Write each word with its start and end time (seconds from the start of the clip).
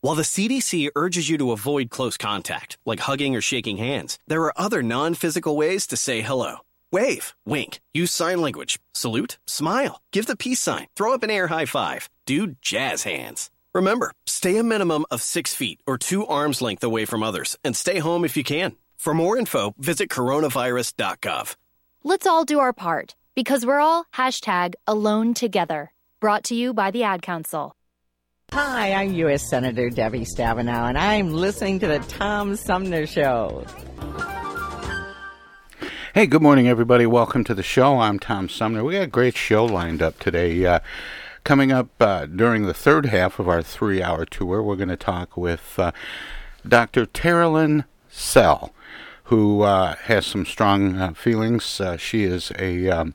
While 0.00 0.14
the 0.14 0.22
CDC 0.22 0.90
urges 0.94 1.28
you 1.28 1.38
to 1.38 1.50
avoid 1.50 1.90
close 1.90 2.16
contact, 2.16 2.78
like 2.86 3.00
hugging 3.00 3.34
or 3.34 3.40
shaking 3.40 3.78
hands, 3.78 4.16
there 4.28 4.42
are 4.42 4.54
other 4.56 4.80
non 4.80 5.14
physical 5.14 5.56
ways 5.56 5.88
to 5.88 5.96
say 5.96 6.20
hello. 6.20 6.58
Wave, 6.92 7.34
wink, 7.44 7.80
use 7.92 8.12
sign 8.12 8.40
language, 8.40 8.78
salute, 8.92 9.38
smile, 9.44 10.00
give 10.12 10.26
the 10.26 10.36
peace 10.36 10.60
sign, 10.60 10.86
throw 10.94 11.14
up 11.14 11.24
an 11.24 11.30
air 11.30 11.48
high 11.48 11.66
five, 11.66 12.08
do 12.26 12.54
jazz 12.62 13.02
hands. 13.02 13.50
Remember, 13.74 14.12
stay 14.24 14.56
a 14.56 14.62
minimum 14.62 15.04
of 15.10 15.20
six 15.20 15.52
feet 15.52 15.80
or 15.84 15.98
two 15.98 16.24
arms 16.28 16.62
length 16.62 16.84
away 16.84 17.04
from 17.04 17.24
others 17.24 17.58
and 17.64 17.74
stay 17.74 17.98
home 17.98 18.24
if 18.24 18.36
you 18.36 18.44
can. 18.44 18.76
For 18.98 19.14
more 19.14 19.36
info, 19.36 19.74
visit 19.78 20.08
coronavirus.gov. 20.10 21.56
Let's 22.04 22.26
all 22.26 22.44
do 22.44 22.60
our 22.60 22.72
part 22.72 23.16
because 23.34 23.66
we're 23.66 23.80
all 23.80 24.06
hashtag 24.14 24.74
alone 24.86 25.34
together. 25.34 25.92
Brought 26.20 26.44
to 26.44 26.54
you 26.54 26.72
by 26.72 26.92
the 26.92 27.02
Ad 27.02 27.22
Council. 27.22 27.74
Hi, 28.52 28.94
I'm 28.94 29.12
U.S. 29.12 29.46
Senator 29.50 29.90
Debbie 29.90 30.24
Stabenow, 30.24 30.88
and 30.88 30.96
I'm 30.96 31.34
listening 31.34 31.78
to 31.80 31.86
the 31.86 31.98
Tom 31.98 32.56
Sumner 32.56 33.06
Show. 33.06 33.62
Hey, 36.14 36.26
good 36.26 36.40
morning, 36.40 36.66
everybody. 36.66 37.04
Welcome 37.04 37.44
to 37.44 37.54
the 37.54 37.62
show. 37.62 38.00
I'm 38.00 38.18
Tom 38.18 38.48
Sumner. 38.48 38.82
We 38.82 38.94
got 38.94 39.02
a 39.02 39.06
great 39.06 39.36
show 39.36 39.66
lined 39.66 40.00
up 40.00 40.18
today. 40.18 40.64
Uh, 40.64 40.80
coming 41.44 41.70
up 41.70 41.88
uh, 42.00 42.24
during 42.24 42.64
the 42.64 42.72
third 42.72 43.06
half 43.06 43.38
of 43.38 43.48
our 43.48 43.62
three 43.62 44.02
hour 44.02 44.24
tour, 44.24 44.62
we're 44.62 44.76
going 44.76 44.88
to 44.88 44.96
talk 44.96 45.36
with 45.36 45.78
uh, 45.78 45.92
Dr. 46.66 47.04
Terilyn 47.04 47.84
Sell, 48.08 48.72
who 49.24 49.60
uh, 49.60 49.94
has 50.04 50.24
some 50.24 50.46
strong 50.46 50.96
uh, 50.96 51.12
feelings. 51.12 51.82
Uh, 51.82 51.98
she 51.98 52.24
is 52.24 52.50
a. 52.58 52.88
Um, 52.88 53.14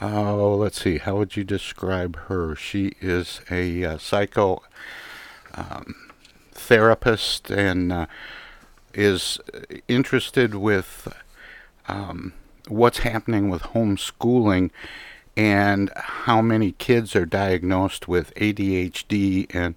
Oh, 0.00 0.56
let's 0.56 0.82
see. 0.82 0.98
How 0.98 1.16
would 1.16 1.36
you 1.36 1.44
describe 1.44 2.16
her? 2.28 2.54
She 2.54 2.92
is 3.00 3.40
a 3.50 3.82
uh, 3.84 3.98
psycho 3.98 4.62
um, 5.54 6.10
therapist 6.52 7.50
and 7.50 7.90
uh, 7.90 8.06
is 8.92 9.40
interested 9.88 10.54
with 10.54 11.08
um, 11.88 12.34
what's 12.68 12.98
happening 12.98 13.48
with 13.48 13.62
homeschooling 13.62 14.70
and 15.34 15.90
how 15.96 16.42
many 16.42 16.72
kids 16.72 17.16
are 17.16 17.26
diagnosed 17.26 18.06
with 18.06 18.34
ADHD 18.34 19.46
and 19.54 19.76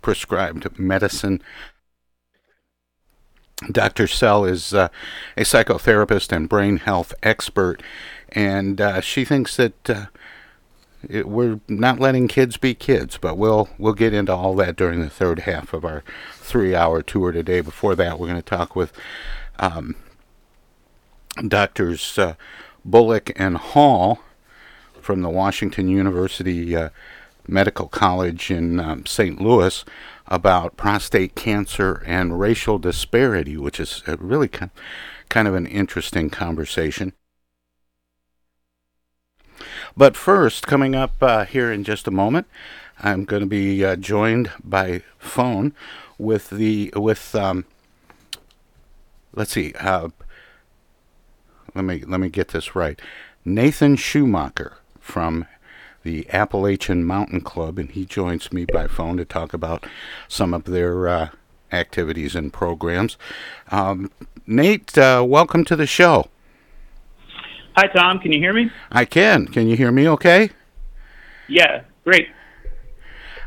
prescribed 0.00 0.78
medicine. 0.78 1.42
Dr. 3.72 4.06
Sell 4.06 4.44
is 4.44 4.72
uh, 4.72 4.88
a 5.36 5.42
psychotherapist 5.42 6.30
and 6.30 6.48
brain 6.48 6.76
health 6.76 7.12
expert, 7.22 7.82
and 8.30 8.80
uh, 8.80 9.00
she 9.00 9.24
thinks 9.24 9.56
that 9.56 9.90
uh, 9.90 10.06
it, 11.08 11.28
we're 11.28 11.60
not 11.68 12.00
letting 12.00 12.28
kids 12.28 12.56
be 12.56 12.74
kids. 12.74 13.18
But 13.18 13.36
we'll 13.36 13.68
we'll 13.78 13.94
get 13.94 14.14
into 14.14 14.34
all 14.34 14.54
that 14.56 14.76
during 14.76 15.00
the 15.00 15.10
third 15.10 15.40
half 15.40 15.72
of 15.72 15.84
our 15.84 16.02
three-hour 16.34 17.02
tour 17.02 17.32
today. 17.32 17.60
Before 17.60 17.94
that, 17.94 18.18
we're 18.18 18.26
going 18.26 18.42
to 18.42 18.42
talk 18.42 18.74
with 18.74 18.92
um, 19.58 19.96
Doctors 21.46 22.18
uh, 22.18 22.34
Bullock 22.84 23.32
and 23.36 23.56
Hall 23.56 24.20
from 25.00 25.22
the 25.22 25.30
Washington 25.30 25.88
University 25.88 26.76
uh, 26.76 26.90
Medical 27.46 27.88
College 27.88 28.50
in 28.50 28.78
um, 28.78 29.06
St. 29.06 29.40
Louis 29.40 29.84
about 30.26 30.76
prostate 30.76 31.34
cancer 31.34 32.02
and 32.06 32.38
racial 32.38 32.78
disparity, 32.78 33.56
which 33.56 33.80
is 33.80 34.02
really 34.06 34.48
kind 34.48 34.70
kind 35.28 35.48
of 35.48 35.54
an 35.54 35.66
interesting 35.66 36.30
conversation. 36.30 37.12
But 39.98 40.16
first, 40.16 40.64
coming 40.64 40.94
up 40.94 41.20
uh, 41.20 41.44
here 41.44 41.72
in 41.72 41.82
just 41.82 42.06
a 42.06 42.12
moment, 42.12 42.46
I'm 43.00 43.24
going 43.24 43.40
to 43.40 43.48
be 43.48 43.84
uh, 43.84 43.96
joined 43.96 44.48
by 44.62 45.02
phone 45.18 45.74
with 46.18 46.50
the 46.50 46.92
with 46.94 47.34
um, 47.34 47.64
let's 49.34 49.50
see, 49.50 49.72
uh, 49.80 50.10
let 51.74 51.84
me 51.84 52.04
let 52.06 52.20
me 52.20 52.28
get 52.28 52.48
this 52.48 52.76
right, 52.76 53.02
Nathan 53.44 53.96
Schumacher 53.96 54.74
from 55.00 55.46
the 56.04 56.30
Appalachian 56.32 57.04
Mountain 57.04 57.40
Club, 57.40 57.76
and 57.76 57.90
he 57.90 58.04
joins 58.04 58.52
me 58.52 58.66
by 58.66 58.86
phone 58.86 59.16
to 59.16 59.24
talk 59.24 59.52
about 59.52 59.84
some 60.28 60.54
of 60.54 60.62
their 60.62 61.08
uh, 61.08 61.28
activities 61.72 62.36
and 62.36 62.52
programs. 62.52 63.16
Um, 63.72 64.12
Nate, 64.46 64.96
uh, 64.96 65.24
welcome 65.26 65.64
to 65.64 65.74
the 65.74 65.88
show. 65.88 66.28
Hi, 67.80 67.86
Tom. 67.86 68.18
Can 68.18 68.32
you 68.32 68.40
hear 68.40 68.52
me? 68.52 68.72
I 68.90 69.04
can. 69.04 69.46
Can 69.46 69.68
you 69.68 69.76
hear 69.76 69.92
me? 69.92 70.08
Okay. 70.08 70.50
Yeah, 71.48 71.82
great. 72.02 72.26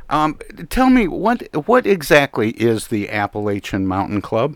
Um, 0.09 0.39
tell 0.69 0.89
me 0.89 1.05
what 1.09 1.49
what 1.67 1.85
exactly 1.85 2.51
is 2.51 2.87
the 2.87 3.09
Appalachian 3.09 3.85
Mountain 3.85 4.21
Club? 4.21 4.55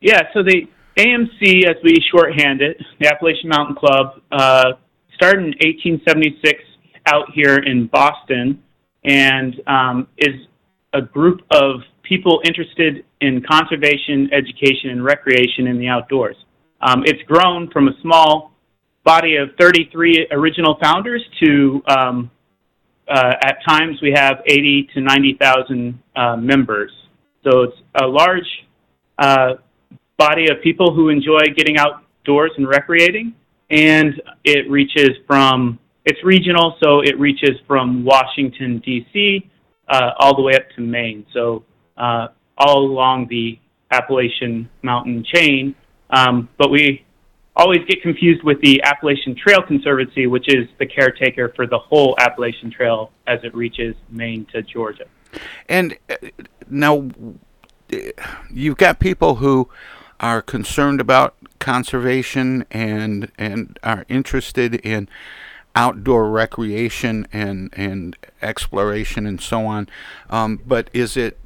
Yeah, 0.00 0.22
so 0.32 0.42
the 0.42 0.66
AMC, 0.96 1.66
as 1.66 1.76
we 1.84 1.98
shorthand 2.10 2.62
it, 2.62 2.78
the 2.98 3.06
Appalachian 3.06 3.50
Mountain 3.50 3.76
Club, 3.76 4.20
uh, 4.32 4.72
started 5.14 5.44
in 5.44 5.54
1876 5.62 6.64
out 7.06 7.30
here 7.32 7.58
in 7.58 7.86
Boston 7.86 8.60
and 9.04 9.54
um, 9.68 10.08
is 10.18 10.34
a 10.94 11.00
group 11.00 11.42
of 11.52 11.76
people 12.02 12.40
interested 12.44 13.04
in 13.20 13.40
conservation, 13.48 14.30
education, 14.32 14.90
and 14.90 15.04
recreation 15.04 15.68
in 15.68 15.78
the 15.78 15.86
outdoors. 15.86 16.34
Um, 16.84 17.02
it's 17.06 17.22
grown 17.22 17.70
from 17.70 17.88
a 17.88 17.92
small 18.02 18.52
body 19.04 19.36
of 19.36 19.48
33 19.58 20.28
original 20.30 20.76
founders 20.82 21.22
to 21.42 21.82
um, 21.88 22.30
uh, 23.08 23.32
at 23.42 23.58
times 23.66 23.98
we 24.02 24.12
have 24.12 24.42
80 24.46 24.88
to 24.94 25.00
90,000 25.00 25.98
uh, 26.16 26.36
members. 26.36 26.90
So 27.42 27.62
it's 27.62 27.76
a 28.00 28.06
large 28.06 28.46
uh, 29.18 29.54
body 30.16 30.48
of 30.50 30.62
people 30.62 30.94
who 30.94 31.08
enjoy 31.08 31.40
getting 31.56 31.76
outdoors 31.78 32.52
and 32.56 32.68
recreating, 32.68 33.34
and 33.70 34.20
it 34.44 34.70
reaches 34.70 35.10
from 35.26 35.78
it's 36.06 36.22
regional, 36.22 36.76
so 36.82 37.00
it 37.00 37.18
reaches 37.18 37.58
from 37.66 38.04
Washington 38.04 38.78
D.C. 38.84 39.50
Uh, 39.88 40.10
all 40.18 40.36
the 40.36 40.42
way 40.42 40.54
up 40.54 40.68
to 40.76 40.82
Maine. 40.82 41.24
So 41.32 41.64
uh, 41.96 42.28
all 42.58 42.84
along 42.84 43.28
the 43.28 43.58
Appalachian 43.90 44.68
Mountain 44.82 45.24
chain, 45.32 45.74
um, 46.14 46.48
but 46.58 46.70
we 46.70 47.04
always 47.56 47.80
get 47.88 48.02
confused 48.02 48.42
with 48.42 48.60
the 48.60 48.82
Appalachian 48.82 49.34
Trail 49.34 49.62
Conservancy, 49.62 50.26
which 50.26 50.48
is 50.48 50.68
the 50.78 50.86
caretaker 50.86 51.52
for 51.54 51.66
the 51.66 51.78
whole 51.78 52.14
Appalachian 52.18 52.70
Trail 52.70 53.10
as 53.26 53.40
it 53.44 53.54
reaches 53.54 53.94
Maine 54.10 54.46
to 54.52 54.62
Georgia. 54.62 55.06
And 55.68 55.96
uh, 56.08 56.16
now 56.68 57.10
you've 58.50 58.76
got 58.76 58.98
people 58.98 59.36
who 59.36 59.68
are 60.20 60.42
concerned 60.42 61.00
about 61.00 61.34
conservation 61.58 62.64
and 62.70 63.30
and 63.38 63.78
are 63.82 64.04
interested 64.08 64.74
in 64.76 65.08
outdoor 65.74 66.30
recreation 66.30 67.26
and 67.32 67.72
and 67.76 68.16
exploration 68.42 69.26
and 69.26 69.40
so 69.40 69.66
on. 69.66 69.88
Um, 70.30 70.60
but 70.66 70.88
is 70.92 71.16
it 71.16 71.43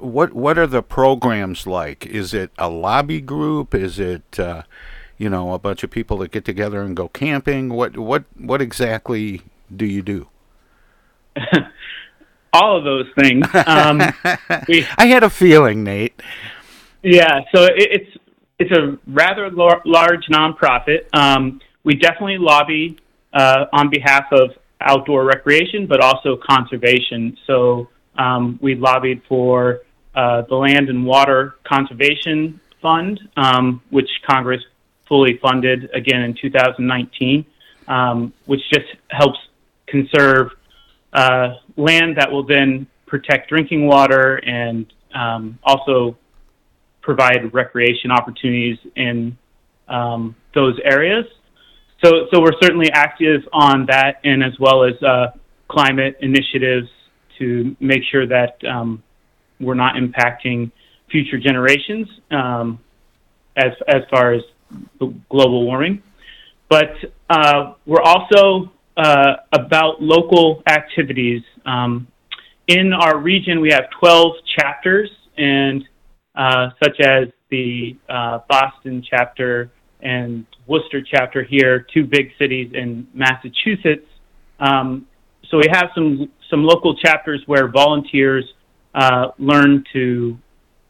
what 0.00 0.32
what 0.32 0.58
are 0.58 0.66
the 0.66 0.82
programs 0.82 1.66
like? 1.66 2.06
Is 2.06 2.34
it 2.34 2.50
a 2.58 2.68
lobby 2.68 3.20
group? 3.20 3.74
Is 3.74 3.98
it 3.98 4.38
uh, 4.38 4.62
you 5.16 5.30
know 5.30 5.54
a 5.54 5.58
bunch 5.58 5.82
of 5.82 5.90
people 5.90 6.18
that 6.18 6.30
get 6.30 6.44
together 6.44 6.82
and 6.82 6.96
go 6.96 7.08
camping? 7.08 7.70
What 7.70 7.96
what 7.96 8.24
what 8.36 8.60
exactly 8.60 9.42
do 9.74 9.86
you 9.86 10.02
do? 10.02 10.28
All 12.52 12.78
of 12.78 12.84
those 12.84 13.06
things. 13.18 13.46
Um, 13.66 13.98
we, 14.68 14.86
I 14.96 15.06
had 15.06 15.22
a 15.22 15.30
feeling, 15.30 15.84
Nate. 15.84 16.20
Yeah, 17.02 17.40
so 17.54 17.64
it, 17.64 17.74
it's 17.76 18.16
it's 18.58 18.72
a 18.72 18.98
rather 19.06 19.50
lar- 19.50 19.82
large 19.84 20.26
nonprofit. 20.26 21.14
Um, 21.14 21.60
we 21.84 21.94
definitely 21.94 22.38
lobby 22.38 22.98
uh, 23.32 23.66
on 23.72 23.90
behalf 23.90 24.24
of 24.32 24.50
outdoor 24.80 25.24
recreation, 25.24 25.86
but 25.86 26.00
also 26.00 26.36
conservation. 26.36 27.36
So 27.46 27.88
um, 28.18 28.58
we 28.60 28.74
lobbied 28.74 29.22
for 29.28 29.80
uh, 30.14 30.42
the 30.48 30.54
Land 30.54 30.88
and 30.88 31.06
Water 31.06 31.54
Conservation 31.64 32.60
Fund, 32.82 33.20
um, 33.36 33.80
which 33.90 34.08
Congress 34.28 34.60
fully 35.08 35.38
funded 35.40 35.88
again 35.94 36.22
in 36.22 36.34
2019, 36.40 37.46
um, 37.86 38.32
which 38.46 38.60
just 38.72 38.86
helps 39.10 39.38
conserve 39.86 40.50
uh, 41.12 41.54
land 41.76 42.16
that 42.18 42.30
will 42.30 42.44
then 42.44 42.86
protect 43.06 43.48
drinking 43.48 43.86
water 43.86 44.36
and 44.44 44.92
um, 45.14 45.58
also 45.62 46.16
provide 47.00 47.52
recreation 47.54 48.10
opportunities 48.10 48.76
in 48.96 49.36
um, 49.88 50.36
those 50.54 50.78
areas. 50.84 51.24
So, 52.04 52.26
so 52.32 52.40
we're 52.40 52.58
certainly 52.60 52.90
active 52.92 53.42
on 53.52 53.86
that, 53.86 54.20
and 54.24 54.44
as 54.44 54.52
well 54.60 54.84
as 54.84 55.02
uh, 55.02 55.28
climate 55.68 56.18
initiatives 56.20 56.88
to 57.38 57.76
make 57.80 58.02
sure 58.10 58.26
that 58.26 58.58
um, 58.64 59.02
we're 59.60 59.74
not 59.74 59.94
impacting 59.94 60.70
future 61.10 61.38
generations 61.38 62.06
um, 62.30 62.78
as 63.56 63.72
as 63.88 64.02
far 64.10 64.32
as 64.32 64.42
global 65.30 65.64
warming. 65.64 66.02
But 66.68 66.92
uh, 67.30 67.74
we're 67.86 68.02
also 68.02 68.70
uh, 68.96 69.36
about 69.52 70.02
local 70.02 70.62
activities. 70.68 71.42
Um, 71.64 72.06
in 72.66 72.92
our 72.92 73.18
region, 73.18 73.60
we 73.60 73.70
have 73.70 73.84
12 73.98 74.32
chapters, 74.58 75.10
and 75.38 75.82
uh, 76.34 76.70
such 76.82 77.00
as 77.00 77.28
the 77.50 77.96
uh, 78.08 78.40
Boston 78.48 79.02
chapter 79.08 79.70
and 80.02 80.46
Worcester 80.66 81.00
chapter 81.02 81.42
here, 81.42 81.86
two 81.94 82.04
big 82.04 82.30
cities 82.38 82.72
in 82.74 83.06
Massachusetts. 83.14 84.06
Um, 84.60 85.06
so 85.50 85.58
we 85.58 85.66
have 85.70 85.90
some 85.94 86.30
some 86.50 86.64
local 86.64 86.94
chapters 86.96 87.42
where 87.46 87.68
volunteers 87.68 88.44
uh, 88.94 89.28
learn 89.38 89.84
to 89.92 90.38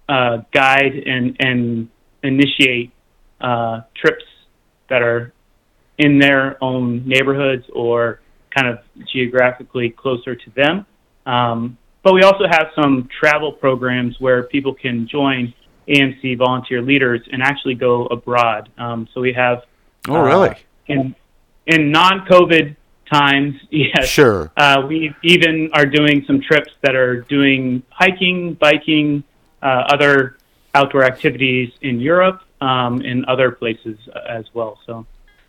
uh, 0.08 0.38
guide 0.52 0.94
and 1.06 1.36
and 1.40 1.88
initiate 2.22 2.92
uh, 3.40 3.82
trips 3.94 4.24
that 4.88 5.02
are 5.02 5.32
in 5.98 6.18
their 6.18 6.62
own 6.62 7.06
neighborhoods 7.06 7.64
or 7.72 8.20
kind 8.56 8.68
of 8.68 8.78
geographically 9.12 9.90
closer 9.90 10.34
to 10.34 10.50
them. 10.50 10.86
Um, 11.26 11.76
but 12.02 12.14
we 12.14 12.22
also 12.22 12.44
have 12.48 12.68
some 12.74 13.08
travel 13.20 13.52
programs 13.52 14.16
where 14.20 14.44
people 14.44 14.74
can 14.74 15.06
join 15.06 15.52
AMC 15.88 16.38
volunteer 16.38 16.80
leaders 16.80 17.20
and 17.32 17.42
actually 17.42 17.74
go 17.74 18.06
abroad. 18.06 18.70
Um, 18.78 19.08
so 19.12 19.20
we 19.20 19.32
have. 19.32 19.62
Oh, 20.08 20.20
really? 20.20 20.50
Uh, 20.50 20.54
in 20.86 21.14
in 21.66 21.90
non-COVID 21.90 22.76
times, 23.12 23.54
yes. 23.70 24.06
Sure. 24.06 24.50
Uh, 24.56 24.84
we 24.88 25.14
even 25.22 25.70
are 25.72 25.86
doing 25.86 26.24
some 26.26 26.40
trips 26.40 26.72
that 26.82 26.94
are 26.94 27.22
doing 27.22 27.82
hiking, 27.90 28.54
biking, 28.54 29.24
uh, 29.62 29.84
other 29.92 30.36
outdoor 30.74 31.04
activities 31.04 31.72
in 31.80 32.00
Europe, 32.00 32.42
um, 32.60 33.00
and 33.00 33.24
other 33.26 33.50
places 33.50 33.98
as 34.28 34.44
well. 34.54 34.78
So, 34.86 35.06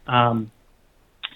um, 0.08 0.52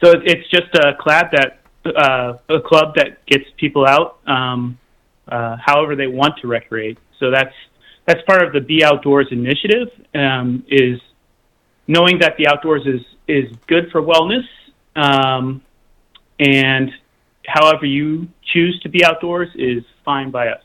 so 0.01 0.11
it's 0.23 0.49
just 0.49 0.73
a 0.75 0.95
club 0.99 1.27
that 1.31 1.59
uh, 1.85 2.37
a 2.49 2.61
club 2.61 2.95
that 2.95 3.25
gets 3.25 3.45
people 3.57 3.85
out, 3.85 4.19
um, 4.27 4.77
uh, 5.27 5.57
however 5.57 5.95
they 5.95 6.07
want 6.07 6.37
to 6.39 6.47
recreate. 6.47 6.97
So 7.19 7.31
that's 7.31 7.53
that's 8.05 8.21
part 8.23 8.43
of 8.43 8.53
the 8.53 8.61
Be 8.61 8.83
Outdoors 8.83 9.27
initiative. 9.31 9.89
Um, 10.13 10.65
is 10.67 10.99
knowing 11.87 12.19
that 12.19 12.37
the 12.37 12.47
outdoors 12.47 12.85
is 12.85 13.01
is 13.27 13.55
good 13.67 13.91
for 13.91 14.01
wellness, 14.01 14.45
um, 14.95 15.61
and 16.39 16.91
however 17.45 17.85
you 17.85 18.27
choose 18.43 18.79
to 18.81 18.89
be 18.89 19.03
outdoors 19.03 19.49
is 19.55 19.83
fine 20.05 20.31
by 20.31 20.47
us. 20.47 20.61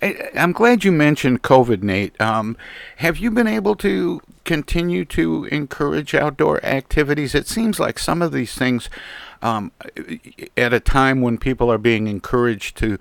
I, 0.00 0.30
am 0.34 0.52
glad 0.52 0.84
you 0.84 0.92
mentioned 0.92 1.42
COVID, 1.42 1.82
Nate. 1.82 2.18
Um, 2.20 2.56
have 2.96 3.18
you 3.18 3.30
been 3.30 3.46
able 3.46 3.74
to 3.76 4.20
continue 4.44 5.04
to 5.06 5.46
encourage 5.46 6.14
outdoor 6.14 6.64
activities? 6.64 7.34
It 7.34 7.48
seems 7.48 7.80
like 7.80 7.98
some 7.98 8.22
of 8.22 8.32
these 8.32 8.54
things, 8.54 8.88
um, 9.42 9.72
at 10.56 10.72
a 10.72 10.80
time 10.80 11.20
when 11.20 11.38
people 11.38 11.70
are 11.72 11.78
being 11.78 12.06
encouraged 12.06 12.76
to 12.78 12.98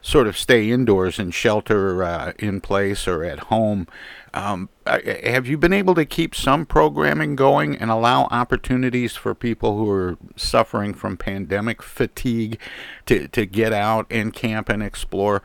sort 0.00 0.26
of 0.26 0.36
stay 0.36 0.70
indoors 0.70 1.18
and 1.18 1.34
shelter 1.34 2.02
uh, 2.02 2.32
in 2.38 2.60
place 2.60 3.06
or 3.08 3.24
at 3.24 3.40
home. 3.40 3.86
Um, 4.34 4.68
have 4.86 5.46
you 5.46 5.56
been 5.56 5.72
able 5.72 5.94
to 5.94 6.04
keep 6.04 6.34
some 6.34 6.66
programming 6.66 7.34
going 7.34 7.76
and 7.76 7.90
allow 7.90 8.24
opportunities 8.30 9.16
for 9.16 9.34
people 9.34 9.76
who 9.78 9.90
are 9.90 10.18
suffering 10.36 10.94
from 10.94 11.16
pandemic 11.16 11.82
fatigue 11.82 12.58
to, 13.06 13.26
to 13.28 13.46
get 13.46 13.72
out 13.72 14.06
and 14.10 14.32
camp 14.32 14.68
and 14.68 14.82
explore 14.82 15.42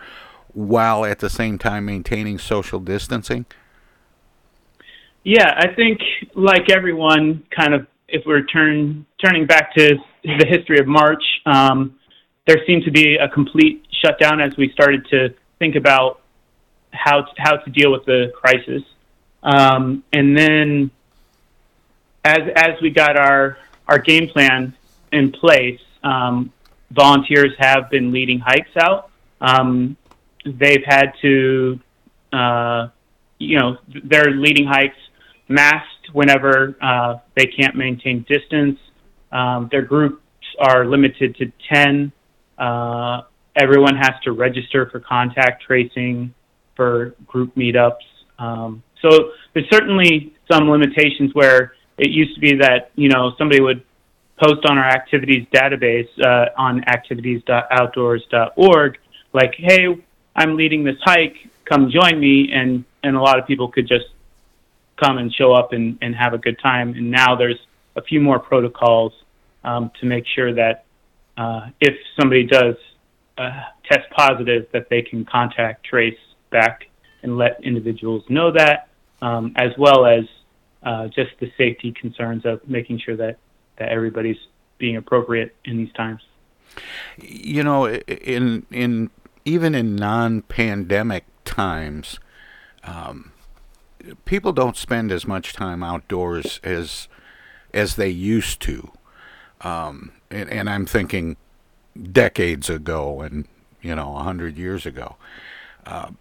while 0.54 1.06
at 1.06 1.20
the 1.20 1.30
same 1.30 1.58
time 1.58 1.86
maintaining 1.86 2.38
social 2.38 2.80
distancing? 2.80 3.46
Yeah, 5.24 5.54
I 5.58 5.74
think 5.74 6.00
like 6.36 6.70
everyone, 6.70 7.44
kind 7.56 7.74
of 7.74 7.88
if 8.10 8.24
we're 8.26 8.44
turn, 8.46 9.06
turning 9.24 9.48
back 9.48 9.74
to 9.76 9.96
the 10.24 10.46
history 10.48 10.80
of 10.80 10.88
March, 10.88 11.24
um, 11.46 11.98
there 12.46 12.58
seemed 12.68 12.84
to 12.84 12.92
be 12.92 13.16
a 13.16 13.30
complete 13.30 13.86
shutdown 14.04 14.42
as 14.42 14.56
we 14.58 14.70
started 14.72 15.06
to 15.10 15.34
think 15.60 15.76
about 15.76 16.22
how 16.92 17.22
to, 17.22 17.32
how 17.38 17.56
to 17.56 17.70
deal 17.72 17.92
with 17.92 18.06
the 18.06 18.32
crisis. 18.36 18.84
Um, 19.42 20.04
and 20.12 20.38
then 20.38 20.92
as 22.24 22.42
as 22.56 22.82
we 22.82 22.90
got 22.90 23.18
our 23.18 23.58
our 23.88 24.00
game 24.00 24.28
plan 24.28 24.74
in 25.12 25.32
place, 25.32 25.82
um, 26.04 26.52
volunteers 26.92 27.54
have 27.60 27.90
been 27.90 28.12
leading 28.12 28.40
hikes 28.40 28.76
out. 28.78 29.10
Um, 29.42 29.98
they've 30.46 30.84
had 30.86 31.14
to, 31.22 31.80
uh, 32.32 32.88
you 33.40 33.60
know, 33.60 33.78
they're 34.04 34.32
leading 34.32 34.66
hikes 34.66 34.98
masked 35.48 36.10
whenever 36.14 36.76
uh, 36.82 37.18
they 37.36 37.46
can't 37.46 37.76
maintain 37.76 38.26
distance. 38.28 38.80
Um, 39.32 39.68
their 39.72 39.82
groups 39.82 40.24
are 40.60 40.86
limited 40.86 41.36
to 41.38 41.52
ten 41.70 42.12
uh, 42.64 43.22
everyone 43.56 43.96
has 43.96 44.14
to 44.24 44.32
register 44.32 44.90
for 44.90 45.00
contact 45.00 45.62
tracing 45.64 46.34
for 46.76 47.14
group 47.28 47.54
meetups. 47.56 48.02
Um, 48.40 48.82
so 49.02 49.32
there's 49.54 49.70
certainly 49.70 50.34
some 50.50 50.68
limitations 50.70 51.34
where 51.34 51.76
it 51.98 52.10
used 52.10 52.34
to 52.36 52.42
be 52.42 52.56
that 52.56 52.92
you 52.96 53.10
know 53.10 53.34
somebody 53.38 53.62
would 53.62 53.84
post 54.42 54.66
on 54.66 54.78
our 54.78 54.88
activities 54.88 55.46
database 55.54 56.08
uh, 56.22 56.46
on 56.58 56.82
activities.outdoors.org 56.88 58.98
like, 59.34 59.54
hey, 59.58 59.88
I'm 60.36 60.56
leading 60.56 60.84
this 60.84 60.98
hike, 61.02 61.36
come 61.66 61.92
join 61.92 62.20
me, 62.20 62.52
and 62.54 62.86
and 63.04 63.16
a 63.18 63.22
lot 63.22 63.40
of 63.40 63.46
people 63.46 63.68
could 63.68 63.88
just 63.88 64.06
come 65.04 65.18
and 65.18 65.34
show 65.34 65.54
up 65.54 65.74
and, 65.74 65.98
and 66.02 66.16
have 66.16 66.34
a 66.34 66.38
good 66.38 66.58
time. 66.60 66.94
And 66.94 67.12
now 67.12 67.36
there's 67.36 67.60
a 67.98 68.02
few 68.02 68.22
more 68.22 68.40
protocols 68.40 69.12
um, 69.64 69.92
to 70.00 70.06
make 70.06 70.26
sure 70.34 70.54
that 70.54 70.86
uh, 71.38 71.68
if 71.80 71.96
somebody 72.20 72.46
does 72.46 72.76
uh, 73.38 73.62
test 73.90 74.10
positive, 74.12 74.68
that 74.72 74.90
they 74.90 75.02
can 75.02 75.26
contact 75.26 75.86
trace 75.86 76.18
back 76.52 76.88
and 77.24 77.38
let 77.38 77.64
individuals 77.64 78.24
know 78.30 78.52
that, 78.52 78.90
um, 79.22 79.54
as 79.56 79.72
well 79.78 80.06
as 80.06 80.26
uh, 80.84 81.08
just 81.08 81.32
the 81.40 81.52
safety 81.58 81.92
concerns 82.00 82.46
of 82.46 82.68
making 82.68 83.00
sure 83.00 83.16
that, 83.16 83.38
that 83.78 83.90
everybody's 83.90 84.38
being 84.78 84.98
appropriate 84.98 85.56
in 85.66 85.78
these 85.78 85.92
times. 85.94 86.22
You 87.18 87.64
know, 87.64 87.88
in 87.88 88.66
in 88.72 89.10
even 89.46 89.76
in 89.76 89.96
non-pandemic 89.96 91.26
times, 91.46 92.20
um, 92.84 93.32
people 94.26 94.52
don't 94.52 94.76
spend 94.76 95.12
as 95.12 95.28
much 95.28 95.54
time 95.54 95.84
outdoors 95.84 96.60
as 96.64 97.08
as 97.74 97.96
they 97.96 98.10
used 98.10 98.62
to. 98.62 98.92
Um, 99.62 100.12
and, 100.34 100.50
and 100.50 100.70
I'm 100.70 100.86
thinking 100.86 101.38
decades 102.12 102.70
ago 102.70 103.22
and 103.22 103.48
you 103.82 103.96
know 103.96 104.16
a 104.18 104.24
hundred 104.24 104.58
years 104.58 104.86
ago. 104.86 105.16
Uh, 105.86 106.12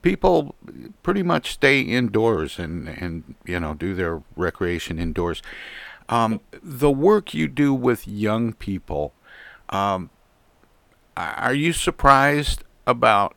people 0.00 0.54
pretty 1.02 1.22
much 1.22 1.52
stay 1.52 1.80
indoors 1.80 2.58
and 2.58 2.88
and 2.88 3.34
you 3.44 3.60
know 3.60 3.74
do 3.74 3.94
their 3.94 4.22
recreation 4.36 4.98
indoors. 4.98 5.42
Um, 6.08 6.40
the 6.62 6.90
work 6.90 7.32
you 7.32 7.48
do 7.48 7.72
with 7.72 8.08
young 8.08 8.52
people, 8.52 9.14
um, 9.68 10.10
are 11.16 11.54
you 11.54 11.72
surprised 11.72 12.64
about 12.86 13.34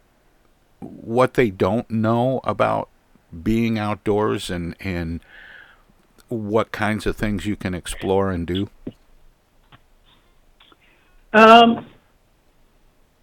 what 0.80 1.36
they 1.36 1.50
don't 1.50 1.90
know 1.90 2.42
about 2.44 2.90
being 3.44 3.78
outdoors 3.78 4.50
and 4.50 4.76
and 4.80 5.20
what 6.28 6.72
kinds 6.72 7.06
of 7.06 7.16
things 7.16 7.46
you 7.46 7.56
can 7.56 7.74
explore 7.74 8.32
and 8.32 8.48
do? 8.48 8.70
Um, 11.36 11.86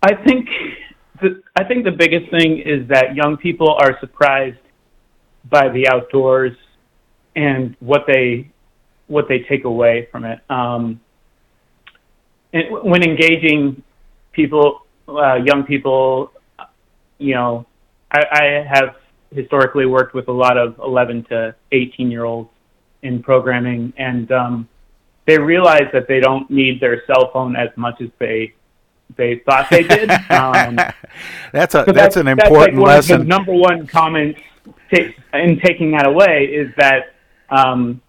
I 0.02 0.14
think 0.26 0.46
the 1.22 1.42
I 1.56 1.64
think 1.64 1.84
the 1.84 1.92
biggest 1.92 2.30
thing 2.30 2.58
is 2.58 2.86
that 2.88 3.14
young 3.14 3.38
people 3.38 3.70
are 3.70 3.98
surprised 4.00 4.58
by 5.48 5.70
the 5.70 5.88
outdoors 5.88 6.52
and 7.34 7.74
what 7.80 8.02
they 8.06 8.50
what 9.06 9.28
they 9.28 9.38
take 9.48 9.64
away 9.64 10.08
from 10.12 10.26
it. 10.26 10.40
Um, 10.50 11.00
and 12.52 12.64
when 12.84 13.02
engaging 13.02 13.82
people, 14.32 14.82
uh, 15.08 15.36
young 15.36 15.64
people, 15.66 16.32
you 17.16 17.34
know, 17.34 17.66
I, 18.10 18.24
I 18.30 18.44
have 18.68 18.96
historically 19.34 19.86
worked 19.86 20.14
with 20.14 20.28
a 20.28 20.32
lot 20.32 20.58
of 20.58 20.78
11 20.84 21.24
to 21.30 21.54
18 21.72 22.10
year 22.10 22.24
olds 22.24 22.50
in 23.02 23.22
programming, 23.22 23.94
and 23.96 24.30
um, 24.32 24.68
they 25.32 25.38
realize 25.38 25.88
that 25.94 26.06
they 26.08 26.20
don't 26.20 26.50
need 26.50 26.78
their 26.78 27.02
cell 27.06 27.30
phone 27.32 27.56
as 27.56 27.70
much 27.76 28.02
as 28.02 28.10
they 28.18 28.52
they 29.16 29.40
thought 29.46 29.66
they 29.70 29.82
did. 29.82 30.10
Um, 30.30 30.76
that's 31.52 31.74
a 31.74 31.84
that's, 31.84 31.92
that's, 31.92 32.16
an 32.16 32.28
important 32.28 32.76
that's 32.76 33.08
like 33.08 33.18
lesson. 33.18 33.26
number 33.26 33.54
one 33.54 33.86
comment 33.86 34.36
t- 34.92 35.14
in 35.32 35.58
taking 35.60 35.92
that 35.92 36.06
away 36.06 36.44
is 36.44 36.70
that 36.76 37.14
um, 37.48 38.02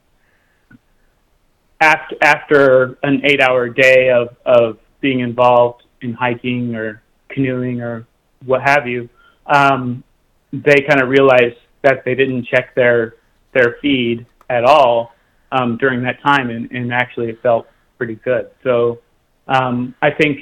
after 1.79 2.17
after 2.21 2.97
an 3.03 3.21
eight 3.23 3.39
hour 3.39 3.69
day 3.69 4.09
of 4.09 4.35
of 4.45 4.79
being 4.99 5.21
involved 5.21 5.83
in 6.01 6.13
hiking 6.13 6.75
or 6.75 7.01
canoeing 7.29 7.81
or 7.81 8.05
what 8.45 8.61
have 8.61 8.85
you, 8.85 9.07
um, 9.45 10.03
they 10.51 10.81
kind 10.81 11.01
of 11.01 11.07
realize 11.07 11.55
that 11.83 12.03
they 12.03 12.15
didn't 12.15 12.45
check 12.47 12.75
their 12.75 13.15
their 13.53 13.77
feed 13.81 14.25
at 14.49 14.65
all 14.65 15.12
um, 15.53 15.77
during 15.77 16.01
that 16.03 16.21
time, 16.21 16.49
and, 16.49 16.69
and 16.71 16.91
actually 16.91 17.29
it 17.29 17.41
felt 17.41 17.67
pretty 17.97 18.15
good. 18.15 18.49
So 18.63 18.99
um, 19.47 19.95
I 20.01 20.09
think 20.11 20.39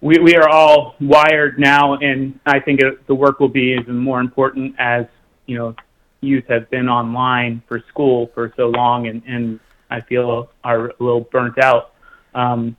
we 0.00 0.18
we 0.18 0.36
are 0.36 0.48
all 0.48 0.96
wired 1.00 1.58
now, 1.58 1.94
and 1.94 2.38
I 2.44 2.60
think 2.60 2.80
it, 2.80 3.06
the 3.06 3.14
work 3.14 3.40
will 3.40 3.48
be 3.48 3.76
even 3.80 3.96
more 3.96 4.20
important 4.20 4.74
as 4.78 5.06
you 5.46 5.56
know 5.56 5.74
youth 6.20 6.44
have 6.48 6.68
been 6.70 6.88
online 6.88 7.62
for 7.68 7.82
school 7.88 8.30
for 8.34 8.52
so 8.56 8.68
long, 8.68 9.06
and 9.06 9.22
and 9.26 9.60
I 9.90 10.00
feel 10.00 10.50
are 10.64 10.88
a 10.88 10.94
little 10.98 11.22
burnt 11.32 11.62
out. 11.62 11.92
Um, 12.34 12.76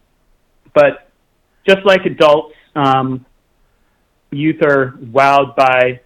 but 0.73 1.09
just 1.67 1.85
like 1.85 2.05
adults, 2.05 2.55
um, 2.75 3.25
youth 4.31 4.61
are 4.61 4.97
wowed 5.11 5.55
by 5.55 6.01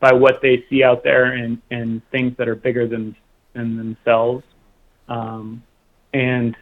by 0.00 0.12
what 0.12 0.40
they 0.40 0.64
see 0.70 0.82
out 0.82 1.04
there 1.04 1.32
and 1.32 1.60
and 1.70 2.02
things 2.10 2.34
that 2.38 2.48
are 2.48 2.54
bigger 2.56 2.86
than 2.86 3.14
than 3.58 3.76
themselves. 3.76 4.44
Um, 5.08 5.62
and 6.12 6.56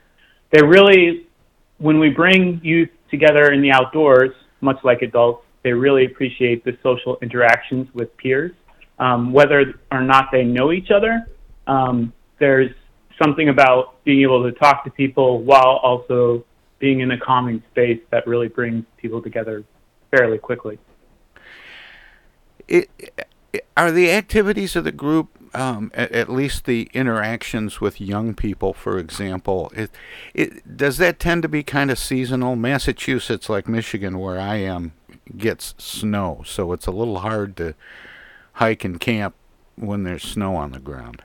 they 0.51 0.63
really, 0.63 1.27
when 1.79 1.99
we 1.99 2.11
bring 2.11 2.61
youth 2.63 2.91
together 3.11 3.53
in 3.53 3.63
the 3.63 3.71
outdoors, 3.71 4.33
much 4.61 4.79
like 4.85 5.03
adults, 5.03 5.45
they 5.63 5.73
really 5.73 6.07
appreciate 6.07 6.65
the 6.65 6.77
social 6.83 7.19
interactions 7.23 7.89
with 7.95 8.17
peers, 8.17 8.53
um, 8.99 9.33
whether 9.33 9.81
or 9.91 10.03
not 10.03 10.29
they 10.33 10.45
know 10.45 10.73
each 10.73 10.91
other. 10.91 11.27
Um, 11.67 12.13
there's 12.39 12.71
something 13.23 13.49
about 13.49 14.03
being 14.05 14.23
able 14.23 14.43
to 14.45 14.53
talk 14.59 14.85
to 14.85 14.91
people 14.91 15.43
while 15.43 15.81
also 15.83 16.45
being 16.79 17.01
in 17.01 17.11
a 17.11 17.19
calming 17.19 17.63
space 17.71 18.01
that 18.11 18.27
really 18.27 18.49
brings 18.49 18.85
people 18.97 19.23
together 19.23 19.65
fairly 20.11 20.39
quickly. 20.39 20.79
It, 22.69 22.91
are 23.77 23.91
the 23.91 24.11
activities 24.11 24.77
of 24.77 24.85
the 24.85 24.93
group, 24.93 25.36
um, 25.57 25.91
at, 25.95 26.13
at, 26.13 26.29
least 26.29 26.67
the 26.67 26.91
interactions 26.93 27.81
with 27.81 28.01
young 28.01 28.35
people, 28.35 28.73
for 28.73 28.99
example, 28.99 29.73
it, 29.75 29.91
it, 30.35 30.77
does 30.77 30.99
that 30.99 31.19
tend 31.19 31.43
to 31.43 31.49
be 31.49 31.63
kind 31.63 31.91
of 31.91 31.99
seasonal? 31.99 32.57
Massachusetts, 32.57 33.49
like 33.49 33.67
Michigan, 33.67 34.19
where 34.19 34.39
I 34.39 34.57
am, 34.57 34.93
gets 35.37 35.75
snow, 35.79 36.43
so 36.45 36.73
it's 36.73 36.87
a 36.87 36.91
little 36.91 37.21
hard 37.21 37.57
to 37.57 37.75
hike 38.55 38.85
and 38.85 39.01
camp 39.01 39.35
when 39.77 40.05
there's 40.05 40.23
snow 40.23 40.57
on 40.57 40.73
the 40.73 40.79
ground. 40.79 41.23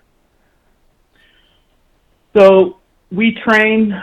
So 2.35 2.77
we 3.11 3.37
train 3.45 3.93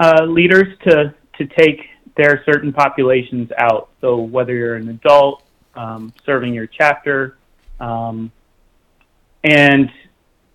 uh, 0.00 0.24
leaders 0.24 0.76
to 0.86 1.14
to 1.38 1.46
take 1.46 1.80
their 2.16 2.42
certain 2.46 2.72
populations 2.72 3.50
out. 3.58 3.90
So 4.00 4.16
whether 4.16 4.54
you're 4.54 4.76
an 4.76 4.88
adult 4.88 5.42
um, 5.74 6.12
serving 6.24 6.54
your 6.54 6.68
chapter, 6.68 7.36
um, 7.80 8.30
and 9.44 9.90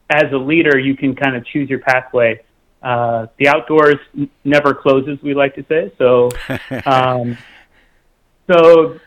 as 0.09 0.31
a 0.33 0.37
leader, 0.37 0.77
you 0.77 0.97
can 0.97 1.15
kind 1.15 1.35
of 1.35 1.45
choose 1.45 1.69
your 1.69 1.79
pathway. 1.79 2.41
Uh, 2.81 3.27
the 3.37 3.47
outdoors 3.47 3.97
n- 4.17 4.29
never 4.43 4.73
closes, 4.73 5.21
we 5.21 5.33
like 5.33 5.53
to 5.55 5.65
say. 5.69 5.91
So, 5.97 6.29
um, 6.85 7.37
so 8.51 8.99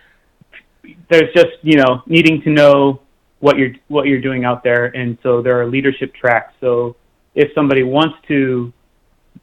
there's 1.10 1.32
just 1.34 1.52
you 1.62 1.76
know 1.76 2.02
needing 2.06 2.40
to 2.42 2.50
know 2.50 3.00
what 3.40 3.58
you're 3.58 3.72
what 3.88 4.06
you're 4.06 4.20
doing 4.20 4.44
out 4.44 4.62
there, 4.62 4.86
and 4.86 5.18
so 5.22 5.42
there 5.42 5.60
are 5.60 5.66
leadership 5.66 6.14
tracks. 6.14 6.54
So 6.60 6.96
if 7.34 7.50
somebody 7.54 7.82
wants 7.82 8.16
to 8.28 8.72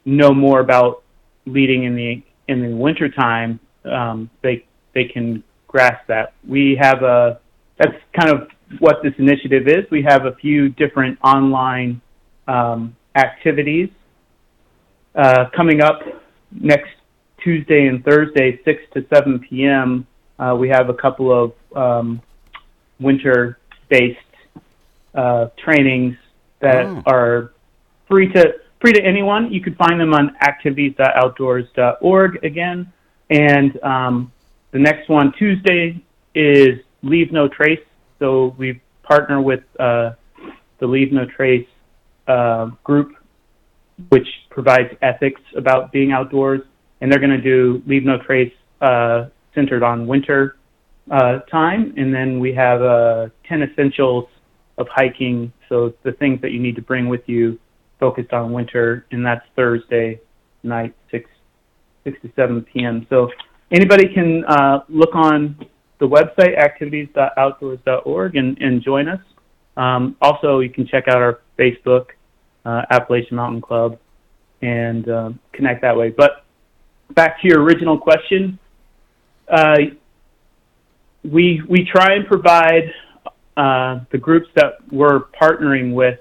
know 0.05 0.33
more 0.33 0.61
about 0.61 1.03
leading 1.45 1.83
in 1.83 1.95
the 1.95 2.23
in 2.47 2.61
the 2.61 2.75
wintertime, 2.75 3.59
um, 3.83 4.29
they 4.41 4.65
they 4.93 5.05
can 5.05 5.43
grasp 5.67 6.07
that. 6.07 6.33
We 6.47 6.77
have 6.79 7.03
a 7.03 7.39
that's 7.77 7.95
kind 8.13 8.29
of 8.29 8.49
what 8.79 9.01
this 9.03 9.13
initiative 9.17 9.67
is. 9.67 9.89
We 9.89 10.03
have 10.03 10.25
a 10.25 10.35
few 10.35 10.69
different 10.69 11.17
online 11.23 12.01
um, 12.47 12.95
activities 13.15 13.89
uh, 15.15 15.45
coming 15.55 15.81
up 15.81 16.01
next 16.51 16.91
Tuesday 17.43 17.87
and 17.87 18.03
Thursday, 18.03 18.59
6 18.63 18.83
to 18.93 19.05
7 19.13 19.39
p.m. 19.39 20.05
Uh, 20.37 20.55
we 20.57 20.69
have 20.69 20.89
a 20.89 20.93
couple 20.93 21.31
of 21.31 21.53
um, 21.75 22.21
winter-based 22.99 24.19
uh, 25.15 25.47
trainings 25.57 26.15
that 26.59 26.85
oh. 26.85 27.03
are 27.05 27.53
free 28.07 28.31
to 28.33 28.53
free 28.81 28.93
to 28.93 29.03
anyone. 29.03 29.51
You 29.51 29.61
can 29.61 29.75
find 29.75 29.99
them 29.99 30.13
on 30.13 30.35
activities.outdoors.org 30.41 32.45
again. 32.45 32.91
And 33.29 33.83
um, 33.83 34.31
the 34.71 34.79
next 34.79 35.09
one, 35.09 35.33
Tuesday, 35.37 36.01
is 36.33 36.79
Leave 37.03 37.31
No 37.31 37.47
Trace. 37.47 37.79
So 38.19 38.55
we 38.57 38.81
partner 39.03 39.41
with 39.41 39.61
uh, 39.79 40.11
the 40.79 40.87
Leave 40.87 41.11
No 41.11 41.25
Trace 41.25 41.67
uh, 42.27 42.67
group, 42.83 43.13
which 44.09 44.27
provides 44.49 44.89
ethics 45.01 45.41
about 45.55 45.91
being 45.91 46.11
outdoors. 46.11 46.61
And 47.01 47.11
they're 47.11 47.19
going 47.19 47.31
to 47.31 47.41
do 47.41 47.81
Leave 47.87 48.03
No 48.03 48.17
Trace 48.17 48.53
uh, 48.81 49.27
centered 49.55 49.83
on 49.83 50.05
winter 50.05 50.57
uh, 51.09 51.39
time. 51.51 51.93
And 51.97 52.13
then 52.13 52.39
we 52.39 52.53
have 52.53 52.81
uh, 52.81 53.29
10 53.47 53.63
essentials 53.63 54.25
of 54.77 54.87
hiking. 54.89 55.51
So 55.69 55.93
the 56.03 56.11
things 56.13 56.41
that 56.41 56.51
you 56.51 56.59
need 56.59 56.75
to 56.75 56.81
bring 56.81 57.07
with 57.07 57.21
you 57.27 57.57
focused 57.99 58.31
on 58.33 58.53
winter, 58.53 59.05
and 59.11 59.25
that's 59.25 59.45
Thursday 59.55 60.19
night, 60.63 60.95
6, 61.11 61.29
6 62.05 62.21
to 62.21 62.31
7 62.35 62.65
p.m. 62.73 63.05
So 63.09 63.29
anybody 63.71 64.07
can 64.13 64.45
uh, 64.45 64.79
look 64.87 65.13
on 65.15 65.57
the 65.99 66.07
website, 66.07 66.57
activities.outdoors.org, 66.57 68.35
and, 68.35 68.57
and 68.59 68.81
join 68.81 69.07
us. 69.07 69.21
Um, 69.77 70.15
also, 70.21 70.59
you 70.59 70.69
can 70.69 70.87
check 70.87 71.07
out 71.07 71.17
our 71.17 71.39
Facebook, 71.57 72.07
uh, 72.65 72.83
Appalachian 72.89 73.35
Mountain 73.35 73.61
Club, 73.61 73.99
and 74.61 75.07
uh, 75.07 75.31
connect 75.53 75.81
that 75.81 75.95
way. 75.95 76.09
But 76.09 76.43
back 77.11 77.41
to 77.41 77.47
your 77.47 77.61
original 77.61 77.97
question, 77.97 78.59
uh, 79.47 79.77
we 81.23 81.61
we 81.67 81.85
try 81.85 82.13
and 82.13 82.25
provide 82.27 82.93
uh, 83.57 83.99
the 84.11 84.17
groups 84.17 84.47
that 84.55 84.77
we're 84.91 85.21
partnering 85.41 85.93
with 85.93 86.19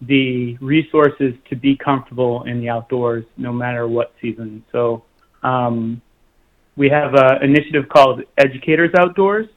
the 0.00 0.56
resources 0.58 1.34
to 1.50 1.56
be 1.56 1.76
comfortable 1.76 2.44
in 2.44 2.60
the 2.60 2.68
outdoors, 2.68 3.24
no 3.36 3.52
matter 3.52 3.88
what 3.88 4.14
season. 4.22 4.64
So 4.70 5.04
um, 5.42 6.00
we 6.78 6.88
have 6.88 7.14
an 7.14 7.42
initiative 7.42 7.88
called 7.88 8.22
Educators 8.38 8.94
Outdoors, 8.96 9.48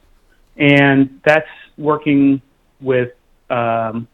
and 0.56 1.20
that's 1.24 1.46
working 1.78 2.42
with 2.80 3.12
um, 3.48 4.08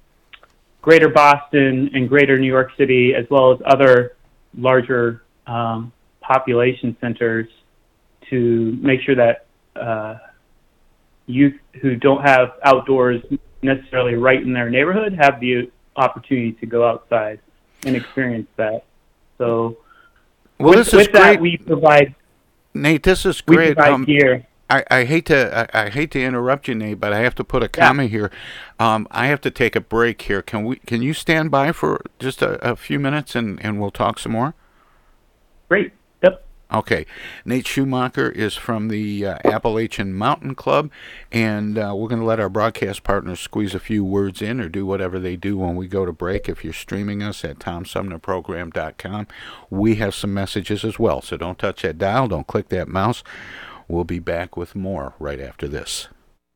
Greater 0.83 1.09
Boston 1.09 1.91
and 1.95 2.07
Greater 2.07 2.39
New 2.39 2.47
York 2.47 2.71
City, 2.77 3.15
as 3.15 3.25
well 3.31 3.51
as 3.51 3.59
other 3.65 4.15
larger 4.57 5.23
um, 5.47 5.91
population 6.21 6.95
centers, 7.01 7.49
to 8.29 8.79
make 8.83 9.01
sure 9.01 9.15
that 9.15 9.47
uh, 9.75 10.19
youth 11.27 11.55
who 11.81 11.97
don't 11.97 12.23
have 12.23 12.59
outdoors 12.63 13.23
necessarily 13.63 14.17
right 14.17 14.43
in 14.43 14.53
their 14.53 14.69
neighborhood 14.69 15.15
have 15.15 15.41
the 15.41 15.71
opportunity 15.97 16.53
to 16.53 16.67
go 16.67 16.87
outside 16.87 17.41
and 17.87 17.97
experience 17.97 18.49
that. 18.57 18.85
So, 19.39 19.79
well, 20.59 20.71
with, 20.71 20.79
this 20.79 20.89
is 20.89 20.95
with 20.95 21.13
great. 21.13 21.23
that, 21.23 21.41
we 21.41 21.57
provide 21.57 22.15
Nate, 22.75 23.03
this 23.03 23.27
is 23.27 23.41
great. 23.41 23.79
Um, 23.79 24.05
gear. 24.05 24.47
I, 24.71 24.85
I 24.91 25.05
hate 25.05 25.27
to 25.27 25.71
I, 25.75 25.87
I 25.87 25.89
hate 25.89 26.11
to 26.11 26.23
interrupt 26.23 26.69
you, 26.69 26.75
Nate, 26.75 27.01
but 27.01 27.13
I 27.13 27.21
have 27.21 27.35
to 27.37 27.45
put 27.45 27.63
a 27.63 27.69
comma 27.69 28.05
here. 28.05 28.31
Um, 28.79 29.09
I 29.11 29.27
have 29.27 29.41
to 29.43 29.51
take 29.51 29.75
a 29.75 29.81
break 29.81 30.23
here. 30.23 30.43
Can 30.43 30.65
we? 30.65 30.77
Can 30.77 31.01
you 31.01 31.15
stand 31.15 31.51
by 31.51 31.73
for 31.73 32.03
just 32.19 32.43
a, 32.43 32.53
a 32.67 32.77
few 32.77 32.99
minutes 32.99 33.35
and, 33.35 33.63
and 33.65 33.81
we'll 33.81 33.91
talk 33.91 34.19
some 34.19 34.33
more? 34.33 34.55
Great. 35.69 35.93
Okay. 36.71 37.07
Nate 37.47 37.67
Schumacher 37.67 38.31
is 38.31 38.55
from 38.55 38.89
the 38.89 39.25
uh, 39.25 39.39
Appalachian 39.45 40.13
Mountain 40.13 40.55
Club, 40.55 40.91
and 41.33 41.79
uh, 41.79 41.95
we're 41.97 42.09
going 42.09 42.21
to 42.21 42.27
let 42.27 42.41
our 42.41 42.51
broadcast 42.51 43.05
partners 43.05 43.41
squeeze 43.41 43.75
a 43.75 43.81
few 43.81 44.05
words 44.05 44.43
in 44.43 44.61
or 44.61 44.69
do 44.69 44.85
whatever 44.85 45.19
they 45.19 45.35
do 45.35 45.57
when 45.57 45.77
we 45.77 45.89
go 45.89 46.05
to 46.05 46.13
break. 46.13 46.47
If 46.47 46.65
you're 46.65 46.75
streaming 46.75 47.23
us 47.23 47.43
at 47.43 47.59
TomSumnerProgram.com, 47.59 49.27
we 49.71 49.95
have 49.95 50.15
some 50.15 50.35
messages 50.35 50.85
as 50.85 50.99
well. 50.99 51.23
So 51.23 51.39
don't 51.39 51.59
touch 51.59 51.83
that 51.83 51.97
dial, 51.97 52.29
don't 52.29 52.47
click 52.47 52.69
that 52.69 52.89
mouse. 52.89 53.25
We'll 53.89 54.05
be 54.05 54.19
back 54.19 54.55
with 54.55 54.75
more 54.75 55.15
right 55.19 55.41
after 55.41 55.67
this. 55.67 56.09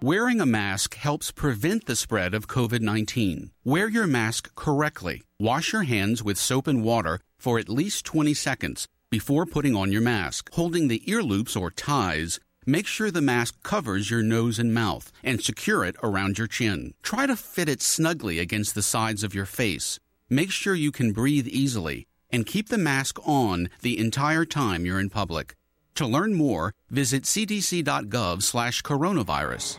Wearing 0.00 0.40
a 0.40 0.46
mask 0.46 0.94
helps 0.94 1.32
prevent 1.32 1.86
the 1.86 1.96
spread 1.96 2.32
of 2.32 2.46
COVID 2.46 2.80
19. 2.80 3.50
Wear 3.64 3.88
your 3.88 4.06
mask 4.06 4.54
correctly. 4.54 5.24
Wash 5.40 5.72
your 5.72 5.82
hands 5.82 6.22
with 6.22 6.38
soap 6.38 6.68
and 6.68 6.84
water 6.84 7.18
for 7.36 7.58
at 7.58 7.68
least 7.68 8.04
20 8.04 8.32
seconds 8.32 8.86
before 9.10 9.44
putting 9.44 9.74
on 9.74 9.90
your 9.90 10.00
mask. 10.00 10.54
Holding 10.54 10.86
the 10.86 11.02
ear 11.10 11.20
loops 11.20 11.56
or 11.56 11.72
ties, 11.72 12.38
make 12.64 12.86
sure 12.86 13.10
the 13.10 13.20
mask 13.20 13.60
covers 13.64 14.08
your 14.08 14.22
nose 14.22 14.60
and 14.60 14.72
mouth 14.72 15.10
and 15.24 15.42
secure 15.42 15.84
it 15.84 15.96
around 16.00 16.38
your 16.38 16.46
chin. 16.46 16.94
Try 17.02 17.26
to 17.26 17.34
fit 17.34 17.68
it 17.68 17.82
snugly 17.82 18.38
against 18.38 18.76
the 18.76 18.82
sides 18.82 19.24
of 19.24 19.34
your 19.34 19.46
face. 19.46 19.98
Make 20.30 20.52
sure 20.52 20.76
you 20.76 20.92
can 20.92 21.10
breathe 21.10 21.48
easily 21.48 22.06
and 22.30 22.46
keep 22.46 22.68
the 22.68 22.78
mask 22.78 23.18
on 23.26 23.68
the 23.82 23.98
entire 23.98 24.44
time 24.44 24.86
you're 24.86 25.00
in 25.00 25.10
public. 25.10 25.56
To 25.96 26.06
learn 26.06 26.34
more, 26.34 26.72
visit 26.88 27.24
cdc.gov/coronavirus. 27.24 29.78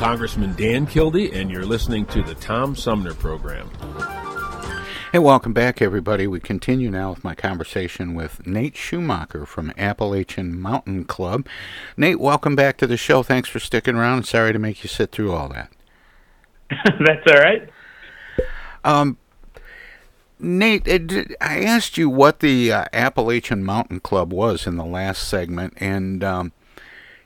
Congressman 0.00 0.54
Dan 0.56 0.86
Kildee, 0.86 1.30
and 1.34 1.50
you're 1.50 1.66
listening 1.66 2.06
to 2.06 2.22
the 2.22 2.34
Tom 2.36 2.74
Sumner 2.74 3.12
Program. 3.12 3.68
Hey, 5.12 5.18
welcome 5.18 5.52
back, 5.52 5.82
everybody. 5.82 6.26
We 6.26 6.40
continue 6.40 6.90
now 6.90 7.10
with 7.10 7.22
my 7.22 7.34
conversation 7.34 8.14
with 8.14 8.46
Nate 8.46 8.78
Schumacher 8.78 9.44
from 9.44 9.74
Appalachian 9.76 10.58
Mountain 10.58 11.04
Club. 11.04 11.46
Nate, 11.98 12.18
welcome 12.18 12.56
back 12.56 12.78
to 12.78 12.86
the 12.86 12.96
show. 12.96 13.22
Thanks 13.22 13.50
for 13.50 13.60
sticking 13.60 13.94
around. 13.94 14.22
Sorry 14.22 14.54
to 14.54 14.58
make 14.58 14.82
you 14.82 14.88
sit 14.88 15.12
through 15.12 15.32
all 15.32 15.50
that. 15.50 15.70
That's 16.70 17.30
all 17.30 17.38
right. 17.38 17.68
Um, 18.82 19.18
Nate, 20.38 20.88
it, 20.88 21.36
I 21.42 21.62
asked 21.62 21.98
you 21.98 22.08
what 22.08 22.40
the 22.40 22.72
uh, 22.72 22.84
Appalachian 22.94 23.62
Mountain 23.62 24.00
Club 24.00 24.32
was 24.32 24.66
in 24.66 24.78
the 24.78 24.86
last 24.86 25.28
segment, 25.28 25.74
and 25.76 26.24
um, 26.24 26.52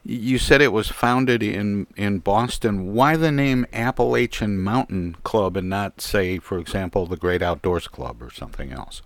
you 0.05 0.39
said 0.39 0.61
it 0.61 0.73
was 0.73 0.89
founded 0.89 1.43
in, 1.43 1.87
in 1.97 2.19
Boston. 2.19 2.93
Why 2.93 3.17
the 3.17 3.33
name 3.33 3.67
Appalachian 3.73 4.59
Mountain 4.59 5.17
Club 5.25 5.57
and 5.57 5.71
not, 5.71 6.01
say, 6.01 6.39
for 6.39 6.59
example, 6.59 7.07
the 7.07 7.17
Great 7.17 7.41
Outdoors 7.43 7.89
Club 7.89 8.23
or 8.23 8.31
something 8.31 8.71
else? 8.71 9.01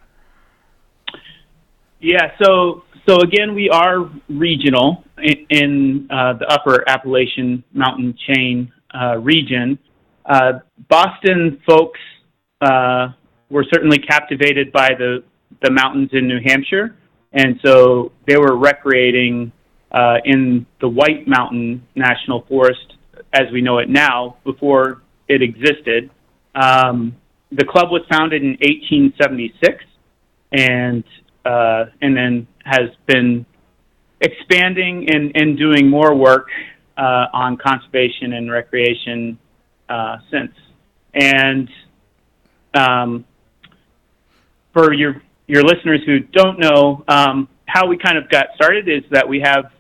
Yeah, 2.01 2.33
so 2.43 2.85
so 3.09 3.21
again, 3.21 3.55
we 3.55 3.71
are 3.71 4.11
regional 4.29 5.05
in, 5.19 5.47
in 5.51 6.09
uh, 6.11 6.35
the 6.35 6.47
Upper 6.47 6.89
Appalachian 6.89 7.65
Mountain 7.73 8.17
Chain 8.27 8.73
uh, 8.95 9.19
region. 9.19 9.79
Uh, 10.25 10.61
Boston 10.89 11.61
folks 11.67 11.99
uh, 12.61 13.09
were 13.51 13.65
certainly 13.73 13.99
captivated 13.99 14.71
by 14.73 14.91
the 14.99 15.25
the 15.63 15.71
mountains 15.71 16.11
in 16.13 16.29
New 16.29 16.39
Hampshire, 16.45 16.97
and 17.33 17.59
so 17.65 18.13
they 18.27 18.37
were 18.37 18.57
recreating 18.57 19.51
uh, 19.93 20.17
in 20.25 20.67
the 20.81 20.89
White 20.89 21.27
Mountain 21.27 21.87
National 21.95 22.43
Forest 22.49 22.95
as 23.33 23.51
we 23.53 23.61
know 23.61 23.79
it 23.79 23.89
now. 23.89 24.37
Before 24.45 25.03
it 25.29 25.43
existed, 25.43 26.11
um, 26.55 27.17
the 27.53 27.65
club 27.65 27.91
was 27.91 28.03
founded 28.11 28.43
in 28.43 28.51
1876, 28.61 29.85
and 30.53 31.05
uh, 31.45 31.87
and 32.03 32.17
then 32.17 32.47
has 32.65 32.91
been 33.07 33.47
expanding 34.21 35.09
and, 35.11 35.33
and 35.35 35.57
doing 35.57 35.89
more 35.89 36.15
work 36.15 36.49
uh, 36.97 37.27
on 37.33 37.57
conservation 37.57 38.35
and 38.35 38.51
recreation 38.51 39.39
uh, 39.89 40.19
since. 40.31 40.53
And 41.15 41.71
um, 42.75 43.25
for 44.73 44.93
your 44.93 45.23
your 45.47 45.63
listeners 45.63 46.01
who 46.05 46.19
don't 46.21 46.59
know, 46.59 47.05
um, 47.09 47.49
how 47.67 47.87
we 47.87 47.97
kind 47.97 48.19
of 48.19 48.29
got 48.29 48.49
started 48.55 48.89
is 48.89 49.03
that 49.11 49.27
we 49.27 49.41
have 49.41 49.73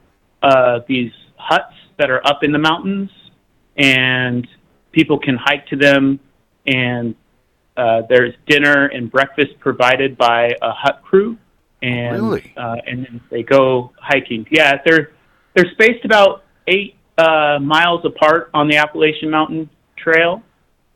uh, 0.42 0.81
these 0.88 1.12
huts 1.37 1.74
that 1.98 2.11
are 2.11 2.27
up 2.27 2.42
in 2.44 2.53
the 2.53 2.59
mountains, 2.59 3.11
and 3.77 4.46
people 4.92 5.18
can 5.18 5.37
hike 5.37 5.66
to 5.68 5.77
them, 5.77 6.20
and 6.66 7.14
uh, 7.77 8.03
there's 8.09 8.35
dinner 8.46 8.87
and 8.87 9.11
breakfast 9.11 9.59
provided 9.61 10.16
by 10.16 10.46
a 10.62 10.72
hut 10.72 11.01
crew, 11.03 11.37
and 11.83 12.22
Really? 12.22 12.53
uh, 12.57 12.77
and 12.87 13.05
then 13.05 13.20
they 13.31 13.42
go 13.42 13.92
hiking. 14.01 14.46
Yeah, 14.51 14.81
they're 14.85 15.12
they're 15.55 15.70
spaced 15.72 16.05
about 16.05 16.44
eight 16.66 16.96
uh, 17.16 17.59
miles 17.61 18.05
apart 18.05 18.51
on 18.55 18.68
the 18.68 18.77
Appalachian 18.77 19.31
Mountain 19.31 19.70
Trail, 19.96 20.42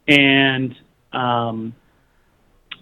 and 0.08 0.74
um, 1.12 1.74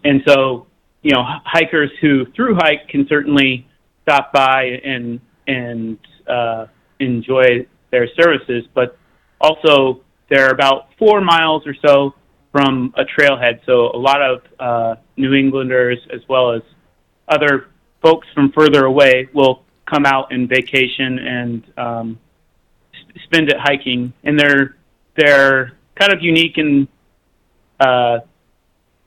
and 0.05 0.23
so 0.27 0.67
you 1.03 1.13
know 1.13 1.23
hikers 1.45 1.91
who 2.01 2.27
through 2.35 2.55
hike 2.55 2.89
can 2.89 3.07
certainly 3.09 3.67
stop 4.03 4.33
by 4.33 4.81
and 4.85 5.21
and 5.47 5.99
uh, 6.31 6.67
enjoy 7.01 7.67
their 7.91 8.07
services, 8.21 8.65
but 8.75 8.97
also 9.41 10.03
they're 10.29 10.51
about 10.51 10.89
four 10.99 11.21
miles 11.21 11.67
or 11.67 11.75
so 11.85 12.15
from 12.53 12.95
a 12.97 13.05
trailhead. 13.05 13.61
So 13.67 13.91
a 13.93 14.01
lot 14.11 14.21
of 14.23 14.43
uh, 14.59 14.95
New 15.17 15.35
Englanders 15.35 15.99
as 16.13 16.21
well 16.29 16.53
as 16.53 16.63
other 17.29 17.69
folks 18.03 18.27
from 18.35 18.53
further 18.53 18.85
away 18.87 19.29
will 19.33 19.63
come 19.87 20.07
out 20.07 20.33
and 20.33 20.49
vacation 20.49 21.19
and 21.19 21.73
um, 21.77 22.19
spend 23.25 23.49
it 23.49 23.59
hiking, 23.59 24.13
and 24.25 24.39
they're 24.39 24.77
they're 25.17 25.73
kind 25.99 26.13
of 26.13 26.23
unique 26.23 26.57
in 26.59 26.89
uh, 27.81 28.19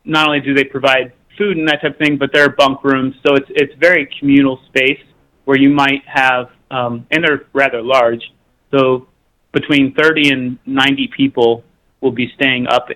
not 0.05 0.27
only 0.27 0.41
do 0.41 0.53
they 0.53 0.63
provide 0.63 1.13
food 1.37 1.57
and 1.57 1.67
that 1.67 1.81
type 1.81 1.93
of 1.93 1.97
thing, 1.97 2.17
but 2.17 2.31
they're 2.33 2.49
bunk 2.49 2.83
rooms, 2.83 3.15
so 3.25 3.35
it's 3.35 3.49
it's 3.49 3.73
very 3.75 4.09
communal 4.19 4.59
space 4.67 5.03
where 5.45 5.57
you 5.57 5.69
might 5.69 6.03
have, 6.05 6.51
um, 6.73 7.05
and 7.11 7.23
they're 7.23 7.45
rather 7.53 7.81
large, 7.81 8.31
so 8.71 9.07
between 9.51 9.93
30 9.93 10.29
and 10.31 10.59
90 10.65 11.09
people 11.15 11.63
will 12.01 12.11
be 12.11 12.31
staying 12.35 12.67
up 12.67 12.87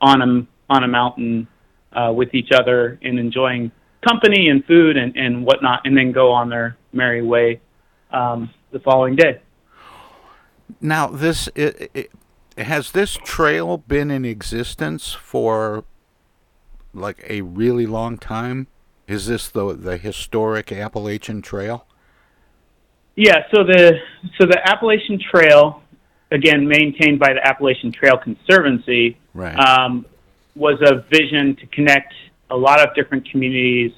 on 0.00 0.22
a 0.22 0.46
on 0.72 0.84
a 0.84 0.88
mountain 0.88 1.46
uh, 1.92 2.12
with 2.14 2.34
each 2.34 2.50
other 2.52 2.98
and 3.02 3.18
enjoying 3.18 3.70
company 4.06 4.48
and 4.48 4.64
food 4.64 4.96
and, 4.96 5.16
and 5.16 5.44
whatnot, 5.44 5.80
and 5.84 5.96
then 5.96 6.12
go 6.12 6.32
on 6.32 6.48
their 6.48 6.76
merry 6.92 7.22
way 7.22 7.60
um, 8.10 8.50
the 8.70 8.78
following 8.80 9.16
day. 9.16 9.40
Now, 10.80 11.08
this 11.08 11.48
it, 11.54 11.90
it, 11.94 12.10
has 12.58 12.92
this 12.92 13.18
trail 13.24 13.78
been 13.78 14.10
in 14.10 14.24
existence 14.24 15.12
for 15.12 15.84
like 16.92 17.24
a 17.28 17.42
really 17.42 17.86
long 17.86 18.18
time? 18.18 18.68
Is 19.06 19.26
this 19.26 19.48
the 19.48 19.74
the 19.74 19.96
historic 19.96 20.72
Appalachian 20.72 21.42
Trail? 21.42 21.85
Yeah, 23.16 23.44
so 23.50 23.64
the 23.64 23.98
so 24.38 24.46
the 24.46 24.60
Appalachian 24.68 25.18
Trail, 25.18 25.82
again 26.30 26.68
maintained 26.68 27.18
by 27.18 27.32
the 27.32 27.44
Appalachian 27.44 27.90
Trail 27.90 28.18
Conservancy, 28.18 29.16
Right. 29.32 29.58
um, 29.58 30.04
was 30.54 30.80
a 30.82 30.96
vision 31.10 31.56
to 31.56 31.66
connect 31.66 32.14
a 32.50 32.56
lot 32.56 32.80
of 32.80 32.94
different 32.94 33.28
communities 33.30 33.92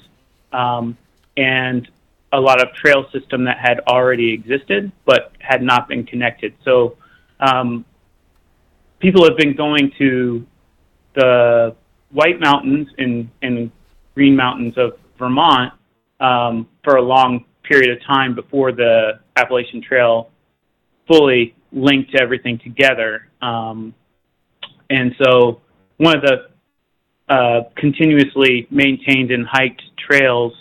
um, 0.51 0.97
and 1.37 1.87
a 2.31 2.39
lot 2.39 2.61
of 2.61 2.73
trail 2.73 3.05
system 3.11 3.45
that 3.45 3.57
had 3.57 3.79
already 3.87 4.31
existed 4.33 4.91
but 5.05 5.31
had 5.39 5.61
not 5.61 5.87
been 5.87 6.05
connected. 6.05 6.53
So 6.63 6.97
um, 7.39 7.85
people 8.99 9.23
have 9.23 9.37
been 9.37 9.55
going 9.55 9.91
to 9.97 10.45
the 11.13 11.75
White 12.11 12.39
Mountains 12.39 12.87
and, 12.97 13.29
and 13.41 13.71
Green 14.15 14.35
Mountains 14.35 14.77
of 14.77 14.97
Vermont 15.17 15.73
um, 16.19 16.67
for 16.83 16.97
a 16.97 17.01
long 17.01 17.45
period 17.69 17.95
of 17.95 18.03
time 18.05 18.33
before 18.35 18.71
the 18.71 19.19
Appalachian 19.35 19.81
Trail 19.81 20.29
fully 21.07 21.55
linked 21.71 22.15
everything 22.19 22.59
together. 22.63 23.27
Um, 23.41 23.93
and 24.89 25.13
so 25.21 25.61
one 25.97 26.15
of 26.17 26.23
the 26.23 27.33
uh, 27.33 27.69
continuously 27.77 28.67
maintained 28.71 29.31
and 29.31 29.45
hiked 29.47 29.83
trails 29.99 30.51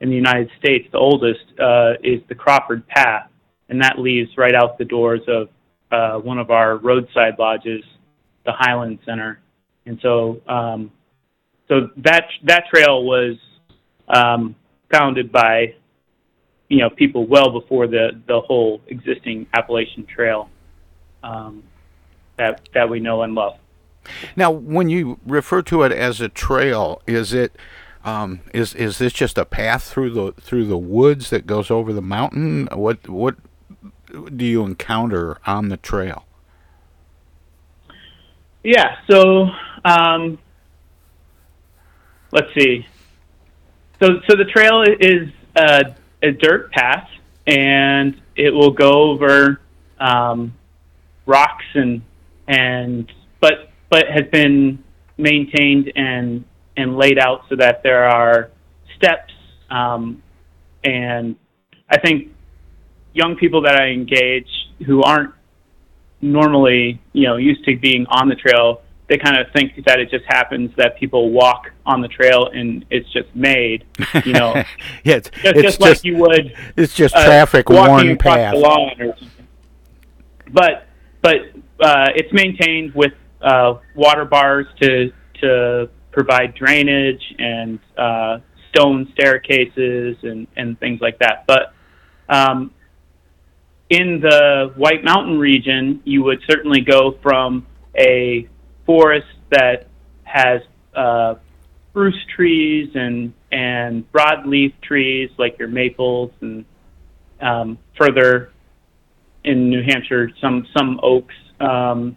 in 0.00 0.10
the 0.10 0.14
United 0.14 0.50
States, 0.58 0.86
the 0.92 0.98
oldest, 0.98 1.40
uh, 1.58 1.92
is 2.04 2.20
the 2.28 2.34
Crawford 2.34 2.86
Path, 2.86 3.30
and 3.70 3.82
that 3.82 3.98
leaves 3.98 4.30
right 4.36 4.54
out 4.54 4.76
the 4.76 4.84
doors 4.84 5.22
of 5.26 5.48
uh, 5.90 6.20
one 6.20 6.38
of 6.38 6.50
our 6.50 6.76
roadside 6.76 7.38
lodges, 7.38 7.82
the 8.44 8.52
Highland 8.52 8.98
Center. 9.06 9.40
And 9.86 9.98
so, 10.02 10.40
um, 10.46 10.92
so 11.66 11.88
that 11.96 12.24
that 12.44 12.64
trail 12.72 13.04
was 13.04 13.36
um, 14.08 14.54
founded 14.92 15.32
by 15.32 15.74
you 16.68 16.78
know 16.78 16.90
people 16.90 17.26
well 17.26 17.50
before 17.50 17.86
the 17.86 18.20
the 18.26 18.40
whole 18.40 18.80
existing 18.88 19.46
Appalachian 19.54 20.06
Trail 20.06 20.48
um, 21.22 21.62
that 22.36 22.68
that 22.74 22.88
we 22.88 23.00
know 23.00 23.22
and 23.22 23.34
love. 23.34 23.58
Now, 24.36 24.50
when 24.50 24.88
you 24.88 25.18
refer 25.26 25.62
to 25.62 25.82
it 25.82 25.92
as 25.92 26.20
a 26.20 26.28
trail, 26.28 27.02
is 27.06 27.32
it 27.32 27.56
um, 28.04 28.40
is 28.54 28.74
is 28.74 28.98
this 28.98 29.12
just 29.12 29.38
a 29.38 29.44
path 29.44 29.84
through 29.84 30.10
the 30.10 30.32
through 30.40 30.66
the 30.66 30.78
woods 30.78 31.30
that 31.30 31.46
goes 31.46 31.70
over 31.70 31.92
the 31.92 32.02
mountain? 32.02 32.68
What 32.72 33.08
what 33.08 33.36
do 34.34 34.44
you 34.44 34.64
encounter 34.64 35.38
on 35.46 35.68
the 35.68 35.76
trail? 35.76 36.24
Yeah. 38.64 38.96
So 39.10 39.48
um, 39.84 40.38
let's 42.32 42.48
see. 42.56 42.86
So 44.00 44.20
so 44.28 44.36
the 44.36 44.44
trail 44.44 44.82
is 45.00 45.28
a, 45.56 45.94
a 46.22 46.32
dirt 46.32 46.70
path, 46.72 47.08
and 47.46 48.20
it 48.36 48.50
will 48.50 48.70
go 48.70 49.10
over 49.10 49.60
um, 49.98 50.54
rocks 51.26 51.64
and 51.74 52.02
and 52.46 53.10
but 53.40 53.70
but 53.90 54.06
has 54.08 54.24
been 54.30 54.82
maintained 55.16 55.92
and 55.96 56.44
and 56.76 56.96
laid 56.96 57.18
out 57.18 57.42
so 57.48 57.56
that 57.56 57.82
there 57.82 58.04
are 58.04 58.50
steps 58.96 59.32
um, 59.70 60.22
and 60.84 61.36
I 61.90 61.98
think 61.98 62.28
young 63.12 63.36
people 63.36 63.62
that 63.62 63.76
I 63.76 63.88
engage 63.88 64.48
who 64.86 65.02
aren't 65.02 65.34
normally, 66.20 67.00
you 67.12 67.24
know, 67.24 67.36
used 67.36 67.64
to 67.64 67.76
being 67.76 68.06
on 68.06 68.28
the 68.28 68.34
trail, 68.34 68.82
they 69.08 69.16
kind 69.16 69.38
of 69.38 69.50
think 69.52 69.84
that 69.86 69.98
it 69.98 70.10
just 70.10 70.24
happens 70.26 70.70
that 70.76 70.98
people 70.98 71.30
walk 71.30 71.70
on 71.86 72.02
the 72.02 72.08
trail 72.08 72.50
and 72.52 72.84
it's 72.90 73.10
just 73.12 73.34
made, 73.34 73.84
you 74.24 74.32
know, 74.34 74.54
yeah, 75.04 75.16
it's, 75.16 75.30
just, 75.30 75.56
it's 75.56 75.62
just 75.62 75.80
like 75.80 76.04
you 76.04 76.16
would. 76.18 76.54
It's 76.76 76.94
just 76.94 77.14
uh, 77.16 77.24
traffic 77.24 77.68
across 77.70 78.02
path. 78.18 78.54
The 78.54 78.60
lawn 78.60 79.00
or 79.00 79.16
something. 79.18 79.46
But 80.52 80.86
but 81.22 81.36
uh, 81.80 82.08
it's 82.14 82.32
maintained 82.32 82.94
with 82.94 83.12
uh, 83.40 83.74
water 83.94 84.24
bars 84.24 84.66
to 84.82 85.12
to 85.40 85.88
provide 86.12 86.54
drainage 86.54 87.22
and 87.38 87.78
uh, 87.96 88.38
stone 88.70 89.08
staircases 89.12 90.16
and, 90.22 90.46
and 90.56 90.78
things 90.80 91.00
like 91.00 91.18
that. 91.20 91.46
But 91.46 91.72
um, 92.28 92.72
in 93.88 94.20
the 94.20 94.72
White 94.76 95.04
Mountain 95.04 95.38
region, 95.38 96.02
you 96.04 96.22
would 96.24 96.40
certainly 96.48 96.80
go 96.80 97.16
from 97.22 97.66
a 97.96 98.48
forest 98.88 99.26
that 99.50 99.86
has 100.24 100.62
uh, 100.96 101.34
spruce 101.90 102.16
trees 102.34 102.88
and 102.94 103.34
and 103.52 104.10
broadleaf 104.12 104.72
trees 104.80 105.28
like 105.38 105.58
your 105.58 105.68
maples 105.68 106.30
and 106.40 106.64
um, 107.42 107.78
further 107.98 108.50
in 109.44 109.68
New 109.68 109.82
Hampshire 109.82 110.30
some 110.40 110.66
some 110.74 110.98
oaks 111.02 111.34
um, 111.60 112.16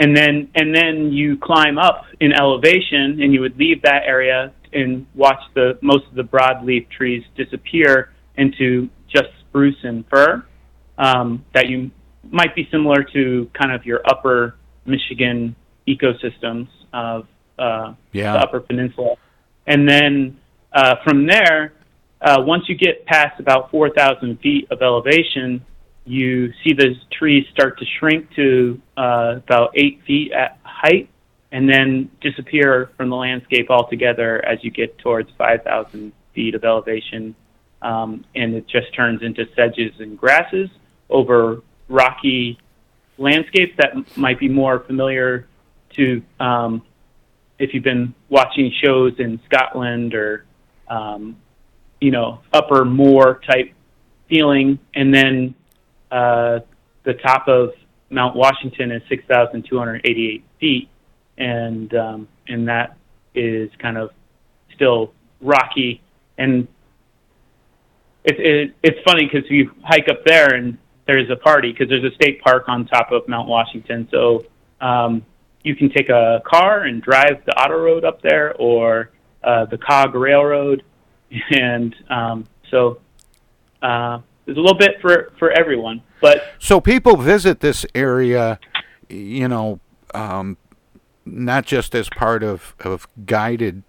and 0.00 0.16
then 0.16 0.50
and 0.56 0.74
then 0.74 1.12
you 1.12 1.36
climb 1.36 1.78
up 1.78 2.04
in 2.18 2.32
elevation 2.32 3.22
and 3.22 3.32
you 3.32 3.40
would 3.40 3.56
leave 3.56 3.80
that 3.82 4.02
area 4.04 4.52
and 4.72 5.06
watch 5.14 5.40
the 5.54 5.78
most 5.80 6.06
of 6.06 6.16
the 6.16 6.24
broadleaf 6.24 6.88
trees 6.90 7.22
disappear 7.36 8.10
into 8.36 8.88
just 9.08 9.28
spruce 9.40 9.78
and 9.84 10.04
fir 10.08 10.44
um, 10.98 11.44
that 11.54 11.68
you 11.68 11.88
might 12.30 12.54
be 12.56 12.68
similar 12.72 13.04
to 13.04 13.48
kind 13.54 13.72
of 13.72 13.86
your 13.86 14.00
upper 14.10 14.56
Michigan 14.88 15.54
ecosystems 15.86 16.68
of 16.92 17.26
uh, 17.58 17.94
Yeah. 18.12 18.32
the 18.32 18.38
Upper 18.40 18.60
Peninsula, 18.60 19.16
and 19.66 19.88
then 19.88 20.36
uh, 20.72 20.96
from 21.04 21.26
there, 21.26 21.72
uh, 22.20 22.42
once 22.44 22.68
you 22.68 22.74
get 22.74 23.06
past 23.06 23.40
about 23.40 23.70
4,000 23.70 24.38
feet 24.40 24.66
of 24.70 24.82
elevation, 24.82 25.64
you 26.04 26.52
see 26.64 26.72
the 26.72 26.94
trees 27.10 27.46
start 27.52 27.78
to 27.78 27.84
shrink 27.98 28.28
to 28.34 28.80
uh, 28.96 29.34
about 29.36 29.70
eight 29.74 30.00
feet 30.06 30.32
at 30.32 30.58
height, 30.62 31.08
and 31.52 31.68
then 31.68 32.10
disappear 32.20 32.90
from 32.96 33.08
the 33.10 33.16
landscape 33.16 33.70
altogether 33.70 34.44
as 34.44 34.58
you 34.62 34.70
get 34.70 34.96
towards 34.98 35.30
5,000 35.38 36.12
feet 36.34 36.54
of 36.54 36.64
elevation, 36.64 37.34
um, 37.82 38.24
and 38.34 38.54
it 38.54 38.66
just 38.68 38.92
turns 38.94 39.22
into 39.22 39.46
sedges 39.54 39.92
and 39.98 40.18
grasses 40.18 40.68
over 41.10 41.62
rocky 41.88 42.58
landscapes 43.18 43.76
that 43.78 44.16
might 44.16 44.38
be 44.38 44.48
more 44.48 44.80
familiar 44.80 45.46
to 45.96 46.22
um, 46.40 46.82
if 47.58 47.74
you've 47.74 47.84
been 47.84 48.14
watching 48.28 48.72
shows 48.82 49.12
in 49.18 49.40
Scotland 49.46 50.14
or 50.14 50.44
um, 50.88 51.36
you 52.00 52.10
know 52.10 52.40
upper 52.52 52.84
moor 52.84 53.40
type 53.46 53.72
feeling, 54.28 54.78
and 54.94 55.12
then 55.12 55.54
uh, 56.10 56.60
the 57.04 57.14
top 57.14 57.48
of 57.48 57.70
Mount 58.10 58.36
Washington 58.36 58.92
is 58.92 59.02
6,288 59.08 60.44
feet, 60.60 60.88
and 61.36 61.94
um, 61.94 62.28
and 62.46 62.68
that 62.68 62.96
is 63.34 63.70
kind 63.78 63.98
of 63.98 64.10
still 64.74 65.12
rocky. 65.40 66.00
And 66.38 66.68
it, 68.24 68.38
it, 68.38 68.74
it's 68.82 68.98
funny 69.04 69.28
because 69.30 69.48
you 69.50 69.72
hike 69.82 70.08
up 70.08 70.24
there 70.24 70.54
and 70.54 70.78
there's 71.08 71.30
a 71.30 71.36
party 71.36 71.72
because 71.72 71.88
there's 71.88 72.04
a 72.04 72.14
state 72.14 72.40
park 72.42 72.68
on 72.68 72.86
top 72.86 73.10
of 73.10 73.26
Mount 73.26 73.48
Washington. 73.48 74.06
So 74.10 74.44
um, 74.80 75.24
you 75.64 75.74
can 75.74 75.90
take 75.90 76.10
a 76.10 76.42
car 76.46 76.82
and 76.82 77.02
drive 77.02 77.44
the 77.46 77.58
auto 77.58 77.78
road 77.78 78.04
up 78.04 78.20
there 78.20 78.54
or 78.56 79.10
uh, 79.42 79.64
the 79.64 79.78
Cog 79.78 80.14
Railroad, 80.14 80.84
and 81.50 81.96
um, 82.10 82.46
so 82.70 83.00
uh, 83.82 84.20
there's 84.44 84.58
a 84.58 84.60
little 84.60 84.78
bit 84.78 85.00
for 85.00 85.32
for 85.38 85.50
everyone. 85.50 86.02
But 86.20 86.42
So 86.58 86.80
people 86.80 87.16
visit 87.16 87.60
this 87.60 87.86
area, 87.94 88.60
you 89.08 89.48
know, 89.48 89.80
um, 90.14 90.58
not 91.24 91.64
just 91.64 91.94
as 91.94 92.08
part 92.10 92.42
of, 92.42 92.74
of 92.80 93.06
guided 93.24 93.82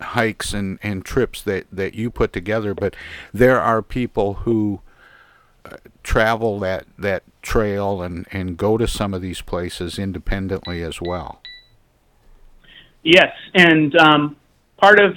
hikes 0.00 0.54
and, 0.54 0.78
and 0.82 1.04
trips 1.04 1.42
that, 1.42 1.66
that 1.70 1.94
you 1.94 2.10
put 2.10 2.32
together, 2.32 2.74
but 2.74 2.96
there 3.34 3.60
are 3.60 3.82
people 3.82 4.34
who 4.34 4.80
travel 6.02 6.58
that, 6.60 6.86
that 6.98 7.22
trail 7.42 8.02
and, 8.02 8.26
and 8.32 8.56
go 8.56 8.76
to 8.76 8.86
some 8.86 9.14
of 9.14 9.22
these 9.22 9.40
places 9.40 9.98
independently 9.98 10.82
as 10.82 11.00
well. 11.00 11.40
Yes, 13.02 13.32
and 13.54 13.96
um, 13.96 14.36
part 14.76 15.00
of 15.00 15.14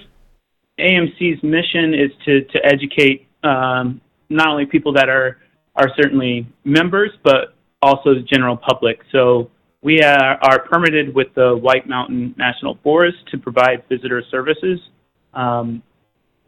AMC's 0.79 1.41
mission 1.43 1.93
is 1.93 2.11
to 2.25 2.41
to 2.45 2.65
educate 2.65 3.27
um, 3.43 4.01
not 4.29 4.47
only 4.47 4.65
people 4.65 4.93
that 4.93 5.07
are 5.07 5.37
are 5.75 5.89
certainly 5.95 6.47
members, 6.63 7.11
but 7.23 7.53
also 7.81 8.15
the 8.15 8.21
general 8.21 8.57
public. 8.57 8.99
So 9.11 9.51
we 9.81 10.01
are, 10.01 10.39
are 10.41 10.59
permitted 10.67 11.13
with 11.13 11.27
the 11.35 11.55
White 11.55 11.87
Mountain 11.87 12.33
National 12.37 12.79
Forest 12.81 13.17
to 13.31 13.37
provide 13.37 13.83
visitor 13.87 14.23
services. 14.31 14.79
Um, 15.33 15.83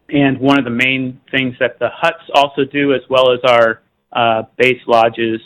and 0.09 0.39
one 0.39 0.57
of 0.57 0.63
the 0.63 0.71
main 0.71 1.19
things 1.29 1.53
that 1.59 1.77
the 1.77 1.89
huts 1.93 2.23
also 2.33 2.63
do, 2.63 2.93
as 2.93 3.01
well 3.09 3.33
as 3.33 3.39
our 3.43 3.81
uh, 4.11 4.43
base 4.57 4.81
lodges, 4.87 5.41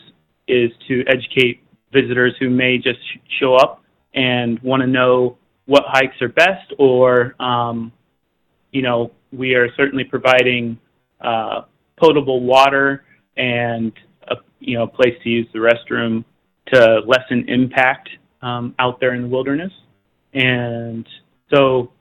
is 0.47 0.71
to 0.87 1.03
educate 1.07 1.63
visitors 1.91 2.33
who 2.39 2.49
may 2.49 2.77
just 2.77 2.99
sh- 2.99 3.19
show 3.39 3.55
up 3.55 3.83
and 4.13 4.59
want 4.59 4.81
to 4.81 4.87
know 4.87 5.37
what 5.65 5.83
hikes 5.87 6.21
are 6.21 6.29
best, 6.29 6.73
or 6.77 7.35
um, 7.39 7.91
you 8.71 8.81
know, 8.81 9.11
we 9.31 9.53
are 9.55 9.73
certainly 9.75 10.03
providing 10.03 10.77
uh, 11.21 11.61
potable 11.97 12.41
water 12.41 13.05
and 13.37 13.93
a 14.29 14.35
you 14.59 14.77
know 14.77 14.87
place 14.87 15.15
to 15.23 15.29
use 15.29 15.47
the 15.53 15.59
restroom 15.59 16.23
to 16.67 17.01
lessen 17.05 17.47
impact 17.47 18.09
um, 18.41 18.73
out 18.79 18.99
there 18.99 19.13
in 19.13 19.23
the 19.23 19.27
wilderness. 19.27 19.71
And 20.33 21.07
so, 21.53 21.91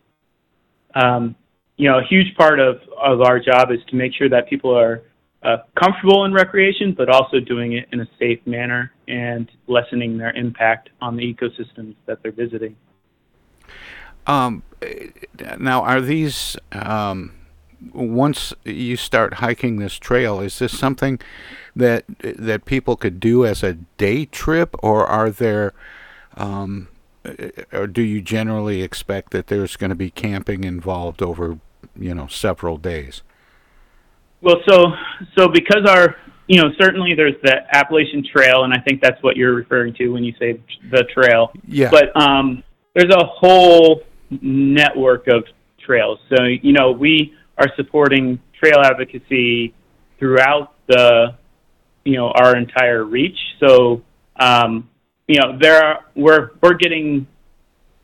um, 0.94 1.34
you 1.76 1.88
know, 1.88 1.98
a 1.98 2.04
huge 2.04 2.34
part 2.36 2.60
of, 2.60 2.80
of 2.96 3.20
our 3.22 3.40
job 3.40 3.70
is 3.70 3.78
to 3.88 3.96
make 3.96 4.12
sure 4.14 4.28
that 4.28 4.48
people 4.48 4.76
are 4.76 5.02
uh, 5.42 5.58
comfortable 5.74 6.24
in 6.24 6.32
recreation, 6.32 6.92
but 6.92 7.08
also 7.08 7.40
doing 7.40 7.72
it 7.72 7.88
in 7.92 8.00
a 8.00 8.08
safe 8.18 8.40
manner 8.46 8.92
and 9.08 9.50
lessening 9.66 10.18
their 10.18 10.32
impact 10.32 10.90
on 11.00 11.16
the 11.16 11.34
ecosystems 11.34 11.94
that 12.06 12.22
they're 12.22 12.32
visiting. 12.32 12.76
Um, 14.26 14.62
now, 15.58 15.82
are 15.82 16.00
these 16.00 16.56
um, 16.72 17.32
once 17.92 18.52
you 18.64 18.96
start 18.96 19.34
hiking 19.34 19.78
this 19.78 19.96
trail? 19.98 20.40
Is 20.40 20.58
this 20.58 20.78
something 20.78 21.18
that 21.74 22.04
that 22.20 22.64
people 22.64 22.96
could 22.96 23.18
do 23.18 23.46
as 23.46 23.62
a 23.62 23.74
day 23.96 24.26
trip, 24.26 24.76
or 24.82 25.06
are 25.06 25.30
there, 25.30 25.72
um, 26.36 26.88
or 27.72 27.86
do 27.86 28.02
you 28.02 28.20
generally 28.20 28.82
expect 28.82 29.32
that 29.32 29.46
there's 29.46 29.76
going 29.76 29.90
to 29.90 29.96
be 29.96 30.10
camping 30.10 30.64
involved 30.64 31.22
over, 31.22 31.58
you 31.98 32.14
know, 32.14 32.26
several 32.26 32.76
days? 32.76 33.22
Well, 34.42 34.56
so 34.68 34.92
so 35.36 35.48
because 35.48 35.86
our 35.88 36.16
you 36.46 36.60
know 36.60 36.70
certainly 36.80 37.14
there's 37.14 37.34
the 37.42 37.56
Appalachian 37.72 38.24
Trail, 38.24 38.64
and 38.64 38.72
I 38.72 38.78
think 38.80 39.02
that's 39.02 39.22
what 39.22 39.36
you're 39.36 39.54
referring 39.54 39.94
to 39.94 40.08
when 40.08 40.24
you 40.24 40.32
say 40.38 40.60
the 40.90 41.04
trail. 41.12 41.52
Yeah. 41.66 41.90
But 41.90 42.16
um, 42.20 42.62
there's 42.94 43.12
a 43.12 43.24
whole 43.24 44.02
network 44.30 45.26
of 45.28 45.44
trails. 45.84 46.18
So 46.34 46.44
you 46.44 46.72
know 46.72 46.92
we 46.92 47.34
are 47.58 47.68
supporting 47.76 48.40
trail 48.58 48.80
advocacy 48.82 49.74
throughout 50.18 50.74
the 50.88 51.34
you 52.04 52.16
know 52.16 52.30
our 52.30 52.56
entire 52.56 53.04
reach. 53.04 53.38
So 53.60 54.02
um, 54.36 54.88
you 55.28 55.38
know 55.38 55.58
there 55.60 55.84
are 55.84 56.04
we're 56.14 56.50
we're 56.62 56.74
getting 56.74 57.26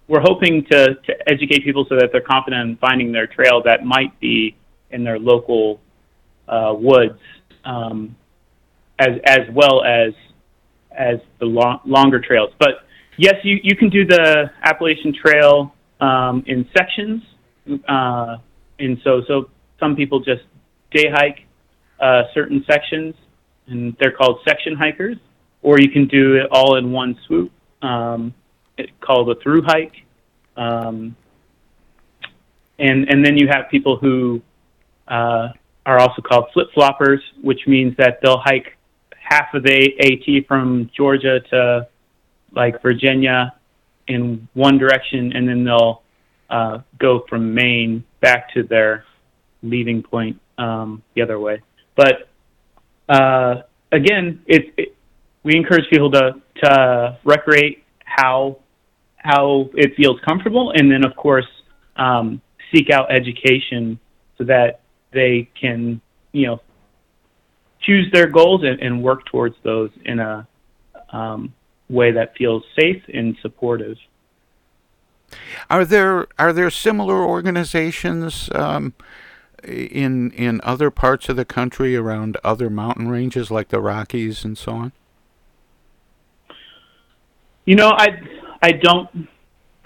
we're 0.07 0.21
hoping 0.21 0.65
to 0.71 0.95
to 0.95 1.29
educate 1.29 1.65
people 1.65 1.87
so 1.89 1.97
that 1.97 2.11
they're 2.13 2.21
confident 2.21 2.71
in 2.71 2.77
finding 2.77 3.11
their 3.13 3.27
trail 3.27 3.63
that 3.65 3.85
might 3.85 4.19
be 4.21 4.57
in 4.91 5.03
their 5.03 5.19
local 5.19 5.81
uh, 6.49 6.75
woods, 6.77 7.19
um, 7.65 8.17
as 8.99 9.19
as 9.25 9.41
well 9.53 9.85
as 9.85 10.13
as 10.93 11.19
the 11.41 11.47
long, 11.47 11.81
longer 11.85 12.21
trails. 12.21 12.51
But 12.59 12.87
yes, 13.17 13.35
you, 13.43 13.59
you 13.63 13.77
can 13.77 13.91
do 13.91 14.07
the 14.07 14.51
Appalachian 14.63 15.15
Trail 15.15 15.75
um, 16.01 16.43
in 16.47 16.69
sections, 16.77 17.23
uh, 17.89 18.37
and 18.79 18.99
so 19.05 19.23
so 19.29 19.51
some 19.79 19.97
people 19.97 20.21
just 20.21 20.43
day 20.91 21.11
hike 21.11 21.45
uh, 22.01 22.23
certain 22.35 22.65
sections, 22.71 23.15
and 23.67 23.97
they're 24.01 24.13
called 24.13 24.41
section 24.47 24.75
hikers. 24.75 25.17
Or 25.63 25.81
you 25.81 25.91
can 25.91 26.07
do 26.07 26.37
it 26.37 26.47
all 26.53 26.77
in 26.77 26.93
one 26.93 27.19
swoop, 27.27 27.51
um, 27.83 28.33
called 29.01 29.31
a 29.31 29.35
through 29.43 29.63
hike. 29.63 29.95
Um, 30.57 31.17
and 32.79 33.09
and 33.09 33.25
then 33.25 33.37
you 33.37 33.49
have 33.49 33.69
people 33.71 33.97
who 33.97 34.43
uh, 35.09 35.49
are 35.87 35.99
also 35.99 36.21
called 36.21 36.47
flip 36.53 36.69
floppers, 36.77 37.21
which 37.41 37.61
means 37.67 37.97
that 37.97 38.19
they'll 38.21 38.43
hike 38.45 38.77
half 39.19 39.55
of 39.55 39.63
the 39.63 39.93
AT 40.01 40.47
from 40.47 40.91
Georgia 40.95 41.41
to 41.51 41.87
like 42.53 42.83
Virginia 42.83 43.55
in 44.09 44.49
one 44.55 44.79
direction, 44.79 45.33
and 45.35 45.49
then 45.49 45.65
they'll 45.65 46.03
uh, 46.51 46.79
go 46.99 47.25
from 47.29 47.55
Maine 47.55 48.05
back 48.21 48.53
to 48.55 48.63
their 48.63 49.05
leaving 49.63 50.03
point 50.03 50.41
um, 50.59 51.03
the 51.15 51.23
other 51.23 51.39
way. 51.39 51.63
But 51.95 52.29
uh, 53.09 53.63
again, 53.93 54.43
it, 54.47 54.75
it 54.77 54.97
we 55.45 55.57
encourage 55.57 55.89
people 55.91 56.11
to 56.11 56.41
to 56.63 57.19
recreate 57.25 57.85
how 58.05 58.59
how 59.17 59.71
it 59.75 59.95
feels 59.97 60.19
comfortable, 60.27 60.73
and 60.73 60.91
then 60.91 61.05
of 61.05 61.15
course 61.17 61.47
um, 61.97 62.41
seek 62.73 62.91
out 62.91 63.13
education 63.13 63.99
so 64.39 64.45
that 64.45 64.81
they 65.17 65.49
can 65.59 66.01
you 66.33 66.47
know 66.47 66.61
choose 67.81 68.11
their 68.13 68.27
goals 68.27 68.63
and, 68.63 68.79
and 68.81 69.03
work 69.03 69.25
towards 69.27 69.57
those 69.63 69.91
in 70.05 70.21
a 70.21 70.47
um, 71.11 71.53
way 71.89 72.13
that 72.13 72.37
feels 72.37 72.63
safe 72.79 73.03
and 73.13 73.37
supportive. 73.41 73.97
Are 75.71 75.85
there 75.85 76.27
are 76.39 76.53
there 76.53 76.71
similar 76.71 77.25
organizations 77.25 78.51
um, 78.55 78.95
in 79.65 80.31
in 80.33 80.61
other 80.63 80.91
parts 80.91 81.29
of 81.29 81.37
the 81.37 81.45
country 81.45 81.97
around 81.97 82.37
other 82.45 82.71
mountain 82.71 83.09
ranges 83.09 83.51
like 83.51 83.69
the 83.69 83.81
Rockies 83.81 84.45
and 84.45 84.57
so 84.57 84.73
on? 84.73 84.93
You 87.65 87.75
know, 87.75 87.91
I 87.91 88.09
I 88.63 88.73
don't 88.73 89.29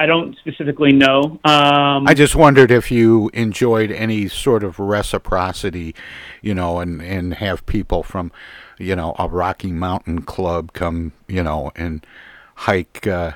I 0.01 0.07
don't 0.07 0.35
specifically 0.39 0.93
know. 0.95 1.39
Um, 1.45 2.09
I 2.09 2.15
just 2.15 2.35
wondered 2.35 2.71
if 2.71 2.91
you 2.91 3.31
enjoyed 3.35 3.91
any 3.91 4.29
sort 4.29 4.65
of 4.65 4.79
reciprocity, 4.79 5.95
you 6.41 6.55
know, 6.55 6.81
and 6.81 7.03
and 7.03 7.35
have 7.35 7.67
people 7.67 8.03
from, 8.03 8.33
you 8.79 8.97
know, 8.97 9.15
a 9.19 9.29
Rocky 9.29 9.71
Mountain 9.71 10.23
Club 10.23 10.73
come, 10.73 11.13
you 11.29 11.43
know, 11.43 11.71
and 11.77 12.07
hike, 12.55 13.07
uh, 13.07 13.33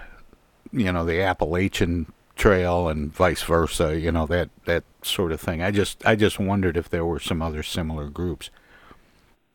you 0.73 0.91
know, 0.91 1.05
the 1.05 1.21
Appalachian 1.21 2.11
Trail 2.35 2.89
and 2.89 3.13
vice 3.13 3.43
versa, 3.43 4.01
you 4.01 4.11
know, 4.11 4.27
that 4.27 4.49
that 4.65 4.85
sort 5.03 5.33
of 5.33 5.43
thing. 5.43 5.61
I 5.61 5.71
just 5.71 6.03
I 6.07 6.17
just 6.17 6.39
wondered 6.39 6.79
if 6.79 6.89
there 6.89 7.05
were 7.05 7.21
some 7.21 7.43
other 7.43 7.63
similar 7.63 8.09
groups. 8.09 8.49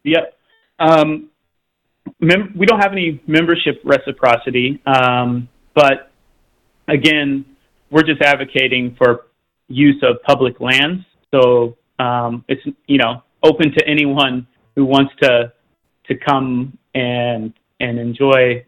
Yep. 0.04 0.38
Um, 0.78 1.32
mem- 2.20 2.54
we 2.56 2.68
don't 2.68 2.82
have 2.82 2.92
any 2.92 3.20
membership 3.26 3.82
reciprocity, 3.84 4.80
um, 4.86 5.50
but 5.74 6.09
again, 6.90 7.46
we're 7.92 8.04
just 8.04 8.22
advocating 8.22 8.96
for 8.98 9.28
use 9.68 10.02
of 10.04 10.22
public 10.24 10.60
lands. 10.60 11.04
So 11.32 11.78
um, 12.00 12.44
it's 12.48 12.62
you 12.88 12.98
know 12.98 13.24
open 13.44 13.72
to 13.72 13.88
anyone 13.88 14.48
who 14.76 14.86
wants 14.86 15.14
to 15.22 15.54
to 16.08 16.16
come 16.16 16.78
and 16.96 17.54
and 17.80 18.00
enjoy 18.00 18.66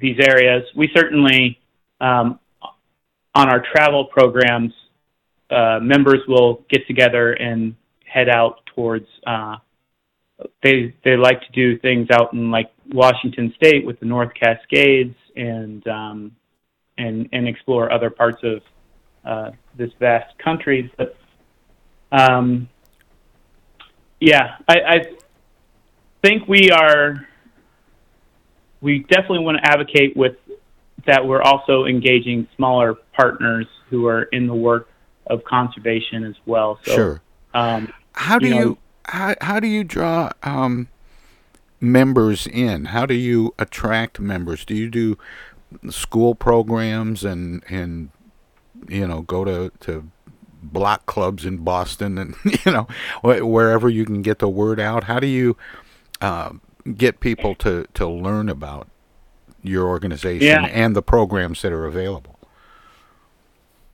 these 0.00 0.16
areas. 0.20 0.64
We 0.76 0.90
certainly 0.94 1.58
um, 2.00 2.38
on 3.34 3.48
our 3.48 3.62
travel 3.72 4.06
programs, 4.06 4.72
uh, 5.50 5.78
members 5.80 6.20
will 6.26 6.64
get 6.68 6.86
together 6.86 7.32
and 7.32 7.74
head 8.04 8.28
out 8.28 8.60
towards. 8.74 9.06
Uh, 9.26 9.56
they 10.62 10.94
they 11.04 11.16
like 11.16 11.40
to 11.40 11.52
do 11.52 11.78
things 11.78 12.08
out 12.12 12.32
in 12.32 12.50
like 12.50 12.70
Washington 12.92 13.52
State 13.56 13.84
with 13.84 13.98
the 14.00 14.06
North 14.06 14.30
Cascades 14.34 15.16
and 15.34 15.86
um, 15.88 16.32
and 16.98 17.28
and 17.32 17.48
explore 17.48 17.92
other 17.92 18.10
parts 18.10 18.42
of 18.42 18.62
uh, 19.24 19.50
this 19.76 19.90
vast 19.98 20.36
country. 20.38 20.92
But 20.96 21.16
um, 22.12 22.68
yeah, 24.20 24.56
I, 24.68 24.74
I 24.86 24.98
think 26.22 26.48
we 26.48 26.70
are. 26.70 27.26
We 28.80 29.00
definitely 29.00 29.40
want 29.40 29.58
to 29.62 29.70
advocate 29.70 30.16
with 30.16 30.36
that. 31.06 31.26
We're 31.26 31.42
also 31.42 31.86
engaging 31.86 32.46
smaller 32.56 32.94
partners 33.12 33.66
who 33.90 34.06
are 34.06 34.22
in 34.24 34.46
the 34.46 34.54
work 34.54 34.88
of 35.26 35.42
conservation 35.44 36.24
as 36.24 36.36
well. 36.46 36.78
So, 36.84 36.94
Sure. 36.94 37.20
Um, 37.54 37.92
How 38.12 38.38
do 38.38 38.48
you, 38.48 38.54
know, 38.54 38.78
how 39.04 39.34
how 39.40 39.58
do 39.60 39.66
you 39.66 39.84
draw 39.84 40.30
um, 40.42 40.88
members 41.80 42.46
in? 42.46 42.86
How 42.86 43.06
do 43.06 43.14
you 43.14 43.54
attract 43.58 44.20
members? 44.20 44.64
Do 44.64 44.74
you 44.74 44.90
do 44.90 45.18
school 45.90 46.34
programs 46.34 47.24
and 47.24 47.62
and 47.68 48.10
you 48.88 49.06
know 49.06 49.22
go 49.22 49.44
to 49.44 49.70
to 49.80 50.10
block 50.62 51.06
clubs 51.06 51.44
in 51.44 51.58
Boston 51.58 52.18
and 52.18 52.34
you 52.64 52.72
know 52.72 52.86
wherever 53.22 53.88
you 53.88 54.04
can 54.04 54.22
get 54.22 54.38
the 54.38 54.48
word 54.48 54.80
out? 54.80 55.04
How 55.04 55.20
do 55.20 55.26
you 55.26 55.56
uh, 56.20 56.52
get 56.96 57.20
people 57.20 57.54
to 57.56 57.86
to 57.94 58.08
learn 58.08 58.48
about 58.48 58.88
your 59.62 59.86
organization 59.88 60.46
Yeah. 60.46 60.64
and 60.66 60.94
the 60.94 61.02
programs 61.02 61.62
that 61.62 61.72
are 61.72 61.84
available? 61.86 62.38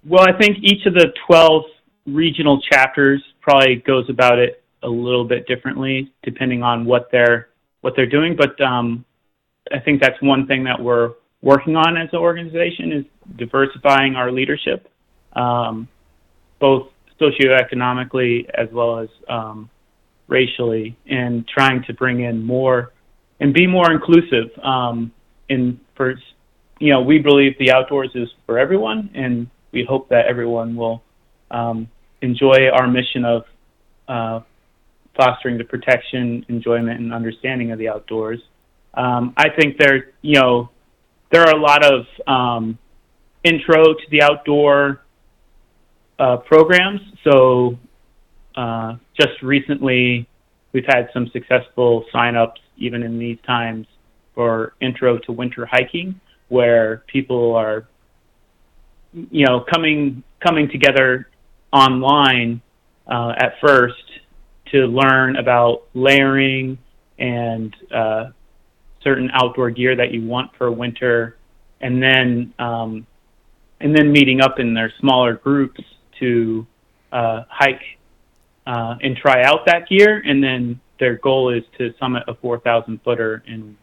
Well, 0.07 0.23
I 0.29 0.33
think 0.39 0.59
each 0.61 0.85
of 0.87 0.95
the 0.95 1.13
12 1.27 1.63
regional 2.07 2.61
chapters 2.61 3.23
probably 3.41 3.77
goes 3.77 4.09
about 4.11 4.39
it 4.39 4.63
a 4.83 4.89
little 4.89 5.25
bit 5.25 5.47
differently 5.47 6.13
depending 6.23 6.63
on 6.63 6.85
what 6.85 7.11
they're 7.11 7.49
what 7.81 7.95
they're 7.97 8.07
doing. 8.07 8.37
But 8.37 8.61
um, 8.61 9.05
I 9.73 9.79
think 9.79 10.01
that's 10.01 10.21
one 10.21 10.47
thing 10.47 10.65
that 10.65 10.81
we're 10.81 11.13
working 11.45 11.77
on 11.77 11.97
as 11.99 12.09
an 12.13 12.19
organization 12.19 12.91
is 12.91 13.05
diversifying 13.37 14.17
our 14.17 14.33
leadership, 14.33 14.91
um, 15.37 15.87
both 16.59 16.89
socioeconomically 17.21 18.49
as 18.55 18.69
well 18.73 18.99
as 18.99 19.09
um, 19.29 19.69
racially, 20.27 20.97
and 21.07 21.47
trying 21.47 21.85
to 21.85 21.93
bring 21.93 22.21
in 22.21 22.43
more 22.43 22.93
and 23.41 23.53
be 23.53 23.67
more 23.67 23.93
inclusive. 23.93 24.51
Um, 24.63 25.13
in 25.51 25.79
for 25.95 26.15
you 26.81 26.91
know, 26.93 27.03
we 27.03 27.19
believe 27.19 27.53
the 27.59 27.71
outdoors 27.71 28.11
is 28.15 28.29
for 28.47 28.59
everyone, 28.59 29.11
and 29.15 29.47
we 29.71 29.85
hope 29.85 30.09
that 30.09 30.27
everyone 30.27 30.75
will 30.75 31.03
um, 31.51 31.89
enjoy 32.23 32.71
our 32.73 32.89
mission 32.89 33.25
of 33.27 33.43
uh, 34.09 34.41
fostering 35.15 35.59
the 35.59 35.65
protection, 35.65 36.45
enjoyment, 36.49 36.99
and 37.01 37.13
understanding 37.13 37.71
of 37.71 37.79
the 37.79 37.89
outdoors. 37.89 38.41
Um, 38.95 39.35
I 39.37 39.51
think 39.51 39.77
there, 39.79 40.13
you 40.23 40.41
know, 40.41 40.71
there 41.31 41.43
are 41.43 41.55
a 41.57 41.61
lot 41.61 41.85
of 41.85 42.07
um, 42.27 42.79
intro 43.43 43.95
to 43.95 44.03
the 44.11 44.23
outdoor 44.23 45.03
uh, 46.19 46.39
programs. 46.39 47.01
So 47.25 47.79
uh, 48.57 48.97
just 49.19 49.43
recently, 49.43 50.29
we've 50.73 50.87
had 50.87 51.09
some 51.13 51.29
successful 51.33 52.05
signups, 52.13 52.59
even 52.77 53.03
in 53.03 53.19
these 53.19 53.39
times, 53.47 53.87
for 54.35 54.75
intro 54.81 55.19
to 55.19 55.33
winter 55.33 55.67
hiking, 55.67 56.21
where 56.49 57.05
people 57.07 57.55
are, 57.55 57.87
you 59.13 59.47
know, 59.47 59.65
coming 59.73 60.23
coming 60.41 60.69
together 60.69 61.29
online 61.73 62.61
uh, 63.07 63.33
at 63.37 63.55
first 63.61 64.03
to 64.73 64.87
learn 64.87 65.37
about 65.37 65.83
layering 65.95 66.79
and 67.19 67.75
uh, 67.95 68.31
certain 69.05 69.31
outdoor 69.33 69.71
gear 69.71 69.95
that 69.95 70.11
you 70.11 70.27
want 70.27 70.51
for 70.57 70.73
winter, 70.73 71.37
and 71.81 72.03
then 72.03 72.53
um, 72.59 73.07
and 73.81 73.97
then 73.97 74.11
meeting 74.11 74.41
up 74.41 74.59
in 74.59 74.75
their 74.75 74.93
smaller 74.99 75.35
groups 75.35 75.81
to 76.19 76.67
uh, 77.13 77.45
hike 77.49 77.83
uh, 78.67 78.97
and 79.03 79.17
try 79.17 79.43
out 79.43 79.67
that 79.67 79.89
gear, 79.89 80.23
and 80.25 80.43
then 80.43 80.81
their 80.99 81.17
goal 81.17 81.51
is 81.51 81.63
to 81.79 81.93
summit 81.99 82.23
a 82.29 82.35
4,000 82.35 83.01
footer 83.05 83.43
in 83.47 83.77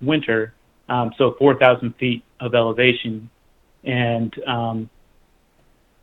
winter, 0.00 0.54
um, 0.88 1.12
so 1.18 1.34
4,000 1.38 1.94
feet 1.96 2.22
of 2.38 2.54
elevation, 2.54 3.28
and 3.84 4.34
um, 4.46 4.90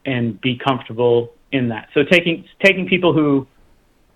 and 0.05 0.39
be 0.41 0.57
comfortable 0.57 1.33
in 1.51 1.69
that. 1.69 1.89
So 1.93 2.03
taking 2.03 2.45
taking 2.63 2.87
people 2.87 3.13
who 3.13 3.47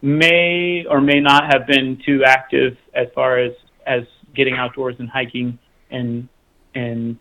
may 0.01 0.85
or 0.89 0.99
may 0.99 1.19
not 1.19 1.53
have 1.53 1.67
been 1.67 2.01
too 2.05 2.23
active 2.25 2.77
as 2.93 3.07
far 3.13 3.37
as 3.37 3.53
as 3.85 4.03
getting 4.35 4.55
outdoors 4.55 4.95
and 4.99 5.09
hiking 5.09 5.57
and 5.89 6.27
and 6.75 7.17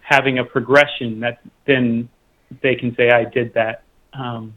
having 0.00 0.38
a 0.38 0.44
progression 0.44 1.20
that 1.20 1.40
then 1.66 2.08
they 2.62 2.74
can 2.74 2.94
say 2.96 3.10
I 3.10 3.24
did 3.24 3.52
that 3.54 3.82
um, 4.12 4.54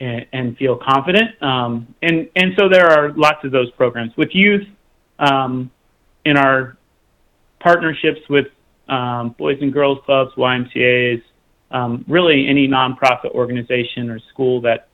and, 0.00 0.26
and 0.32 0.56
feel 0.56 0.76
confident. 0.76 1.40
Um, 1.42 1.94
and 2.02 2.28
and 2.36 2.52
so 2.58 2.68
there 2.68 2.86
are 2.86 3.12
lots 3.12 3.44
of 3.44 3.50
those 3.52 3.70
programs 3.72 4.16
with 4.16 4.30
youth 4.32 4.66
um, 5.18 5.70
in 6.24 6.36
our 6.36 6.76
partnerships 7.60 8.20
with 8.28 8.46
um, 8.88 9.34
Boys 9.38 9.58
and 9.60 9.72
Girls 9.72 9.98
Clubs, 10.04 10.32
YMCA's, 10.36 11.22
um, 11.70 12.04
really 12.08 12.46
any 12.48 12.68
nonprofit 12.68 13.32
organization 13.32 14.08
or 14.10 14.20
school 14.32 14.60
that 14.60 14.88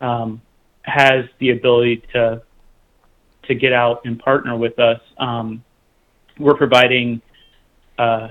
um, 0.00 0.40
has 0.82 1.26
the 1.38 1.50
ability 1.50 2.02
to 2.12 2.42
to 3.48 3.54
get 3.54 3.72
out 3.72 4.02
and 4.04 4.18
partner 4.18 4.56
with 4.56 4.78
us. 4.78 5.00
Um, 5.18 5.62
we're 6.38 6.56
providing 6.56 7.20
uh, 7.98 8.28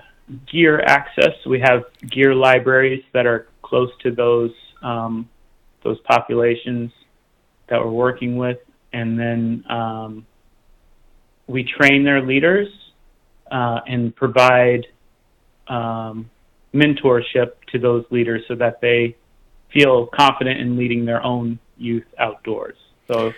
gear 0.52 0.82
access. 0.82 1.34
We 1.46 1.60
have 1.60 1.84
gear 2.10 2.34
libraries 2.36 3.04
that 3.14 3.26
are 3.26 3.48
close 3.62 3.90
to 4.04 4.12
those 4.12 4.52
um, 4.82 5.30
those 5.84 6.00
populations 6.02 6.92
that 7.68 7.80
we're 7.80 7.92
working 7.92 8.38
with, 8.38 8.60
and 8.94 9.20
then 9.20 9.64
um, 9.70 10.26
we 11.48 11.64
train 11.64 12.04
their 12.04 12.22
leaders 12.22 12.68
uh, 13.52 13.80
and 13.88 14.16
provide 14.16 14.86
um, 15.68 16.30
mentorship 16.74 17.54
to 17.72 17.80
those 17.80 18.06
leaders 18.12 18.42
so 18.48 18.56
that 18.56 18.82
they 18.82 19.16
feel 19.74 20.08
confident 20.08 20.60
in 20.60 20.78
leading 20.78 21.06
their 21.06 21.24
own 21.24 21.60
youth 21.78 22.06
outdoors. 22.20 22.78
So 23.08 23.34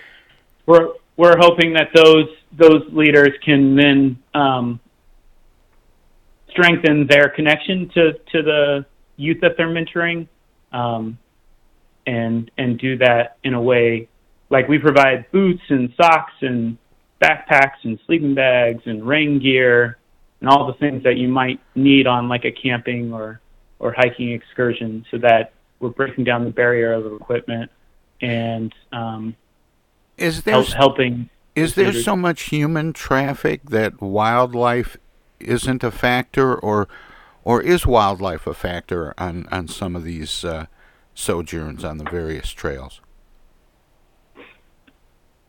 we're 0.66 0.90
we're 1.18 1.38
hoping 1.38 1.74
that 1.74 1.90
those 1.94 2.30
those 2.54 2.84
leaders 2.92 3.32
can 3.44 3.76
then 3.76 4.18
um, 4.34 4.80
strengthen 6.50 7.08
their 7.08 7.30
connection 7.30 7.90
to 7.90 8.14
to 8.32 8.42
the 8.42 8.86
youth 9.18 9.42
that 9.42 9.58
they're 9.58 9.68
mentoring, 9.68 10.28
um, 10.72 11.18
and 12.06 12.50
and 12.58 12.80
do 12.80 12.98
that 12.98 13.38
in 13.44 13.54
a 13.54 13.62
way 13.62 14.08
like 14.50 14.68
we 14.68 14.78
provide 14.78 15.30
boots 15.32 15.62
and 15.70 15.94
socks 15.98 16.34
and 16.42 16.78
backpacks 17.22 17.84
and 17.84 18.00
sleeping 18.06 18.36
bags 18.36 18.82
and 18.86 19.06
rain 19.06 19.40
gear 19.40 19.98
and 20.40 20.50
all 20.50 20.68
the 20.68 20.74
things 20.74 21.04
that 21.04 21.18
you 21.18 21.28
might 21.28 21.60
need 21.76 22.08
on 22.08 22.30
like 22.30 22.46
a 22.46 22.52
camping 22.52 23.12
or 23.12 23.42
or 23.80 23.92
hiking 23.92 24.32
excursion 24.32 25.06
so 25.12 25.18
that 25.18 25.54
we're 25.80 25.90
breaking 25.90 26.24
down 26.24 26.44
the 26.44 26.50
barrier 26.50 26.94
of 26.94 27.06
equipment 27.14 27.70
and 28.22 28.74
um, 28.92 29.36
is 30.18 30.44
there 30.44 30.56
help, 30.56 30.68
helping 30.68 31.30
is 31.56 31.76
there 31.76 31.94
so 31.94 32.16
much 32.16 32.44
human 32.44 32.94
traffic 32.94 33.70
that 33.70 34.02
wildlife 34.02 34.98
isn't 35.40 35.84
a 35.84 35.92
factor 35.92 36.56
or 36.56 36.88
or 37.44 37.62
is 37.62 37.86
wildlife 37.86 38.48
a 38.48 38.54
factor 38.54 39.14
on 39.18 39.48
on 39.52 39.68
some 39.68 39.96
of 39.96 40.04
these 40.04 40.44
uh, 40.44 40.66
sojourns 41.14 41.84
on 41.84 41.98
the 41.98 42.10
various 42.10 42.52
trails? 42.52 43.02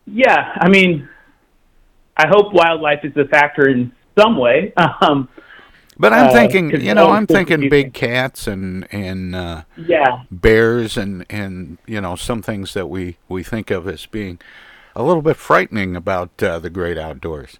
Yeah 0.06 0.52
i 0.56 0.68
mean 0.68 1.08
i 2.16 2.26
hope 2.26 2.52
wildlife 2.54 3.04
is 3.04 3.16
a 3.16 3.26
factor 3.26 3.68
in 3.68 3.92
some 4.18 4.36
way. 4.36 4.72
Um, 5.00 5.28
but 5.98 6.12
I'm 6.12 6.28
uh, 6.28 6.32
thinking, 6.32 6.80
you 6.80 6.94
know, 6.94 7.10
I'm 7.10 7.26
thinking 7.26 7.68
big 7.68 7.92
cats 7.92 8.46
and 8.46 8.86
and 8.92 9.34
uh, 9.34 9.62
yeah, 9.76 10.22
bears 10.30 10.96
and 10.96 11.26
and 11.28 11.78
you 11.86 12.00
know 12.00 12.14
some 12.14 12.40
things 12.40 12.74
that 12.74 12.86
we 12.86 13.16
we 13.28 13.42
think 13.42 13.70
of 13.70 13.88
as 13.88 14.06
being 14.06 14.38
a 14.94 15.02
little 15.02 15.22
bit 15.22 15.36
frightening 15.36 15.96
about 15.96 16.42
uh, 16.42 16.58
the 16.58 16.70
great 16.70 16.98
outdoors. 16.98 17.58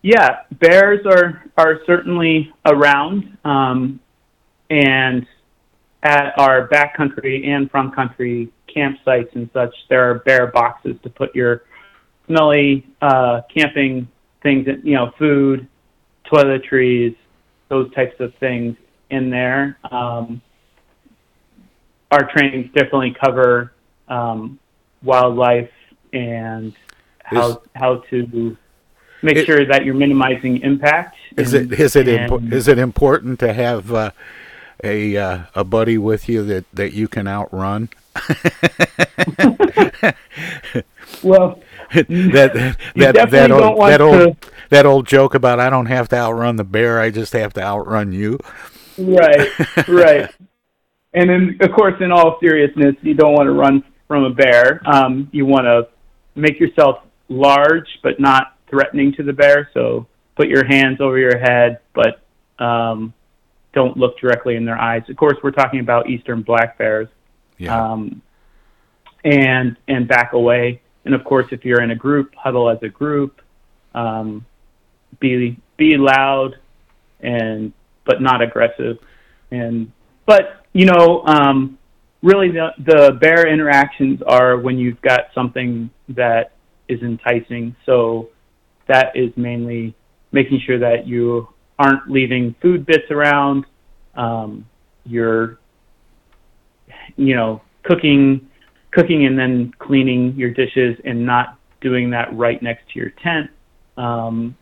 Yeah, 0.00 0.42
bears 0.52 1.04
are 1.04 1.44
are 1.58 1.80
certainly 1.84 2.52
around, 2.64 3.36
um, 3.44 4.00
and 4.70 5.26
at 6.02 6.38
our 6.38 6.68
backcountry 6.68 7.46
and 7.46 7.70
front 7.70 7.94
country 7.94 8.50
campsites 8.74 9.34
and 9.34 9.50
such, 9.52 9.74
there 9.88 10.10
are 10.10 10.14
bear 10.20 10.46
boxes 10.46 10.96
to 11.02 11.10
put 11.10 11.34
your 11.34 11.64
smelly 12.26 12.86
uh, 13.02 13.42
camping 13.54 14.08
things, 14.42 14.66
and 14.66 14.82
you 14.84 14.94
know, 14.94 15.12
food 15.18 15.66
toiletries, 16.30 17.16
those 17.68 17.92
types 17.94 18.18
of 18.20 18.34
things 18.36 18.76
in 19.10 19.30
there. 19.30 19.78
Um, 19.90 20.40
our 22.10 22.30
trainings 22.30 22.66
definitely 22.72 23.14
cover 23.22 23.72
um, 24.08 24.58
wildlife 25.02 25.70
and 26.12 26.74
how 27.22 27.50
is, 27.50 27.56
how 27.74 27.96
to 28.10 28.56
make 29.22 29.36
it, 29.36 29.46
sure 29.46 29.64
that 29.66 29.84
you're 29.84 29.94
minimizing 29.94 30.62
impact. 30.62 31.16
Is 31.36 31.54
and, 31.54 31.72
it 31.72 31.80
is 31.80 31.96
it 31.96 32.06
impo- 32.06 32.52
is 32.52 32.68
it 32.68 32.78
important 32.78 33.38
to 33.40 33.52
have 33.52 33.92
uh, 33.92 34.10
a 34.82 35.16
uh, 35.16 35.38
a 35.54 35.64
buddy 35.64 35.98
with 35.98 36.28
you 36.28 36.44
that 36.44 36.64
that 36.72 36.92
you 36.92 37.08
can 37.08 37.26
outrun? 37.28 37.90
well, 41.22 41.60
that 41.92 42.76
that 42.96 43.30
that 43.30 43.50
old, 43.50 43.80
that 43.80 44.00
old 44.00 44.36
that 44.70 44.86
old 44.86 45.06
joke 45.06 45.34
about 45.34 45.60
I 45.60 45.70
don't 45.70 45.86
have 45.86 46.08
to 46.10 46.16
outrun 46.16 46.56
the 46.56 46.64
bear, 46.64 47.00
I 47.00 47.10
just 47.10 47.32
have 47.32 47.52
to 47.54 47.62
outrun 47.62 48.12
you. 48.12 48.38
Right, 48.96 49.48
right. 49.88 50.34
and 51.14 51.30
then, 51.30 51.58
of 51.60 51.72
course, 51.72 51.94
in 52.00 52.10
all 52.12 52.38
seriousness, 52.40 52.96
you 53.02 53.14
don't 53.14 53.32
want 53.32 53.46
to 53.46 53.52
run 53.52 53.84
from 54.06 54.24
a 54.24 54.30
bear. 54.30 54.80
Um, 54.86 55.28
you 55.32 55.46
want 55.46 55.64
to 55.64 55.88
make 56.34 56.58
yourself 56.58 57.00
large 57.28 57.86
but 58.02 58.18
not 58.18 58.56
threatening 58.70 59.12
to 59.12 59.22
the 59.22 59.32
bear. 59.32 59.70
So 59.74 60.06
put 60.36 60.48
your 60.48 60.64
hands 60.64 61.00
over 61.00 61.18
your 61.18 61.38
head, 61.38 61.80
but 61.94 62.20
um, 62.62 63.12
don't 63.74 63.96
look 63.96 64.18
directly 64.18 64.56
in 64.56 64.64
their 64.64 64.80
eyes. 64.80 65.02
Of 65.08 65.16
course, 65.16 65.36
we're 65.42 65.50
talking 65.50 65.80
about 65.80 66.08
eastern 66.08 66.42
black 66.42 66.78
bears. 66.78 67.08
Yeah. 67.58 67.92
Um, 67.92 68.22
and 69.24 69.76
and 69.88 70.06
back 70.06 70.32
away. 70.32 70.80
And 71.04 71.14
of 71.14 71.24
course, 71.24 71.46
if 71.50 71.64
you're 71.64 71.82
in 71.82 71.90
a 71.90 71.96
group, 71.96 72.34
huddle 72.34 72.70
as 72.70 72.78
a 72.82 72.88
group. 72.88 73.40
Um, 73.94 74.44
be 75.20 75.58
be 75.76 75.96
loud 75.96 76.56
and 77.20 77.72
but 78.04 78.20
not 78.20 78.42
aggressive. 78.42 78.98
And 79.50 79.92
but 80.26 80.64
you 80.72 80.86
know 80.86 81.22
um, 81.26 81.78
really 82.22 82.50
the 82.50 82.70
the 82.78 83.18
bear 83.20 83.46
interactions 83.46 84.20
are 84.26 84.58
when 84.58 84.78
you've 84.78 85.00
got 85.02 85.28
something 85.34 85.90
that 86.10 86.52
is 86.88 87.00
enticing. 87.02 87.76
So 87.86 88.30
that 88.86 89.14
is 89.14 89.30
mainly 89.36 89.94
making 90.32 90.60
sure 90.66 90.78
that 90.78 91.06
you 91.06 91.48
aren't 91.78 92.10
leaving 92.10 92.54
food 92.60 92.86
bits 92.86 93.10
around. 93.10 93.64
Um, 94.14 94.66
you're 95.04 95.58
you 97.16 97.34
know 97.34 97.62
cooking 97.84 98.48
cooking 98.90 99.26
and 99.26 99.38
then 99.38 99.72
cleaning 99.78 100.34
your 100.34 100.50
dishes 100.50 100.98
and 101.04 101.24
not 101.24 101.58
doing 101.80 102.10
that 102.10 102.34
right 102.36 102.60
next 102.62 102.90
to 102.92 102.98
your 102.98 103.10
tent. 103.22 103.50
Um, 103.96 104.56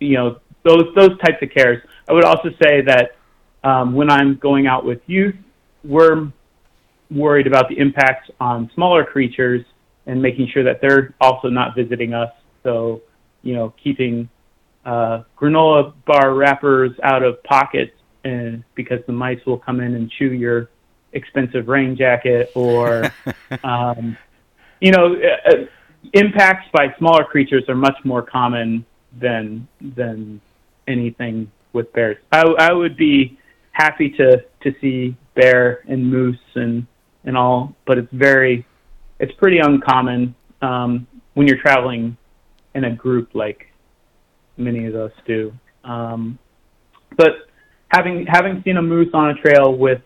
you 0.00 0.14
know 0.14 0.38
those 0.64 0.94
those 0.94 1.18
types 1.18 1.42
of 1.42 1.50
cares. 1.50 1.82
I 2.08 2.12
would 2.12 2.24
also 2.24 2.50
say 2.62 2.80
that 2.82 3.16
um, 3.64 3.94
when 3.94 4.10
I'm 4.10 4.36
going 4.36 4.66
out 4.66 4.84
with 4.84 5.00
youth, 5.06 5.34
we're 5.84 6.30
worried 7.10 7.46
about 7.46 7.68
the 7.68 7.78
impacts 7.78 8.30
on 8.40 8.70
smaller 8.74 9.04
creatures 9.04 9.64
and 10.06 10.20
making 10.20 10.48
sure 10.48 10.64
that 10.64 10.80
they're 10.80 11.14
also 11.20 11.48
not 11.48 11.74
visiting 11.74 12.14
us. 12.14 12.32
So, 12.62 13.02
you 13.42 13.54
know, 13.54 13.72
keeping 13.82 14.28
uh, 14.84 15.22
granola 15.38 15.92
bar 16.06 16.34
wrappers 16.34 16.92
out 17.02 17.22
of 17.22 17.42
pockets, 17.44 17.92
and 18.24 18.64
because 18.74 19.00
the 19.06 19.12
mice 19.12 19.44
will 19.46 19.58
come 19.58 19.80
in 19.80 19.94
and 19.94 20.10
chew 20.10 20.32
your 20.32 20.70
expensive 21.12 21.68
rain 21.68 21.96
jacket, 21.96 22.50
or 22.54 23.12
um, 23.64 24.16
you 24.80 24.92
know, 24.92 25.14
uh, 25.14 25.50
uh, 25.50 25.64
impacts 26.14 26.68
by 26.72 26.94
smaller 26.98 27.24
creatures 27.24 27.64
are 27.68 27.74
much 27.74 27.96
more 28.04 28.22
common 28.22 28.84
than 29.20 29.66
than 29.80 30.40
anything 30.86 31.50
with 31.72 31.92
bears. 31.92 32.16
I, 32.32 32.42
I 32.58 32.72
would 32.72 32.96
be 32.96 33.38
happy 33.72 34.10
to 34.10 34.44
to 34.62 34.74
see 34.80 35.16
bear 35.34 35.84
and 35.88 36.10
moose 36.10 36.38
and 36.54 36.86
and 37.24 37.36
all, 37.36 37.74
but 37.86 37.98
it's 37.98 38.12
very 38.12 38.66
it's 39.18 39.32
pretty 39.34 39.58
uncommon 39.58 40.34
um, 40.62 41.06
when 41.34 41.46
you're 41.46 41.60
traveling 41.60 42.16
in 42.74 42.84
a 42.84 42.94
group 42.94 43.34
like 43.34 43.66
many 44.56 44.86
of 44.86 44.94
us 44.94 45.12
do. 45.26 45.52
Um, 45.84 46.38
but 47.16 47.48
having 47.88 48.26
having 48.26 48.62
seen 48.64 48.76
a 48.76 48.82
moose 48.82 49.10
on 49.14 49.30
a 49.30 49.34
trail 49.34 49.74
with 49.74 50.02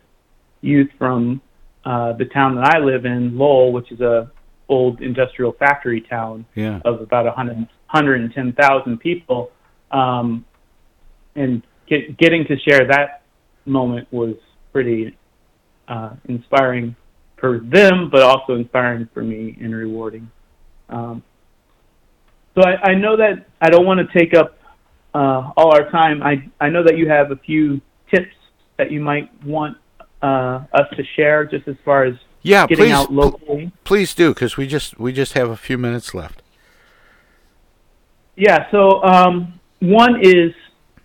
youth 0.61 0.91
from 0.99 1.41
uh, 1.85 2.13
the 2.13 2.27
town 2.27 2.55
that 2.57 2.77
I 2.77 2.79
live 2.79 3.05
in, 3.05 3.37
Lowell, 3.37 3.73
which 3.73 3.91
is 3.91 4.01
a 4.01 4.31
old 4.69 5.01
industrial 5.03 5.53
factory 5.53 6.01
town 6.01 6.47
yeah. 6.55 6.81
of 6.85 7.01
about 7.01 7.27
100, 7.27 7.69
110,000 7.93 8.99
people. 8.99 9.51
Um, 9.91 10.45
and 11.35 11.63
get, 11.87 12.17
getting 12.19 12.45
to 12.47 12.57
share 12.59 12.87
that 12.89 13.23
moment 13.67 14.09
was 14.11 14.35
pretty 14.73 15.17
uh, 15.89 16.11
inspiring 16.25 16.97
for 17.39 17.59
them, 17.59 18.09
but 18.11 18.23
also 18.23 18.55
inspiring 18.55 19.09
for 19.13 19.23
me 19.23 19.57
and 19.61 19.75
rewarding. 19.75 20.31
Um, 20.89 21.23
so 22.55 22.63
I, 22.63 22.91
I, 22.91 22.95
know 22.95 23.17
that 23.17 23.47
I 23.61 23.71
don't 23.71 23.87
want 23.87 24.01
to 24.01 24.19
take 24.19 24.35
up 24.35 24.59
uh, 25.15 25.51
all 25.57 25.75
our 25.75 25.91
time. 25.91 26.23
I, 26.23 26.49
I 26.61 26.69
know 26.69 26.83
that 26.85 26.97
you 26.97 27.09
have 27.09 27.31
a 27.31 27.37
few 27.37 27.81
tips 28.11 28.35
that 28.79 28.91
you 28.91 29.01
might 29.01 29.31
want 29.45 29.77
uh, 30.23 30.65
us 30.73 30.87
to 30.97 31.03
share 31.17 31.45
just 31.45 31.67
as 31.67 31.77
far 31.85 32.05
as 32.05 32.15
yeah, 32.43 32.67
getting 32.67 32.87
please, 32.87 32.93
out 32.93 33.13
locally. 33.13 33.73
Please 33.85 34.15
do, 34.15 34.35
because 34.35 34.57
we 34.57 34.67
just 34.67 34.99
we 34.99 35.13
just 35.13 35.33
have 35.35 35.51
a 35.51 35.57
few 35.57 35.79
minutes 35.79 36.15
left. 36.15 36.43
Yeah. 38.37 38.71
So 38.71 39.03
um, 39.03 39.61
one 39.81 40.21
is 40.23 40.53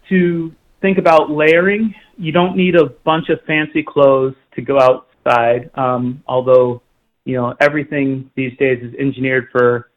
to 0.10 0.54
think 0.82 0.98
about 0.98 1.30
layering. 1.30 1.94
You 2.18 2.32
don't 2.32 2.56
need 2.56 2.76
a 2.76 2.86
bunch 2.86 3.30
of 3.30 3.40
fancy 3.46 3.84
clothes 3.84 4.36
to 4.56 4.62
go 4.62 4.80
outside. 4.80 5.70
Um, 5.76 6.24
although 6.28 6.82
you 7.26 7.36
know 7.36 7.54
everything 7.60 8.32
these 8.36 8.58
days 8.58 8.82
is 8.82 8.94
engineered 9.00 9.50
for 9.52 9.90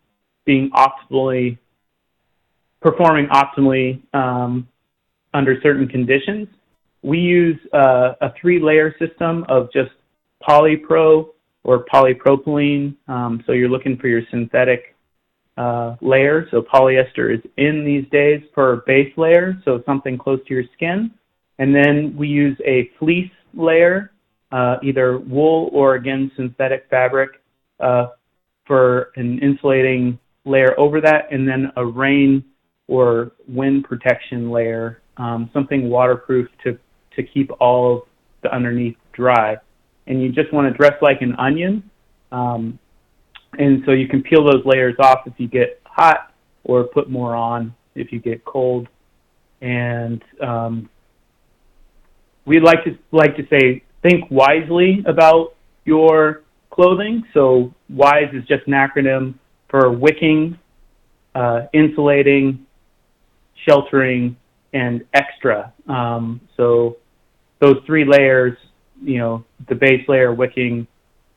being 0.44 0.70
optimally 0.70 1.58
performing 2.80 3.26
optimally 3.26 4.02
um, 4.14 4.66
under 5.34 5.60
certain 5.62 5.86
conditions. 5.86 6.48
We 7.02 7.18
use 7.18 7.58
uh, 7.72 8.14
a 8.20 8.32
three-layer 8.40 8.94
system 8.98 9.44
of 9.48 9.72
just 9.72 9.90
polypro 10.46 11.28
or 11.62 11.84
polypropylene. 11.84 12.96
Um, 13.08 13.42
so 13.46 13.52
you're 13.52 13.68
looking 13.68 13.96
for 13.98 14.08
your 14.08 14.22
synthetic 14.30 14.96
uh, 15.60 15.96
layer. 16.00 16.46
So 16.50 16.62
polyester 16.62 17.34
is 17.36 17.42
in 17.58 17.84
these 17.84 18.06
days 18.10 18.40
for 18.54 18.82
base 18.86 19.12
layer, 19.18 19.60
so 19.64 19.82
something 19.84 20.16
close 20.16 20.40
to 20.46 20.54
your 20.54 20.64
skin. 20.74 21.10
And 21.58 21.74
then 21.74 22.14
we 22.16 22.28
use 22.28 22.56
a 22.64 22.90
fleece 22.98 23.30
layer, 23.52 24.12
uh, 24.52 24.76
either 24.82 25.18
wool 25.18 25.68
or 25.72 25.96
again 25.96 26.32
synthetic 26.34 26.86
fabric, 26.88 27.42
uh, 27.78 28.06
for 28.66 29.10
an 29.16 29.38
insulating 29.40 30.18
layer 30.46 30.72
over 30.78 31.00
that, 31.02 31.30
and 31.30 31.46
then 31.46 31.70
a 31.76 31.84
rain 31.84 32.42
or 32.88 33.32
wind 33.46 33.84
protection 33.84 34.50
layer, 34.50 35.02
um, 35.18 35.50
something 35.52 35.90
waterproof 35.90 36.48
to 36.64 36.78
to 37.16 37.22
keep 37.22 37.50
all 37.60 37.96
of 37.96 38.02
the 38.42 38.54
underneath 38.54 38.96
dry. 39.12 39.56
And 40.06 40.22
you 40.22 40.32
just 40.32 40.50
want 40.54 40.72
to 40.72 40.76
dress 40.80 40.94
like 41.02 41.20
an 41.20 41.34
onion, 41.36 41.90
um, 42.32 42.78
and 43.58 43.82
so 43.84 43.92
you 43.92 44.08
can 44.08 44.22
peel 44.22 44.44
those 44.44 44.64
layers 44.64 44.94
off 44.98 45.26
if 45.26 45.34
you 45.38 45.48
get 45.48 45.80
hot, 45.84 46.32
or 46.64 46.84
put 46.84 47.10
more 47.10 47.34
on 47.34 47.74
if 47.94 48.12
you 48.12 48.20
get 48.20 48.44
cold. 48.44 48.88
And 49.60 50.22
um, 50.40 50.88
we 52.44 52.60
like 52.60 52.84
to 52.84 52.96
like 53.12 53.36
to 53.36 53.46
say 53.48 53.82
think 54.02 54.30
wisely 54.30 55.02
about 55.06 55.54
your 55.84 56.42
clothing. 56.70 57.24
So 57.34 57.74
WISE 57.88 58.32
is 58.32 58.46
just 58.46 58.66
an 58.66 58.72
acronym 58.72 59.34
for 59.68 59.90
wicking, 59.90 60.58
uh, 61.34 61.66
insulating, 61.72 62.66
sheltering, 63.66 64.36
and 64.72 65.04
extra. 65.14 65.72
Um, 65.88 66.40
so 66.56 66.96
those 67.60 67.76
three 67.86 68.04
layers, 68.04 68.56
you 69.02 69.18
know, 69.18 69.44
the 69.68 69.74
base 69.74 70.08
layer 70.08 70.32
wicking, 70.32 70.86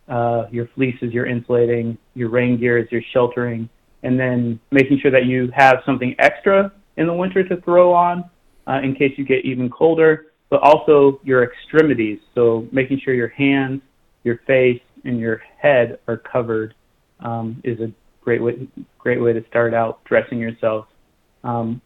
uh, 0.08 0.46
your 0.52 0.68
fleeces, 0.76 1.14
your 1.14 1.26
insulating, 1.26 1.98
your 2.14 2.30
rain 2.30 2.60
gear 2.60 2.78
is 2.78 2.92
your 2.92 3.02
sheltering, 3.14 3.70
and 4.04 4.20
then 4.20 4.60
making 4.72 5.00
sure 5.02 5.12
that 5.12 5.26
you 5.26 5.50
have 5.56 5.78
something 5.86 6.16
extra 6.20 6.72
in 6.98 7.08
the 7.08 7.14
winter 7.14 7.48
to 7.48 7.58
throw 7.62 7.94
on 7.94 8.30
uh, 8.68 8.80
in 8.84 8.94
case 8.96 9.14
you 9.18 9.26
get 9.26 9.46
even 9.46 9.70
colder, 9.70 10.28
but 10.50 10.62
also 10.62 11.20
your 11.24 11.44
extremities. 11.44 12.20
So 12.36 12.68
making 12.72 13.02
sure 13.04 13.14
your 13.14 13.30
hands, 13.30 13.82
your 14.24 14.40
face, 14.46 14.82
and 15.06 15.20
your 15.20 15.42
head 15.58 16.00
are 16.08 16.18
covered 16.18 16.76
um, 17.20 17.62
is 17.64 17.80
a 17.80 17.92
great 18.22 18.42
way 18.42 18.68
great 18.98 19.22
way 19.22 19.34
to 19.34 19.44
start 19.48 19.74
out 19.74 20.04
dressing 20.06 20.40
yourself. 20.40 20.88
Um, 21.44 21.82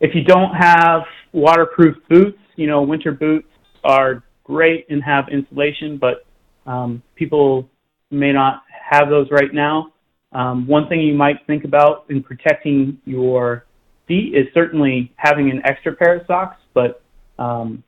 if 0.00 0.12
you 0.14 0.24
don't 0.24 0.52
have 0.54 1.02
waterproof 1.32 1.96
boots, 2.08 2.38
you 2.56 2.66
know 2.66 2.82
winter 2.82 3.12
boots 3.12 3.48
are 3.84 4.24
great 4.44 4.86
and 4.90 5.02
have 5.02 5.28
insulation, 5.28 5.98
but 5.98 6.26
um, 6.66 7.02
people 7.14 7.68
may 8.10 8.32
not 8.32 8.62
have 8.90 9.08
those 9.08 9.30
right 9.30 9.52
now. 9.52 9.92
Um, 10.32 10.66
one 10.66 10.88
thing 10.88 11.00
you 11.00 11.14
might 11.14 11.46
think 11.46 11.64
about 11.64 12.06
in 12.08 12.22
protecting 12.22 12.98
your 13.04 13.66
feet 14.06 14.34
is 14.34 14.46
certainly 14.54 15.12
having 15.16 15.50
an 15.50 15.60
extra 15.64 15.94
pair 15.94 16.16
of 16.16 16.26
socks, 16.26 16.56
but 16.74 17.02
um, 17.38 17.82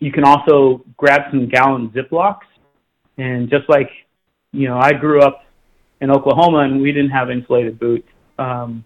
you 0.00 0.12
can 0.12 0.24
also 0.24 0.84
grab 0.96 1.22
some 1.30 1.48
gallon 1.48 1.90
Ziplocs. 1.90 2.40
And 3.18 3.48
just 3.48 3.68
like, 3.68 3.90
you 4.52 4.68
know, 4.68 4.78
I 4.78 4.92
grew 4.92 5.22
up 5.22 5.44
in 6.00 6.10
Oklahoma 6.10 6.58
and 6.58 6.82
we 6.82 6.92
didn't 6.92 7.10
have 7.10 7.30
insulated 7.30 7.78
boots 7.78 8.08
um, 8.38 8.84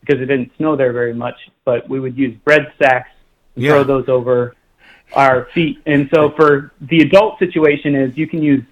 because 0.00 0.20
it 0.20 0.26
didn't 0.26 0.52
snow 0.56 0.76
there 0.76 0.92
very 0.92 1.14
much, 1.14 1.34
but 1.64 1.88
we 1.88 1.98
would 1.98 2.16
use 2.16 2.36
bread 2.44 2.72
sacks 2.80 3.10
and 3.56 3.64
Yeah. 3.64 3.72
throw 3.72 3.84
those 3.84 4.08
over 4.08 4.54
our 5.14 5.48
feet. 5.54 5.78
And 5.86 6.08
so 6.12 6.30
for 6.36 6.72
the 6.80 7.00
adult 7.00 7.38
situation 7.38 7.94
is 7.94 8.16
you 8.16 8.26
can 8.26 8.42
use 8.42 8.62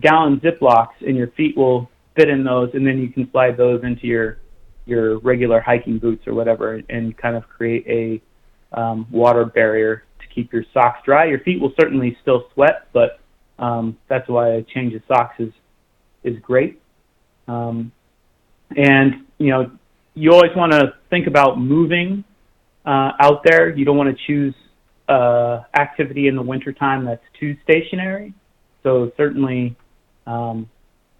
gallon 0.00 0.40
Ziplocs 0.40 0.94
and 1.06 1.16
your 1.16 1.28
feet 1.28 1.56
will 1.56 1.90
fit 2.14 2.28
in 2.28 2.44
those 2.44 2.70
and 2.74 2.86
then 2.86 2.98
you 2.98 3.08
can 3.08 3.30
slide 3.30 3.56
those 3.56 3.82
into 3.84 4.06
your 4.06 4.38
your 4.86 5.18
regular 5.18 5.60
hiking 5.60 5.98
boots 5.98 6.26
or 6.28 6.34
whatever 6.34 6.80
and 6.88 7.16
kind 7.16 7.34
of 7.34 7.48
create 7.48 7.84
a 7.88 8.78
um, 8.78 9.06
water 9.10 9.44
barrier 9.44 10.04
to 10.20 10.26
keep 10.34 10.52
your 10.52 10.64
socks 10.72 11.00
dry. 11.04 11.24
Your 11.24 11.40
feet 11.40 11.60
will 11.60 11.72
certainly 11.78 12.16
still 12.22 12.46
sweat, 12.54 12.88
but 12.92 13.18
um, 13.58 13.96
that's 14.08 14.28
why 14.28 14.50
a 14.50 14.62
change 14.62 14.94
of 14.94 15.02
socks 15.08 15.34
is 15.38 15.52
is 16.22 16.38
great. 16.40 16.80
Um, 17.48 17.92
and 18.76 19.26
you 19.38 19.48
know, 19.48 19.70
you 20.14 20.32
always 20.32 20.54
want 20.56 20.72
to 20.72 20.94
think 21.10 21.26
about 21.26 21.58
moving 21.58 22.24
uh, 22.84 23.12
out 23.20 23.42
there. 23.44 23.70
You 23.70 23.84
don't 23.84 23.96
want 23.96 24.16
to 24.16 24.26
choose 24.26 24.54
uh, 25.08 25.62
activity 25.74 26.28
in 26.28 26.36
the 26.36 26.42
wintertime 26.42 27.04
that's 27.04 27.24
too 27.38 27.56
stationary. 27.62 28.34
So 28.82 29.12
certainly, 29.16 29.76
um, 30.26 30.68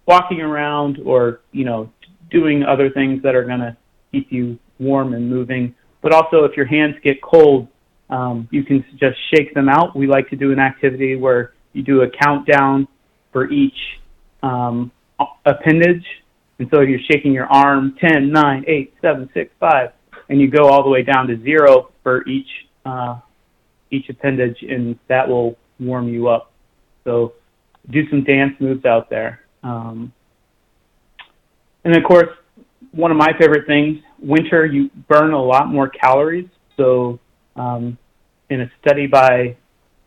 walking 0.05 0.41
around 0.41 0.99
or 1.03 1.41
you 1.51 1.65
know 1.65 1.91
doing 2.29 2.63
other 2.63 2.89
things 2.89 3.21
that 3.23 3.35
are 3.35 3.43
going 3.43 3.59
to 3.59 3.75
keep 4.11 4.31
you 4.31 4.57
warm 4.79 5.13
and 5.13 5.29
moving. 5.29 5.75
But 6.01 6.13
also, 6.13 6.43
if 6.43 6.55
your 6.55 6.65
hands 6.65 6.95
get 7.03 7.21
cold, 7.21 7.67
um, 8.09 8.47
you 8.51 8.63
can 8.63 8.85
just 8.99 9.17
shake 9.33 9.53
them 9.53 9.69
out. 9.69 9.95
We 9.95 10.07
like 10.07 10.29
to 10.29 10.35
do 10.35 10.51
an 10.51 10.59
activity 10.59 11.15
where 11.15 11.53
you 11.73 11.83
do 11.83 12.01
a 12.01 12.09
countdown 12.09 12.87
for 13.31 13.49
each 13.51 13.77
um, 14.43 14.91
appendage. 15.45 16.05
And 16.59 16.67
so 16.73 16.81
if 16.81 16.89
you're 16.89 16.99
shaking 17.11 17.33
your 17.33 17.45
arm 17.45 17.95
10, 17.99 18.31
9, 18.31 18.65
8, 18.67 18.93
7, 19.01 19.29
6, 19.33 19.51
5, 19.59 19.89
and 20.29 20.41
you 20.41 20.49
go 20.49 20.69
all 20.69 20.83
the 20.83 20.89
way 20.89 21.03
down 21.03 21.27
to 21.27 21.41
zero 21.43 21.91
for 22.03 22.27
each 22.27 22.47
uh, 22.85 23.19
each 23.91 24.09
appendage, 24.09 24.61
and 24.61 24.97
that 25.07 25.27
will 25.27 25.57
warm 25.79 26.07
you 26.07 26.27
up. 26.27 26.51
So 27.03 27.33
do 27.89 28.07
some 28.09 28.23
dance 28.23 28.53
moves 28.59 28.85
out 28.85 29.09
there. 29.09 29.41
Um, 29.63 30.11
and 31.83 31.95
of 31.95 32.03
course, 32.03 32.29
one 32.91 33.11
of 33.11 33.17
my 33.17 33.31
favorite 33.39 33.67
things, 33.67 33.99
winter, 34.19 34.65
you 34.65 34.89
burn 35.07 35.33
a 35.33 35.41
lot 35.41 35.67
more 35.67 35.87
calories. 35.87 36.49
So 36.75 37.19
um, 37.55 37.97
in 38.49 38.61
a 38.61 38.71
study 38.81 39.07
by 39.07 39.55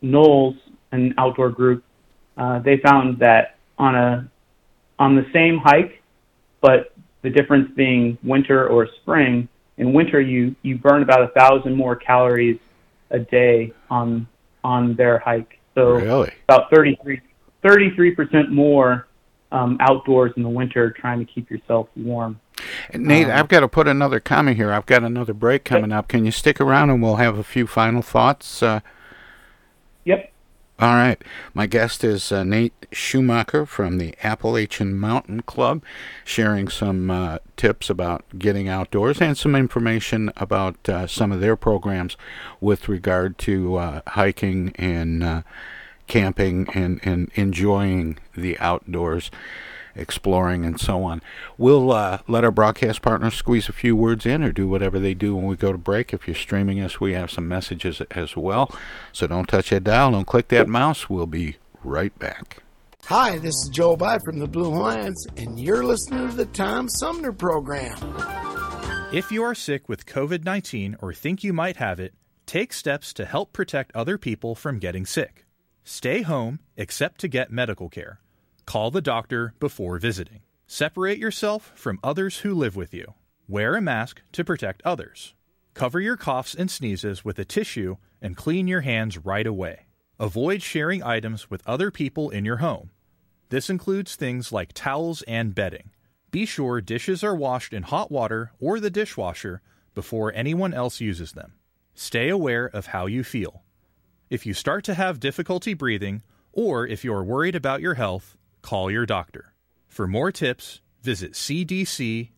NOLS, 0.02 0.56
an 0.92 1.14
outdoor 1.18 1.50
group, 1.50 1.84
uh, 2.36 2.58
they 2.60 2.78
found 2.78 3.18
that 3.20 3.56
on 3.78 3.94
a 3.94 4.30
on 4.98 5.16
the 5.16 5.24
same 5.32 5.58
hike, 5.58 6.02
but 6.60 6.92
the 7.22 7.30
difference 7.30 7.70
being 7.74 8.18
winter 8.22 8.68
or 8.68 8.88
spring. 9.00 9.48
In 9.78 9.92
winter, 9.92 10.20
you 10.20 10.54
you 10.62 10.76
burn 10.76 11.02
about 11.02 11.22
a 11.22 11.28
thousand 11.28 11.74
more 11.74 11.96
calories 11.96 12.58
a 13.10 13.18
day 13.18 13.72
on 13.90 14.26
on 14.64 14.94
their 14.96 15.18
hike. 15.18 15.58
So 15.74 15.92
Really? 15.92 16.32
about 16.48 16.70
33 16.70 18.10
percent 18.14 18.50
more 18.50 19.06
um, 19.52 19.76
outdoors 19.80 20.32
in 20.36 20.42
the 20.42 20.48
winter, 20.48 20.90
trying 20.90 21.18
to 21.18 21.24
keep 21.24 21.50
yourself 21.50 21.88
warm. 21.96 22.40
Nate, 22.94 23.26
Um, 23.26 23.32
I've 23.32 23.48
got 23.48 23.60
to 23.60 23.68
put 23.68 23.88
another 23.88 24.20
comment 24.20 24.56
here. 24.56 24.72
I've 24.72 24.86
got 24.86 25.02
another 25.02 25.32
break 25.32 25.64
coming 25.64 25.92
up. 25.92 26.08
Can 26.08 26.24
you 26.24 26.30
stick 26.30 26.60
around 26.60 26.90
and 26.90 27.02
we'll 27.02 27.16
have 27.16 27.38
a 27.38 27.42
few 27.44 27.66
final 27.66 28.02
thoughts? 28.02 28.62
Uh. 28.62 28.80
All 30.80 30.94
right. 30.94 31.20
My 31.52 31.66
guest 31.66 32.02
is 32.02 32.32
uh, 32.32 32.42
Nate 32.42 32.86
Schumacher 32.90 33.66
from 33.66 33.98
the 33.98 34.14
Appalachian 34.22 34.98
Mountain 34.98 35.42
Club, 35.42 35.82
sharing 36.24 36.68
some 36.68 37.10
uh, 37.10 37.36
tips 37.58 37.90
about 37.90 38.24
getting 38.38 38.66
outdoors 38.66 39.20
and 39.20 39.36
some 39.36 39.54
information 39.54 40.32
about 40.38 40.88
uh, 40.88 41.06
some 41.06 41.32
of 41.32 41.42
their 41.42 41.54
programs 41.54 42.16
with 42.62 42.88
regard 42.88 43.36
to 43.40 43.76
uh, 43.76 44.00
hiking 44.06 44.72
and 44.76 45.22
uh, 45.22 45.42
camping 46.06 46.66
and, 46.72 46.98
and 47.02 47.30
enjoying 47.34 48.16
the 48.34 48.58
outdoors, 48.58 49.30
exploring 49.94 50.64
and 50.64 50.80
so 50.80 51.02
on. 51.04 51.22
We'll 51.58 51.92
uh, 51.92 52.18
let 52.28 52.44
our 52.44 52.50
broadcast 52.50 53.02
partners 53.02 53.34
squeeze 53.34 53.68
a 53.68 53.72
few 53.72 53.96
words 53.96 54.26
in 54.26 54.42
or 54.42 54.52
do 54.52 54.68
whatever 54.68 54.98
they 54.98 55.14
do 55.14 55.34
when 55.36 55.46
we 55.46 55.56
go 55.56 55.72
to 55.72 55.78
break. 55.78 56.12
If 56.12 56.26
you're 56.26 56.34
streaming 56.34 56.80
us, 56.80 57.00
we 57.00 57.12
have 57.14 57.30
some 57.30 57.48
messages 57.48 58.00
as 58.10 58.36
well. 58.36 58.74
So 59.12 59.26
don't 59.26 59.48
touch 59.48 59.70
that 59.70 59.84
dial, 59.84 60.12
don't 60.12 60.26
click 60.26 60.48
that 60.48 60.68
mouse. 60.68 61.08
We'll 61.08 61.26
be 61.26 61.56
right 61.82 62.16
back. 62.18 62.62
Hi, 63.06 63.38
this 63.38 63.54
is 63.54 63.70
Joe 63.72 63.96
By 63.96 64.18
from 64.20 64.38
the 64.38 64.46
Blue 64.46 64.70
Hawaiians, 64.70 65.26
and 65.36 65.58
you're 65.58 65.84
listening 65.84 66.28
to 66.28 66.36
the 66.36 66.46
Tom 66.46 66.88
Sumner 66.88 67.32
Program. 67.32 67.96
If 69.12 69.32
you 69.32 69.42
are 69.42 69.54
sick 69.54 69.88
with 69.88 70.06
COVID 70.06 70.44
19 70.44 70.96
or 71.00 71.12
think 71.12 71.42
you 71.42 71.52
might 71.52 71.78
have 71.78 71.98
it, 71.98 72.14
take 72.46 72.72
steps 72.72 73.12
to 73.14 73.24
help 73.24 73.52
protect 73.52 73.96
other 73.96 74.16
people 74.16 74.54
from 74.54 74.78
getting 74.78 75.04
sick. 75.04 75.44
Stay 75.82 76.22
home 76.22 76.60
except 76.76 77.20
to 77.20 77.28
get 77.28 77.50
medical 77.50 77.88
care. 77.88 78.20
Call 78.70 78.92
the 78.92 79.00
doctor 79.00 79.52
before 79.58 79.98
visiting. 79.98 80.42
Separate 80.68 81.18
yourself 81.18 81.72
from 81.74 81.98
others 82.04 82.38
who 82.38 82.54
live 82.54 82.76
with 82.76 82.94
you. 82.94 83.14
Wear 83.48 83.74
a 83.74 83.80
mask 83.80 84.22
to 84.30 84.44
protect 84.44 84.80
others. 84.84 85.34
Cover 85.74 85.98
your 85.98 86.16
coughs 86.16 86.54
and 86.54 86.70
sneezes 86.70 87.24
with 87.24 87.40
a 87.40 87.44
tissue 87.44 87.96
and 88.22 88.36
clean 88.36 88.68
your 88.68 88.82
hands 88.82 89.18
right 89.18 89.44
away. 89.44 89.86
Avoid 90.20 90.62
sharing 90.62 91.02
items 91.02 91.50
with 91.50 91.66
other 91.66 91.90
people 91.90 92.30
in 92.30 92.44
your 92.44 92.58
home. 92.58 92.90
This 93.48 93.70
includes 93.70 94.14
things 94.14 94.52
like 94.52 94.72
towels 94.72 95.22
and 95.22 95.52
bedding. 95.52 95.90
Be 96.30 96.46
sure 96.46 96.80
dishes 96.80 97.24
are 97.24 97.34
washed 97.34 97.72
in 97.72 97.82
hot 97.82 98.12
water 98.12 98.52
or 98.60 98.78
the 98.78 98.88
dishwasher 98.88 99.62
before 99.94 100.32
anyone 100.32 100.72
else 100.72 101.00
uses 101.00 101.32
them. 101.32 101.54
Stay 101.96 102.28
aware 102.28 102.66
of 102.66 102.86
how 102.86 103.06
you 103.06 103.24
feel. 103.24 103.64
If 104.30 104.46
you 104.46 104.54
start 104.54 104.84
to 104.84 104.94
have 104.94 105.18
difficulty 105.18 105.74
breathing, 105.74 106.22
or 106.52 106.86
if 106.86 107.02
you're 107.02 107.24
worried 107.24 107.56
about 107.56 107.80
your 107.80 107.94
health, 107.94 108.36
call 108.62 108.90
your 108.90 109.06
doctor. 109.06 109.54
For 109.86 110.06
more 110.06 110.32
tips, 110.32 110.80
visit 111.02 111.32
cdc.gov. 111.32 112.30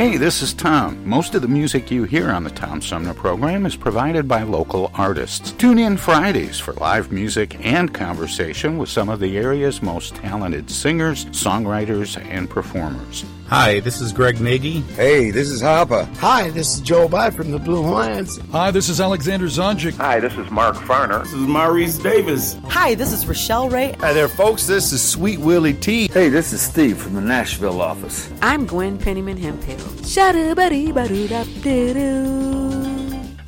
Hey, 0.00 0.16
this 0.16 0.40
is 0.40 0.54
Tom. 0.54 1.06
Most 1.06 1.34
of 1.34 1.42
the 1.42 1.48
music 1.48 1.90
you 1.90 2.04
hear 2.04 2.30
on 2.30 2.42
the 2.42 2.48
Tom 2.48 2.80
Sumner 2.80 3.12
program 3.12 3.66
is 3.66 3.76
provided 3.76 4.26
by 4.26 4.44
local 4.44 4.90
artists. 4.94 5.52
Tune 5.52 5.78
in 5.78 5.98
Fridays 5.98 6.58
for 6.58 6.72
live 6.72 7.12
music 7.12 7.62
and 7.62 7.92
conversation 7.92 8.78
with 8.78 8.88
some 8.88 9.10
of 9.10 9.20
the 9.20 9.36
area's 9.36 9.82
most 9.82 10.14
talented 10.14 10.70
singers, 10.70 11.26
songwriters, 11.26 12.16
and 12.30 12.48
performers. 12.48 13.26
Hi, 13.50 13.80
this 13.80 14.00
is 14.00 14.12
Greg 14.12 14.40
Nagy. 14.40 14.82
Hey, 14.94 15.32
this 15.32 15.50
is 15.50 15.60
Harper. 15.60 16.08
Hi, 16.18 16.50
this 16.50 16.76
is 16.76 16.80
Joe 16.80 17.08
By 17.08 17.30
from 17.30 17.50
the 17.50 17.58
Blue 17.58 17.82
Hawaiians. 17.82 18.38
Hi, 18.52 18.70
this 18.70 18.88
is 18.88 19.00
Alexander 19.00 19.46
Zonjic. 19.46 19.96
Hi, 19.96 20.20
this 20.20 20.38
is 20.38 20.48
Mark 20.52 20.76
Farner. 20.76 21.24
This 21.24 21.32
is 21.32 21.40
Maurice 21.48 21.98
Davis. 21.98 22.56
Hi, 22.68 22.94
this 22.94 23.12
is 23.12 23.26
Rochelle 23.26 23.68
Ray. 23.68 23.96
Hi 23.98 24.12
there, 24.12 24.28
folks. 24.28 24.68
This 24.68 24.92
is 24.92 25.02
Sweet 25.02 25.40
Willie 25.40 25.74
T. 25.74 26.06
Hey, 26.12 26.28
this 26.28 26.52
is 26.52 26.62
Steve 26.62 26.96
from 26.96 27.14
the 27.14 27.20
Nashville 27.20 27.82
office. 27.82 28.30
I'm 28.40 28.66
Gwen 28.66 28.96
Pennyman 28.96 29.36
Hemphill. 29.36 29.78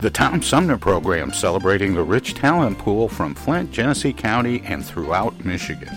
The 0.00 0.10
Tom 0.12 0.42
Sumner 0.42 0.78
program 0.78 1.32
celebrating 1.32 1.94
the 1.94 2.02
rich 2.02 2.34
talent 2.34 2.76
pool 2.76 3.08
from 3.08 3.36
Flint, 3.36 3.70
Genesee 3.70 4.12
County, 4.12 4.62
and 4.64 4.84
throughout 4.84 5.44
Michigan. 5.44 5.96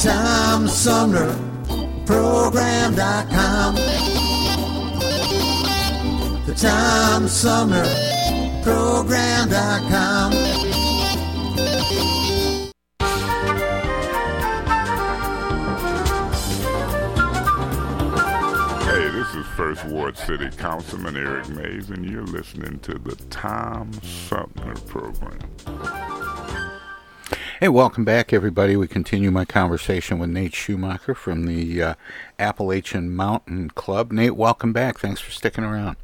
Tom 0.00 0.66
Sumner 0.66 1.36
Program.com. 2.06 3.74
The 6.46 6.54
Tom 6.56 7.28
Sumner 7.28 7.84
Program.com. 8.62 10.32
Hey, 18.82 19.10
this 19.10 19.34
is 19.34 19.46
First 19.54 19.84
Ward 19.84 20.16
City 20.16 20.48
Councilman 20.56 21.18
Eric 21.18 21.50
Mays, 21.50 21.90
and 21.90 22.08
you're 22.08 22.24
listening 22.24 22.78
to 22.78 22.94
the 22.94 23.16
Tom 23.28 23.92
Sumner 24.02 24.76
Program. 24.86 26.19
Hey, 27.60 27.68
welcome 27.68 28.06
back, 28.06 28.32
everybody. 28.32 28.74
We 28.74 28.88
continue 28.88 29.30
my 29.30 29.44
conversation 29.44 30.18
with 30.18 30.30
Nate 30.30 30.54
Schumacher 30.54 31.14
from 31.14 31.44
the 31.44 31.82
uh, 31.82 31.94
Appalachian 32.38 33.14
Mountain 33.14 33.68
Club. 33.72 34.12
Nate, 34.12 34.34
welcome 34.34 34.72
back. 34.72 34.98
Thanks 34.98 35.20
for 35.20 35.30
sticking 35.30 35.62
around. 35.62 35.98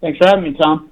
Thanks 0.00 0.18
for 0.18 0.26
having 0.26 0.42
me, 0.42 0.58
Tom. 0.60 0.90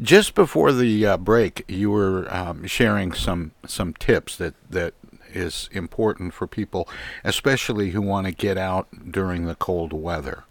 Just 0.00 0.34
before 0.34 0.72
the 0.72 1.04
uh, 1.04 1.18
break, 1.18 1.66
you 1.68 1.90
were 1.90 2.26
um, 2.34 2.66
sharing 2.66 3.12
some 3.12 3.52
some 3.66 3.92
tips 3.92 4.34
that 4.38 4.54
that 4.70 4.94
is 5.34 5.68
important 5.72 6.32
for 6.32 6.46
people, 6.46 6.88
especially 7.22 7.90
who 7.90 8.00
want 8.00 8.26
to 8.26 8.32
get 8.32 8.56
out 8.56 8.88
during 9.12 9.44
the 9.44 9.56
cold 9.56 9.92
weather. 9.92 10.44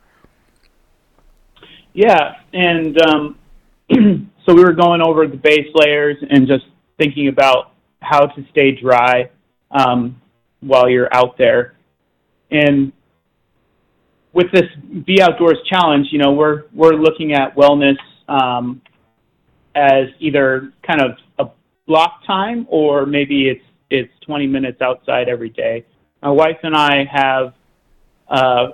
Yeah, 1.93 2.35
and 2.53 2.95
um, 3.01 3.39
so 4.45 4.53
we 4.53 4.63
were 4.63 4.73
going 4.73 5.01
over 5.01 5.25
the 5.25 5.35
base 5.35 5.71
layers 5.73 6.17
and 6.29 6.47
just 6.47 6.65
thinking 6.99 7.27
about 7.27 7.72
how 8.03 8.25
to 8.25 8.45
stay 8.51 8.71
dry 8.71 9.29
um, 9.71 10.21
while 10.59 10.89
you're 10.89 11.13
out 11.13 11.37
there. 11.37 11.75
And 12.51 12.91
with 14.33 14.51
this 14.51 14.63
Be 15.05 15.21
Outdoors 15.21 15.57
challenge, 15.69 16.07
you 16.11 16.19
know, 16.19 16.33
we're 16.33 16.63
we're 16.73 16.93
looking 16.93 17.33
at 17.33 17.55
wellness 17.55 17.97
um, 18.27 18.81
as 19.75 20.07
either 20.19 20.73
kind 20.85 21.01
of 21.01 21.11
a 21.39 21.51
block 21.87 22.21
time 22.25 22.67
or 22.69 23.05
maybe 23.05 23.49
it's 23.49 23.63
it's 23.89 24.11
20 24.25 24.47
minutes 24.47 24.81
outside 24.81 25.29
every 25.29 25.49
day. 25.49 25.85
My 26.21 26.31
wife 26.31 26.57
and 26.63 26.75
I 26.75 27.05
have 27.11 27.53
uh, 28.27 28.67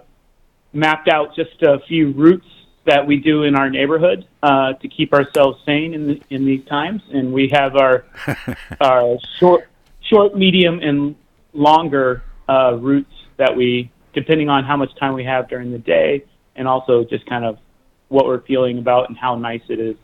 mapped 0.72 1.10
out 1.10 1.36
just 1.36 1.62
a 1.64 1.80
few 1.88 2.14
routes 2.14 2.46
that 2.90 3.06
we 3.06 3.18
do 3.18 3.44
in 3.44 3.56
our 3.56 3.70
neighborhood 3.70 4.26
uh, 4.42 4.74
to 4.74 4.88
keep 4.88 5.14
ourselves 5.14 5.60
sane 5.64 5.94
in 5.94 6.08
the, 6.08 6.22
in 6.32 6.44
these 6.44 6.66
times, 6.66 7.04
and 7.14 7.32
we 7.32 7.48
have 7.54 7.76
our 7.76 8.04
our 8.82 9.18
short, 9.40 9.70
short, 10.02 10.36
medium, 10.36 10.80
and 10.80 11.16
longer 11.54 12.24
uh, 12.50 12.76
routes 12.76 13.14
that 13.38 13.56
we, 13.56 13.92
depending 14.14 14.50
on 14.50 14.64
how 14.64 14.76
much 14.76 14.90
time 15.00 15.14
we 15.14 15.24
have 15.24 15.48
during 15.48 15.72
the 15.72 15.78
day, 15.78 16.26
and 16.56 16.68
also 16.68 17.04
just 17.04 17.26
kind 17.28 17.46
of 17.46 17.60
what 18.08 18.26
we're 18.26 18.42
feeling 18.42 18.80
about 18.80 19.08
and 19.08 19.18
how 19.18 19.36
nice 19.36 19.62
it 19.70 19.80
is. 19.80 19.98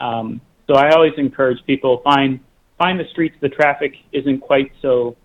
Um, 0.00 0.40
so 0.66 0.74
I 0.74 0.90
always 0.92 1.12
encourage 1.18 1.58
people 1.66 2.00
find 2.02 2.40
find 2.78 2.98
the 2.98 3.08
streets 3.10 3.36
the 3.40 3.50
traffic 3.50 3.94
isn't 4.12 4.40
quite 4.40 4.72
so 4.80 5.16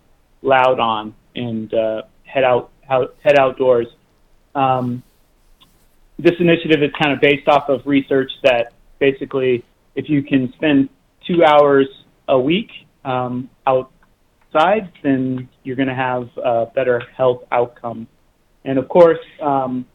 loud 0.41 0.81
on, 0.81 1.15
and 1.35 1.73
uh, 1.73 2.01
head 2.25 2.43
out, 2.43 2.71
out 2.89 3.15
head 3.23 3.39
outdoors. 3.39 3.87
Um, 4.55 5.03
this 6.19 6.33
initiative 6.39 6.81
is 6.81 6.91
kind 7.01 7.13
of 7.13 7.21
based 7.21 7.47
off 7.47 7.69
of 7.69 7.81
research 7.85 8.31
that 8.43 8.73
basically, 8.99 9.63
if 9.95 10.09
you 10.09 10.23
can 10.23 10.51
spend 10.53 10.89
two 11.25 11.43
hours 11.43 11.87
a 12.27 12.39
week 12.39 12.69
um, 13.05 13.49
outside, 13.65 14.91
then 15.03 15.47
you're 15.63 15.75
going 15.75 15.87
to 15.87 15.95
have 15.95 16.29
a 16.43 16.65
better 16.73 17.01
health 17.15 17.43
outcome. 17.51 18.07
And 18.65 18.77
of 18.77 18.89
course, 18.89 19.19
um, 19.41 19.85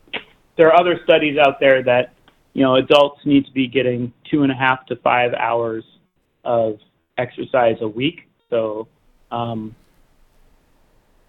there 0.56 0.68
are 0.68 0.80
other 0.80 1.00
studies 1.04 1.36
out 1.38 1.58
there 1.60 1.82
that 1.82 2.14
you 2.52 2.62
know 2.62 2.76
adults 2.76 3.20
need 3.24 3.46
to 3.46 3.52
be 3.52 3.66
getting 3.66 4.12
two 4.30 4.42
and 4.42 4.52
a 4.52 4.54
half 4.54 4.86
to 4.86 4.96
five 4.96 5.32
hours 5.34 5.84
of 6.44 6.78
exercise 7.18 7.76
a 7.80 7.88
week. 7.88 8.28
So 8.50 8.88
um, 9.30 9.74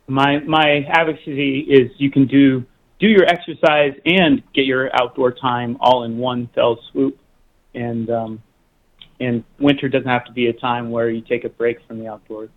my 0.08 0.40
my 0.40 0.86
advocacy 0.90 1.60
is 1.62 1.92
you 1.98 2.12
can 2.12 2.28
do 2.28 2.66
do 3.00 3.08
your 3.08 3.26
exercise 3.26 3.94
and 4.06 4.42
get 4.54 4.66
your 4.66 4.94
outdoor 4.96 5.32
time 5.32 5.78
all 5.80 6.04
in 6.04 6.18
one 6.18 6.50
fell 6.56 6.80
swoop, 6.92 7.18
and 7.74 8.10
um, 8.10 8.44
and 9.20 9.44
winter 9.60 9.90
doesn't 9.90 10.08
have 10.08 10.26
to 10.26 10.32
be 10.32 10.48
a 10.48 10.54
time 10.54 10.92
where 10.92 11.10
you 11.10 11.22
take 11.22 11.44
a 11.44 11.50
break 11.50 11.86
from 11.88 12.00
the 12.00 12.08
outdoors. 12.08 12.50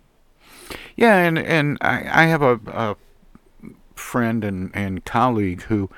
Yeah, 0.95 1.17
and 1.17 1.37
and 1.37 1.77
I, 1.81 2.23
I 2.23 2.25
have 2.25 2.41
a, 2.41 2.59
a 2.67 2.95
friend 3.95 4.43
and, 4.43 4.71
and 4.73 5.03
colleague 5.05 5.63
who 5.63 5.89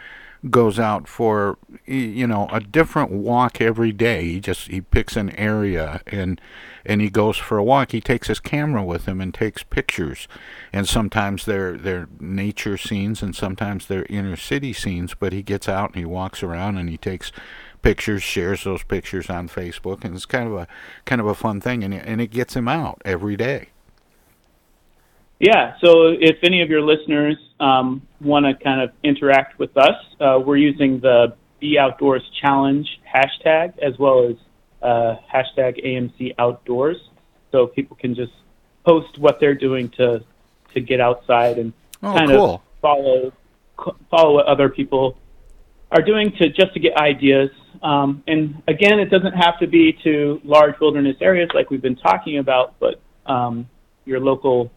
goes 0.50 0.80
out 0.80 1.08
for 1.08 1.58
you 1.86 2.26
know 2.26 2.48
a 2.52 2.60
different 2.60 3.12
walk 3.12 3.60
every 3.60 3.92
day. 3.92 4.24
He 4.24 4.40
just 4.40 4.68
he 4.68 4.82
picks 4.82 5.16
an 5.18 5.32
area 5.32 6.02
and 6.08 6.40
and 6.86 7.02
he 7.02 7.10
goes 7.10 7.38
for 7.38 7.58
a 7.58 7.64
walk. 7.64 7.92
He 7.92 8.00
takes 8.00 8.28
his 8.28 8.40
camera 8.40 8.84
with 8.84 9.06
him 9.06 9.20
and 9.20 9.34
takes 9.34 9.64
pictures. 9.64 10.28
And 10.72 10.88
sometimes 10.88 11.46
they're 11.46 11.78
they're 11.78 12.08
nature 12.20 12.78
scenes 12.78 13.22
and 13.22 13.36
sometimes 13.36 13.88
they're 13.88 14.06
inner 14.10 14.38
city 14.38 14.72
scenes, 14.72 15.14
but 15.14 15.34
he 15.34 15.44
gets 15.44 15.68
out 15.68 15.90
and 15.90 15.98
he 15.98 16.06
walks 16.06 16.42
around 16.42 16.78
and 16.78 16.90
he 16.90 16.98
takes 16.98 17.32
pictures, 17.82 18.24
shares 18.24 18.64
those 18.64 18.84
pictures 18.84 19.30
on 19.30 19.50
Facebook 19.50 20.04
and 20.06 20.16
it's 20.16 20.26
kind 20.26 20.48
of 20.48 20.56
a 20.56 20.68
kind 21.06 21.20
of 21.20 21.28
a 21.28 21.36
fun 21.36 21.60
thing 21.60 21.84
and 21.84 21.94
it, 21.94 22.04
and 22.06 22.22
it 22.22 22.32
gets 22.32 22.56
him 22.56 22.68
out 22.68 23.02
every 23.04 23.36
day. 23.36 23.70
Yeah, 25.40 25.76
so 25.82 26.10
if 26.10 26.38
any 26.44 26.62
of 26.62 26.70
your 26.70 26.82
listeners 26.82 27.38
um, 27.62 28.02
want 28.20 28.46
to 28.46 28.62
kind 28.62 28.82
of 28.82 28.92
interact 29.04 29.58
with 29.58 29.76
us, 29.78 29.96
uh, 30.20 30.38
we're 30.46 30.58
using 30.58 31.00
the 31.00 31.34
Be 31.62 31.80
Outdoors 31.80 32.24
Challenge 32.42 32.86
hashtag 33.08 33.78
as 33.80 33.98
well 33.98 34.28
as 34.28 34.36
uh, 34.82 35.16
hashtag 35.34 35.84
AMC 35.86 36.36
Outdoors, 36.38 36.98
so 37.54 37.68
people 37.68 37.96
can 37.96 38.16
just 38.16 38.34
post 38.86 39.18
what 39.18 39.40
they're 39.40 39.56
doing 39.56 39.90
to 39.92 40.24
to 40.74 40.82
get 40.82 41.00
outside 41.00 41.58
and 41.58 41.74
oh, 42.04 42.14
kind 42.14 42.30
cool. 42.30 42.56
of 42.56 42.62
follow 42.82 43.34
follow 44.10 44.34
what 44.34 44.46
other 44.46 44.68
people 44.68 45.18
are 45.92 46.02
doing 46.02 46.32
to 46.38 46.50
just 46.50 46.74
to 46.74 46.80
get 46.80 46.98
ideas. 46.98 47.50
Um, 47.82 48.24
and 48.28 48.62
again, 48.68 49.00
it 49.00 49.10
doesn't 49.10 49.34
have 49.34 49.58
to 49.60 49.68
be 49.68 49.98
to 50.04 50.42
large 50.44 50.78
wilderness 50.82 51.16
areas 51.22 51.50
like 51.54 51.70
we've 51.70 51.82
been 51.82 51.96
talking 51.96 52.40
about, 52.40 52.78
but 52.80 53.00
um, 53.26 53.70
your 54.06 54.20
local 54.20 54.72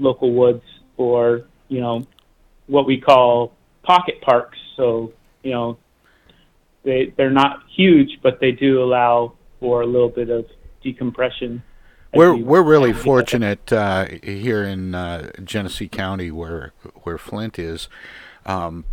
local 0.00 0.32
woods 0.32 0.64
or 0.96 1.44
you 1.68 1.80
know 1.80 2.06
what 2.66 2.86
we 2.86 3.00
call 3.00 3.52
pocket 3.82 4.20
parks. 4.22 4.58
So 4.76 5.12
you 5.42 5.52
know 5.52 5.78
they 6.82 7.12
they're 7.16 7.30
not 7.30 7.62
huge, 7.74 8.18
but 8.22 8.40
they 8.40 8.52
do 8.52 8.82
allow 8.82 9.34
for 9.60 9.82
a 9.82 9.86
little 9.86 10.08
bit 10.08 10.30
of 10.30 10.46
decompression. 10.82 11.62
We're 12.12 12.34
we're 12.34 12.62
really 12.62 12.92
fortunate 12.92 13.72
uh, 13.72 14.06
here 14.22 14.64
in 14.64 14.94
uh, 14.94 15.30
Genesee 15.44 15.88
County, 15.88 16.30
where 16.30 16.72
where 17.02 17.18
Flint 17.18 17.58
is. 17.58 17.88
Um, 18.46 18.84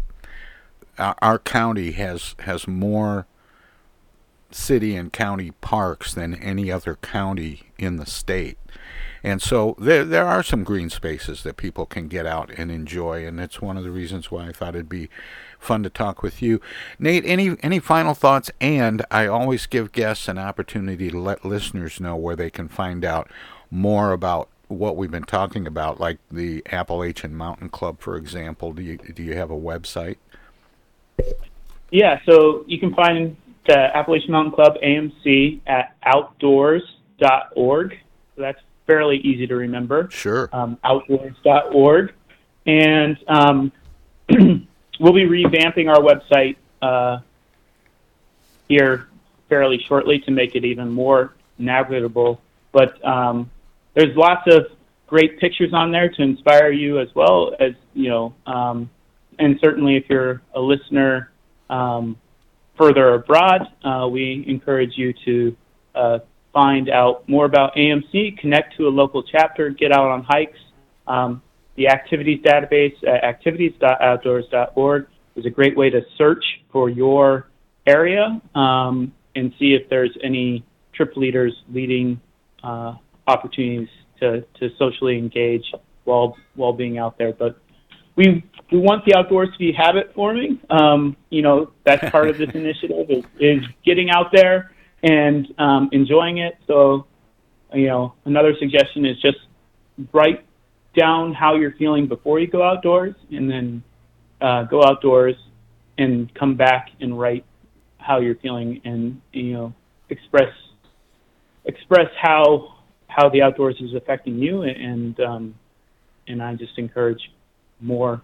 our, 0.99 1.15
our 1.21 1.39
county 1.39 1.93
has 1.93 2.35
has 2.39 2.67
more 2.67 3.25
city 4.51 4.95
and 4.95 5.11
county 5.11 5.51
parks 5.61 6.13
than 6.13 6.35
any 6.35 6.71
other 6.71 6.95
county 6.95 7.63
in 7.77 7.97
the 7.97 8.05
state. 8.05 8.57
And 9.23 9.41
so 9.41 9.75
there 9.79 10.05
there 10.05 10.25
are 10.25 10.43
some 10.43 10.63
green 10.63 10.89
spaces 10.89 11.43
that 11.43 11.57
people 11.57 11.85
can 11.85 12.07
get 12.07 12.25
out 12.25 12.51
and 12.51 12.71
enjoy, 12.71 13.25
and 13.25 13.37
that's 13.37 13.61
one 13.61 13.75
of 13.75 13.83
the 13.83 13.91
reasons 13.91 14.31
why 14.31 14.47
I 14.47 14.51
thought 14.51 14.75
it'd 14.75 14.87
be 14.87 15.09
fun 15.59 15.83
to 15.83 15.89
talk 15.89 16.21
with 16.21 16.41
you, 16.41 16.61
Nate. 16.99 17.25
Any 17.25 17.57
any 17.61 17.79
final 17.79 18.13
thoughts? 18.13 18.51
And 18.61 19.05
I 19.09 19.27
always 19.27 19.65
give 19.65 19.91
guests 19.91 20.27
an 20.27 20.37
opportunity 20.37 21.09
to 21.09 21.19
let 21.19 21.43
listeners 21.43 21.99
know 21.99 22.15
where 22.15 22.35
they 22.35 22.49
can 22.49 22.67
find 22.67 23.03
out 23.03 23.29
more 23.71 24.11
about 24.11 24.49
what 24.67 24.95
we've 24.95 25.11
been 25.11 25.23
talking 25.23 25.65
about, 25.65 25.99
like 25.99 26.19
the 26.31 26.61
Appalachian 26.71 27.35
Mountain 27.35 27.69
Club, 27.69 27.99
for 27.99 28.15
example. 28.15 28.71
Do 28.71 28.81
you 28.81 28.97
do 28.97 29.23
you 29.23 29.33
have 29.33 29.49
a 29.51 29.57
website? 29.57 30.17
Yeah, 31.89 32.19
so 32.25 32.63
you 32.67 32.79
can 32.79 32.93
find 32.93 33.35
the 33.67 33.95
Appalachian 33.95 34.31
Mountain 34.31 34.53
Club 34.53 34.77
AMC 34.83 35.61
at 35.67 35.95
outdoors.org. 36.03 37.99
So 38.35 38.41
that's 38.41 38.59
fairly 38.85 39.17
easy 39.17 39.45
to 39.47 39.55
remember. 39.55 40.09
Sure. 40.09 40.49
Um, 40.53 40.77
outdoors.org. 40.83 42.13
And 42.65 43.17
um, 43.27 43.71
we'll 44.99 45.13
be 45.13 45.25
revamping 45.25 45.89
our 45.89 46.01
website 46.01 46.55
uh, 46.81 47.19
here 48.67 49.07
fairly 49.49 49.83
shortly 49.87 50.19
to 50.19 50.31
make 50.31 50.55
it 50.55 50.65
even 50.65 50.91
more 50.91 51.33
navigable. 51.57 52.41
But 52.71 53.03
um, 53.05 53.49
there's 53.93 54.15
lots 54.15 54.43
of 54.53 54.67
great 55.07 55.39
pictures 55.39 55.73
on 55.73 55.91
there 55.91 56.09
to 56.09 56.21
inspire 56.21 56.71
you 56.71 56.99
as 56.99 57.07
well 57.15 57.55
as, 57.59 57.73
you 57.93 58.09
know, 58.09 58.33
um, 58.45 58.89
and 59.39 59.57
certainly 59.61 59.95
if 59.95 60.05
you're 60.09 60.41
a 60.53 60.59
listener 60.59 61.31
um, 61.69 62.17
further 62.77 63.15
abroad, 63.15 63.61
uh, 63.83 64.07
we 64.07 64.43
encourage 64.47 64.91
you 64.95 65.13
to 65.25 65.57
uh, 65.95 66.19
find 66.53 66.89
out 66.89 67.27
more 67.27 67.45
about 67.45 67.75
AMC, 67.75 68.37
connect 68.37 68.77
to 68.77 68.87
a 68.87 68.89
local 68.89 69.23
chapter, 69.23 69.69
get 69.69 69.91
out 69.91 70.07
on 70.07 70.23
hikes. 70.23 70.59
Um, 71.07 71.41
the 71.75 71.87
activities 71.89 72.41
database 72.43 72.95
at 73.07 73.23
activities.outdoors.org 73.23 75.07
is 75.35 75.45
a 75.45 75.49
great 75.49 75.77
way 75.77 75.89
to 75.89 76.01
search 76.17 76.43
for 76.71 76.89
your 76.89 77.47
area 77.85 78.41
um, 78.55 79.13
and 79.35 79.53
see 79.59 79.73
if 79.73 79.87
there's 79.89 80.15
any 80.23 80.65
trip 80.93 81.15
leaders 81.15 81.53
leading 81.71 82.19
uh, 82.63 82.95
opportunities 83.27 83.89
to, 84.19 84.41
to 84.59 84.69
socially 84.77 85.17
engage 85.17 85.71
while 86.03 86.35
while 86.55 86.73
being 86.73 86.97
out 86.97 87.17
there. 87.17 87.33
But 87.33 87.59
we 88.17 88.43
we 88.71 88.79
want 88.79 89.05
the 89.05 89.15
outdoors 89.15 89.49
to 89.53 89.57
be 89.57 89.71
habit 89.71 90.11
forming. 90.13 90.59
Um, 90.69 91.15
you 91.29 91.41
know, 91.41 91.71
that's 91.85 92.09
part 92.09 92.29
of 92.29 92.37
this 92.37 92.49
initiative 92.53 93.09
is, 93.09 93.23
is 93.39 93.63
getting 93.85 94.09
out 94.09 94.31
there 94.33 94.71
and 95.03 95.47
um, 95.57 95.89
enjoying 95.93 96.39
it. 96.39 96.57
So, 96.67 97.05
you 97.73 97.87
know, 97.87 98.15
another 98.25 98.53
suggestion 98.59 99.05
is 99.05 99.17
just 99.21 99.37
write 100.11 100.43
down 100.97 101.33
how 101.33 101.55
you're 101.55 101.73
feeling 101.73 102.07
before 102.07 102.39
you 102.39 102.47
go 102.47 102.63
outdoors, 102.63 103.15
and 103.31 103.49
then 103.49 103.83
uh, 104.41 104.63
go 104.63 104.83
outdoors 104.83 105.35
and 105.97 106.33
come 106.35 106.55
back 106.55 106.89
and 106.99 107.17
write 107.17 107.45
how 107.99 108.19
you're 108.19 108.35
feeling, 108.35 108.81
and 108.83 109.21
you 109.31 109.53
know, 109.53 109.73
express 110.09 110.51
express 111.65 112.07
how 112.21 112.75
how 113.07 113.29
the 113.29 113.41
outdoors 113.41 113.75
is 113.79 113.93
affecting 113.93 114.39
you, 114.39 114.63
and 114.63 115.19
um, 115.19 115.55
and 116.27 116.41
I 116.41 116.55
just 116.55 116.77
encourage 116.77 117.21
more 117.79 118.21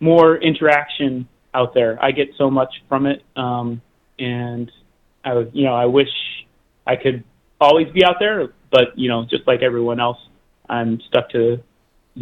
more 0.00 0.36
interaction 0.36 1.28
out 1.52 1.74
there. 1.74 2.02
I 2.02 2.12
get 2.12 2.28
so 2.38 2.50
much 2.50 2.72
from 2.88 3.06
it, 3.06 3.22
um, 3.36 3.82
and 4.18 4.70
I 5.24 5.34
was, 5.34 5.48
you 5.52 5.64
know, 5.64 5.74
I 5.74 5.86
wish 5.86 6.08
I 6.86 6.96
could 6.96 7.22
always 7.60 7.88
be 7.92 8.04
out 8.04 8.16
there, 8.18 8.52
but 8.70 8.98
you 8.98 9.08
know, 9.08 9.26
just 9.28 9.46
like 9.46 9.62
everyone 9.62 10.00
else, 10.00 10.18
I'm 10.68 11.00
stuck 11.08 11.30
to 11.30 11.62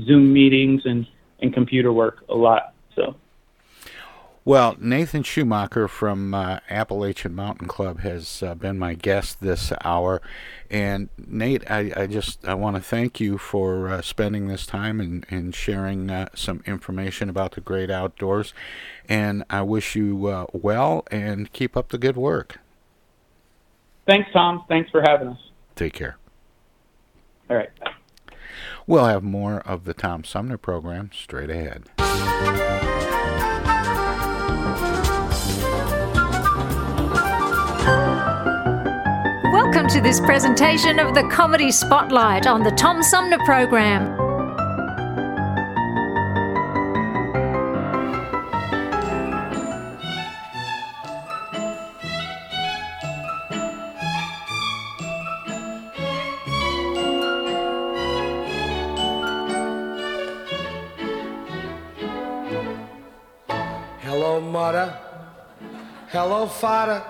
Zoom 0.04 0.32
meetings 0.32 0.82
and 0.84 1.06
and 1.40 1.54
computer 1.54 1.92
work 1.92 2.24
a 2.28 2.34
lot. 2.34 2.74
Well, 4.49 4.76
Nathan 4.80 5.24
Schumacher 5.24 5.88
from 5.88 6.32
uh, 6.32 6.61
Appalachian 6.70 7.34
Mountain 7.34 7.68
Club 7.68 8.01
has 8.01 8.42
uh, 8.42 8.55
been 8.55 8.78
my 8.78 8.94
guest 8.94 9.42
this 9.42 9.74
hour, 9.84 10.22
and 10.70 11.11
Nate, 11.18 11.70
I, 11.70 11.92
I 11.94 12.07
just 12.07 12.49
I 12.49 12.55
want 12.55 12.76
to 12.76 12.80
thank 12.80 13.20
you 13.20 13.36
for 13.36 13.90
uh, 13.90 14.01
spending 14.01 14.49
this 14.49 14.64
time 14.64 15.01
and, 15.01 15.26
and 15.28 15.55
sharing 15.55 16.09
uh, 16.09 16.30
some 16.34 16.62
information 16.64 17.28
about 17.28 17.53
the 17.53 17.61
great 17.61 17.90
outdoors, 17.90 18.55
and 19.07 19.44
I 19.51 19.61
wish 19.61 19.94
you 19.94 20.28
uh, 20.28 20.46
well 20.55 21.05
and 21.11 21.53
keep 21.53 21.76
up 21.76 21.90
the 21.90 21.99
good 21.99 22.16
work. 22.16 22.59
Thanks, 24.07 24.30
Tom. 24.32 24.64
Thanks 24.66 24.90
for 24.90 25.03
having 25.03 25.28
us. 25.28 25.51
Take 25.76 25.92
care. 25.92 26.16
All 27.51 27.57
right. 27.59 27.68
Bye. 27.80 27.92
We'll 28.86 29.05
have 29.05 29.22
more 29.22 29.61
of 29.66 29.84
the 29.84 29.92
Tom 29.92 30.24
Sumner 30.24 30.57
program 30.57 31.11
straight 31.12 31.51
ahead. 31.51 32.88
To 39.99 40.05
this 40.05 40.20
presentation 40.20 41.01
of 41.01 41.12
the 41.12 41.24
Comedy 41.24 41.72
Spotlight 41.72 42.46
on 42.46 42.62
the 42.62 42.70
Tom 42.70 43.03
Sumner 43.03 43.38
Program. 43.38 44.16
Hello, 63.99 64.40
mother. 64.40 64.96
Hello, 66.11 66.46
father. 66.46 67.03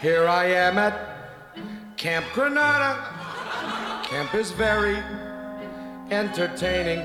Here 0.00 0.26
I 0.26 0.46
am 0.46 0.78
at 0.78 1.15
Camp 2.06 2.26
Granada. 2.34 3.02
Camp 4.04 4.32
is 4.36 4.52
very 4.52 4.96
entertaining. 6.12 7.04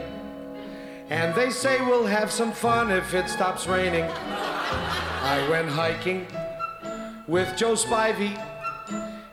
And 1.09 1.33
they 1.33 1.49
say 1.49 1.81
we'll 1.81 2.05
have 2.05 2.29
some 2.29 2.51
fun 2.51 2.91
if 2.91 3.15
it 3.15 3.27
stops 3.27 3.65
raining. 3.65 4.03
I 4.03 5.43
went 5.49 5.69
hiking 5.69 6.27
with 7.25 7.57
Joe 7.57 7.73
Spivey. 7.73 8.37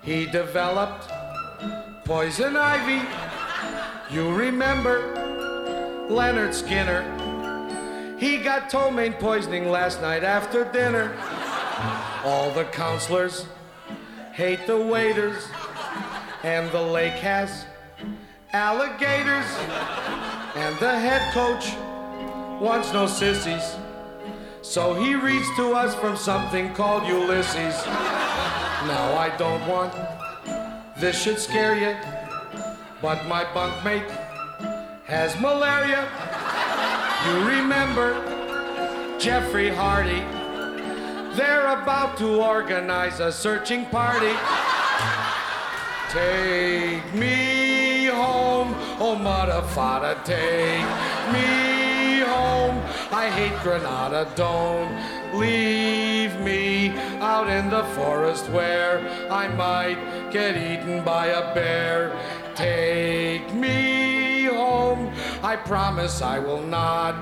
He 0.00 0.24
developed 0.24 1.10
poison 2.06 2.56
ivy. 2.56 3.06
You 4.10 4.34
remember 4.34 6.06
Leonard 6.08 6.54
Skinner? 6.54 7.04
He 8.18 8.38
got 8.38 8.70
ptomaine 8.70 9.20
poisoning 9.20 9.70
last 9.70 10.00
night 10.00 10.24
after 10.24 10.64
dinner. 10.72 11.14
All 12.24 12.50
the 12.52 12.64
counselors 12.64 13.44
hate 14.38 14.68
the 14.68 14.80
waiters, 14.80 15.48
and 16.43 16.70
the 16.70 16.82
lake 16.82 17.14
has 17.14 17.66
alligators. 18.53 19.47
And 20.55 20.76
the 20.78 20.99
head 20.99 21.32
coach 21.32 21.74
wants 22.61 22.93
no 22.93 23.07
sissies. 23.07 23.76
So 24.62 24.95
he 24.95 25.14
reads 25.14 25.47
to 25.57 25.72
us 25.72 25.95
from 25.95 26.16
something 26.16 26.74
called 26.74 27.07
Ulysses. 27.07 27.84
Now 27.86 29.16
I 29.16 29.34
don't 29.39 29.66
want 29.66 29.95
this 30.99 31.20
should 31.20 31.39
scare 31.39 31.76
you, 31.76 31.97
but 33.01 33.24
my 33.26 33.45
bunkmate 33.45 34.11
has 35.05 35.39
malaria. 35.41 36.09
You 37.26 37.49
remember 37.49 39.18
Jeffrey 39.18 39.68
Hardy? 39.68 40.24
They're 41.36 41.68
about 41.80 42.16
to 42.18 42.43
organize 42.43 43.20
a 43.20 43.30
searching 43.30 43.86
party. 43.86 44.34
Take 46.11 47.12
me 47.12 48.06
home, 48.06 48.74
oh 48.98 49.14
mother 49.14 49.61
fada, 49.74 50.18
take 50.24 50.88
me 51.34 52.20
home. 52.20 52.80
I 53.12 53.28
hate 53.30 53.62
Granada, 53.62 54.26
don't 54.34 54.90
leave 55.38 56.40
me 56.40 56.96
out 57.20 57.50
in 57.50 57.68
the 57.68 57.84
forest 57.94 58.48
where 58.48 59.00
I 59.30 59.48
might 59.48 60.30
get 60.30 60.56
eaten 60.56 61.04
by 61.04 61.26
a 61.26 61.54
bear. 61.54 62.18
Take 62.54 63.52
me 63.52 63.88
I 65.43 65.57
promise 65.57 66.20
I 66.20 66.39
will 66.39 66.62
not 66.62 67.14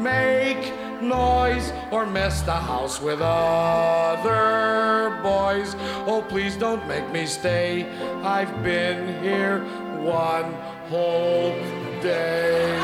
make 0.00 0.72
noise 1.02 1.72
or 1.90 2.06
mess 2.06 2.42
the 2.42 2.52
house 2.52 3.00
with 3.00 3.20
other 3.20 5.18
boys. 5.22 5.74
Oh, 6.06 6.24
please 6.28 6.56
don't 6.56 6.86
make 6.88 7.10
me 7.10 7.26
stay. 7.26 7.84
I've 8.22 8.62
been 8.62 9.22
here 9.22 9.60
one 10.02 10.52
whole 10.88 11.52
day. 12.00 12.78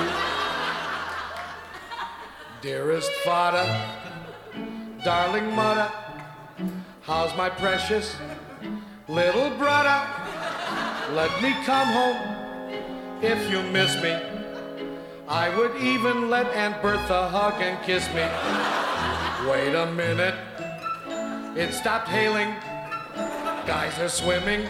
Dearest 2.61 3.11
father, 3.24 3.66
darling 5.05 5.55
mother, 5.55 5.91
how's 7.03 7.35
my 7.37 7.51
precious 7.51 8.16
little 9.09 9.51
brother? 9.57 10.07
Let 11.12 11.43
me 11.43 11.53
come 11.64 11.89
home 11.89 13.22
if 13.22 13.51
you 13.51 13.62
miss 13.70 13.95
me. 14.03 14.34
I 15.28 15.48
would 15.56 15.76
even 15.76 16.28
let 16.28 16.46
Aunt 16.54 16.82
Bertha 16.82 17.28
hug 17.28 17.54
and 17.60 17.82
kiss 17.84 18.06
me. 18.08 18.26
Wait 19.50 19.74
a 19.74 19.90
minute, 19.92 20.34
it 21.56 21.72
stopped 21.72 22.08
hailing. 22.08 22.54
Guys 23.66 23.98
are 23.98 24.10
swimming, 24.10 24.68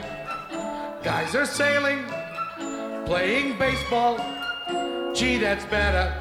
guys 1.03 1.35
are 1.35 1.47
sailing, 1.47 2.05
playing 3.05 3.59
baseball. 3.59 4.19
Gee, 5.13 5.39
that's 5.39 5.65
better. 5.67 6.15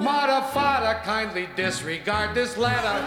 Mata 0.00 0.46
fada, 0.52 1.00
kindly 1.04 1.48
disregard 1.54 2.34
this 2.34 2.56
letter. 2.56 3.06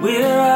We're 0.00 0.47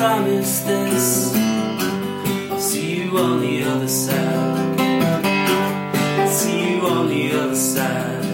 promise 0.00 0.60
this. 0.60 1.34
I'll 2.50 2.58
see 2.58 3.02
you 3.02 3.18
on 3.18 3.42
the 3.42 3.64
other 3.64 3.86
side. 3.86 4.80
I'll 6.18 6.26
see 6.26 6.70
you 6.70 6.80
on 6.86 7.08
the 7.10 7.32
other 7.32 7.54
side. 7.54 8.24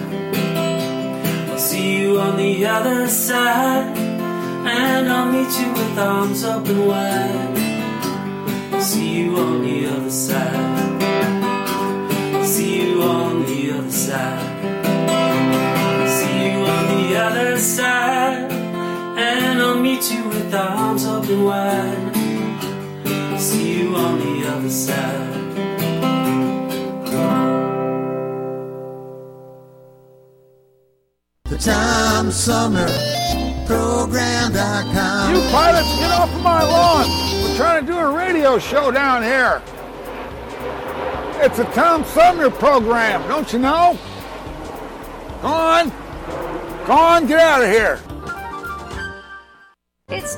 I'll 1.51 1.59
see 1.59 2.03
you 2.03 2.21
on 2.21 2.37
the 2.37 2.67
other 2.67 3.09
side. 3.09 3.99
And 3.99 5.09
I'll 5.09 5.33
meet 5.33 5.53
you 5.59 5.73
with 5.73 5.99
arms 5.99 6.45
open 6.45 6.87
wide. 6.87 7.59
I'll 8.73 8.81
see 8.81 9.09
you 9.19 9.37
on 9.37 9.62
the 9.62 9.87
other 9.89 10.11
side. 10.11 10.56
Open 21.37 21.45
wide. 21.45 22.16
See 23.41 23.80
you 23.80 23.95
on 23.95 24.18
the 24.18 24.49
other 24.49 24.70
side. 24.70 25.34
The 31.45 31.59
Tom 31.59 32.30
Sumner 32.30 32.89
Program.com. 33.66 35.34
You 35.34 35.41
pilots, 35.51 35.99
get 35.99 36.12
off 36.12 36.32
of 36.34 36.43
my 36.43 36.62
lawn! 36.62 37.07
We're 37.43 37.57
trying 37.57 37.84
to 37.84 37.93
do 37.93 37.99
a 37.99 38.16
radio 38.16 38.59
show 38.59 38.91
down 38.91 39.22
here. 39.22 39.62
It's 41.45 41.59
a 41.59 41.64
Tom 41.72 42.05
Sumner 42.05 42.51
program, 42.51 43.26
don't 43.28 43.53
you 43.53 43.59
know? 43.59 43.99
Go 45.43 45.49
on. 45.49 45.91
Go 46.87 46.93
on, 46.93 47.26
get 47.26 47.41
out 47.41 47.62
of 47.62 47.68
here. 47.68 48.01
It's 50.09 50.34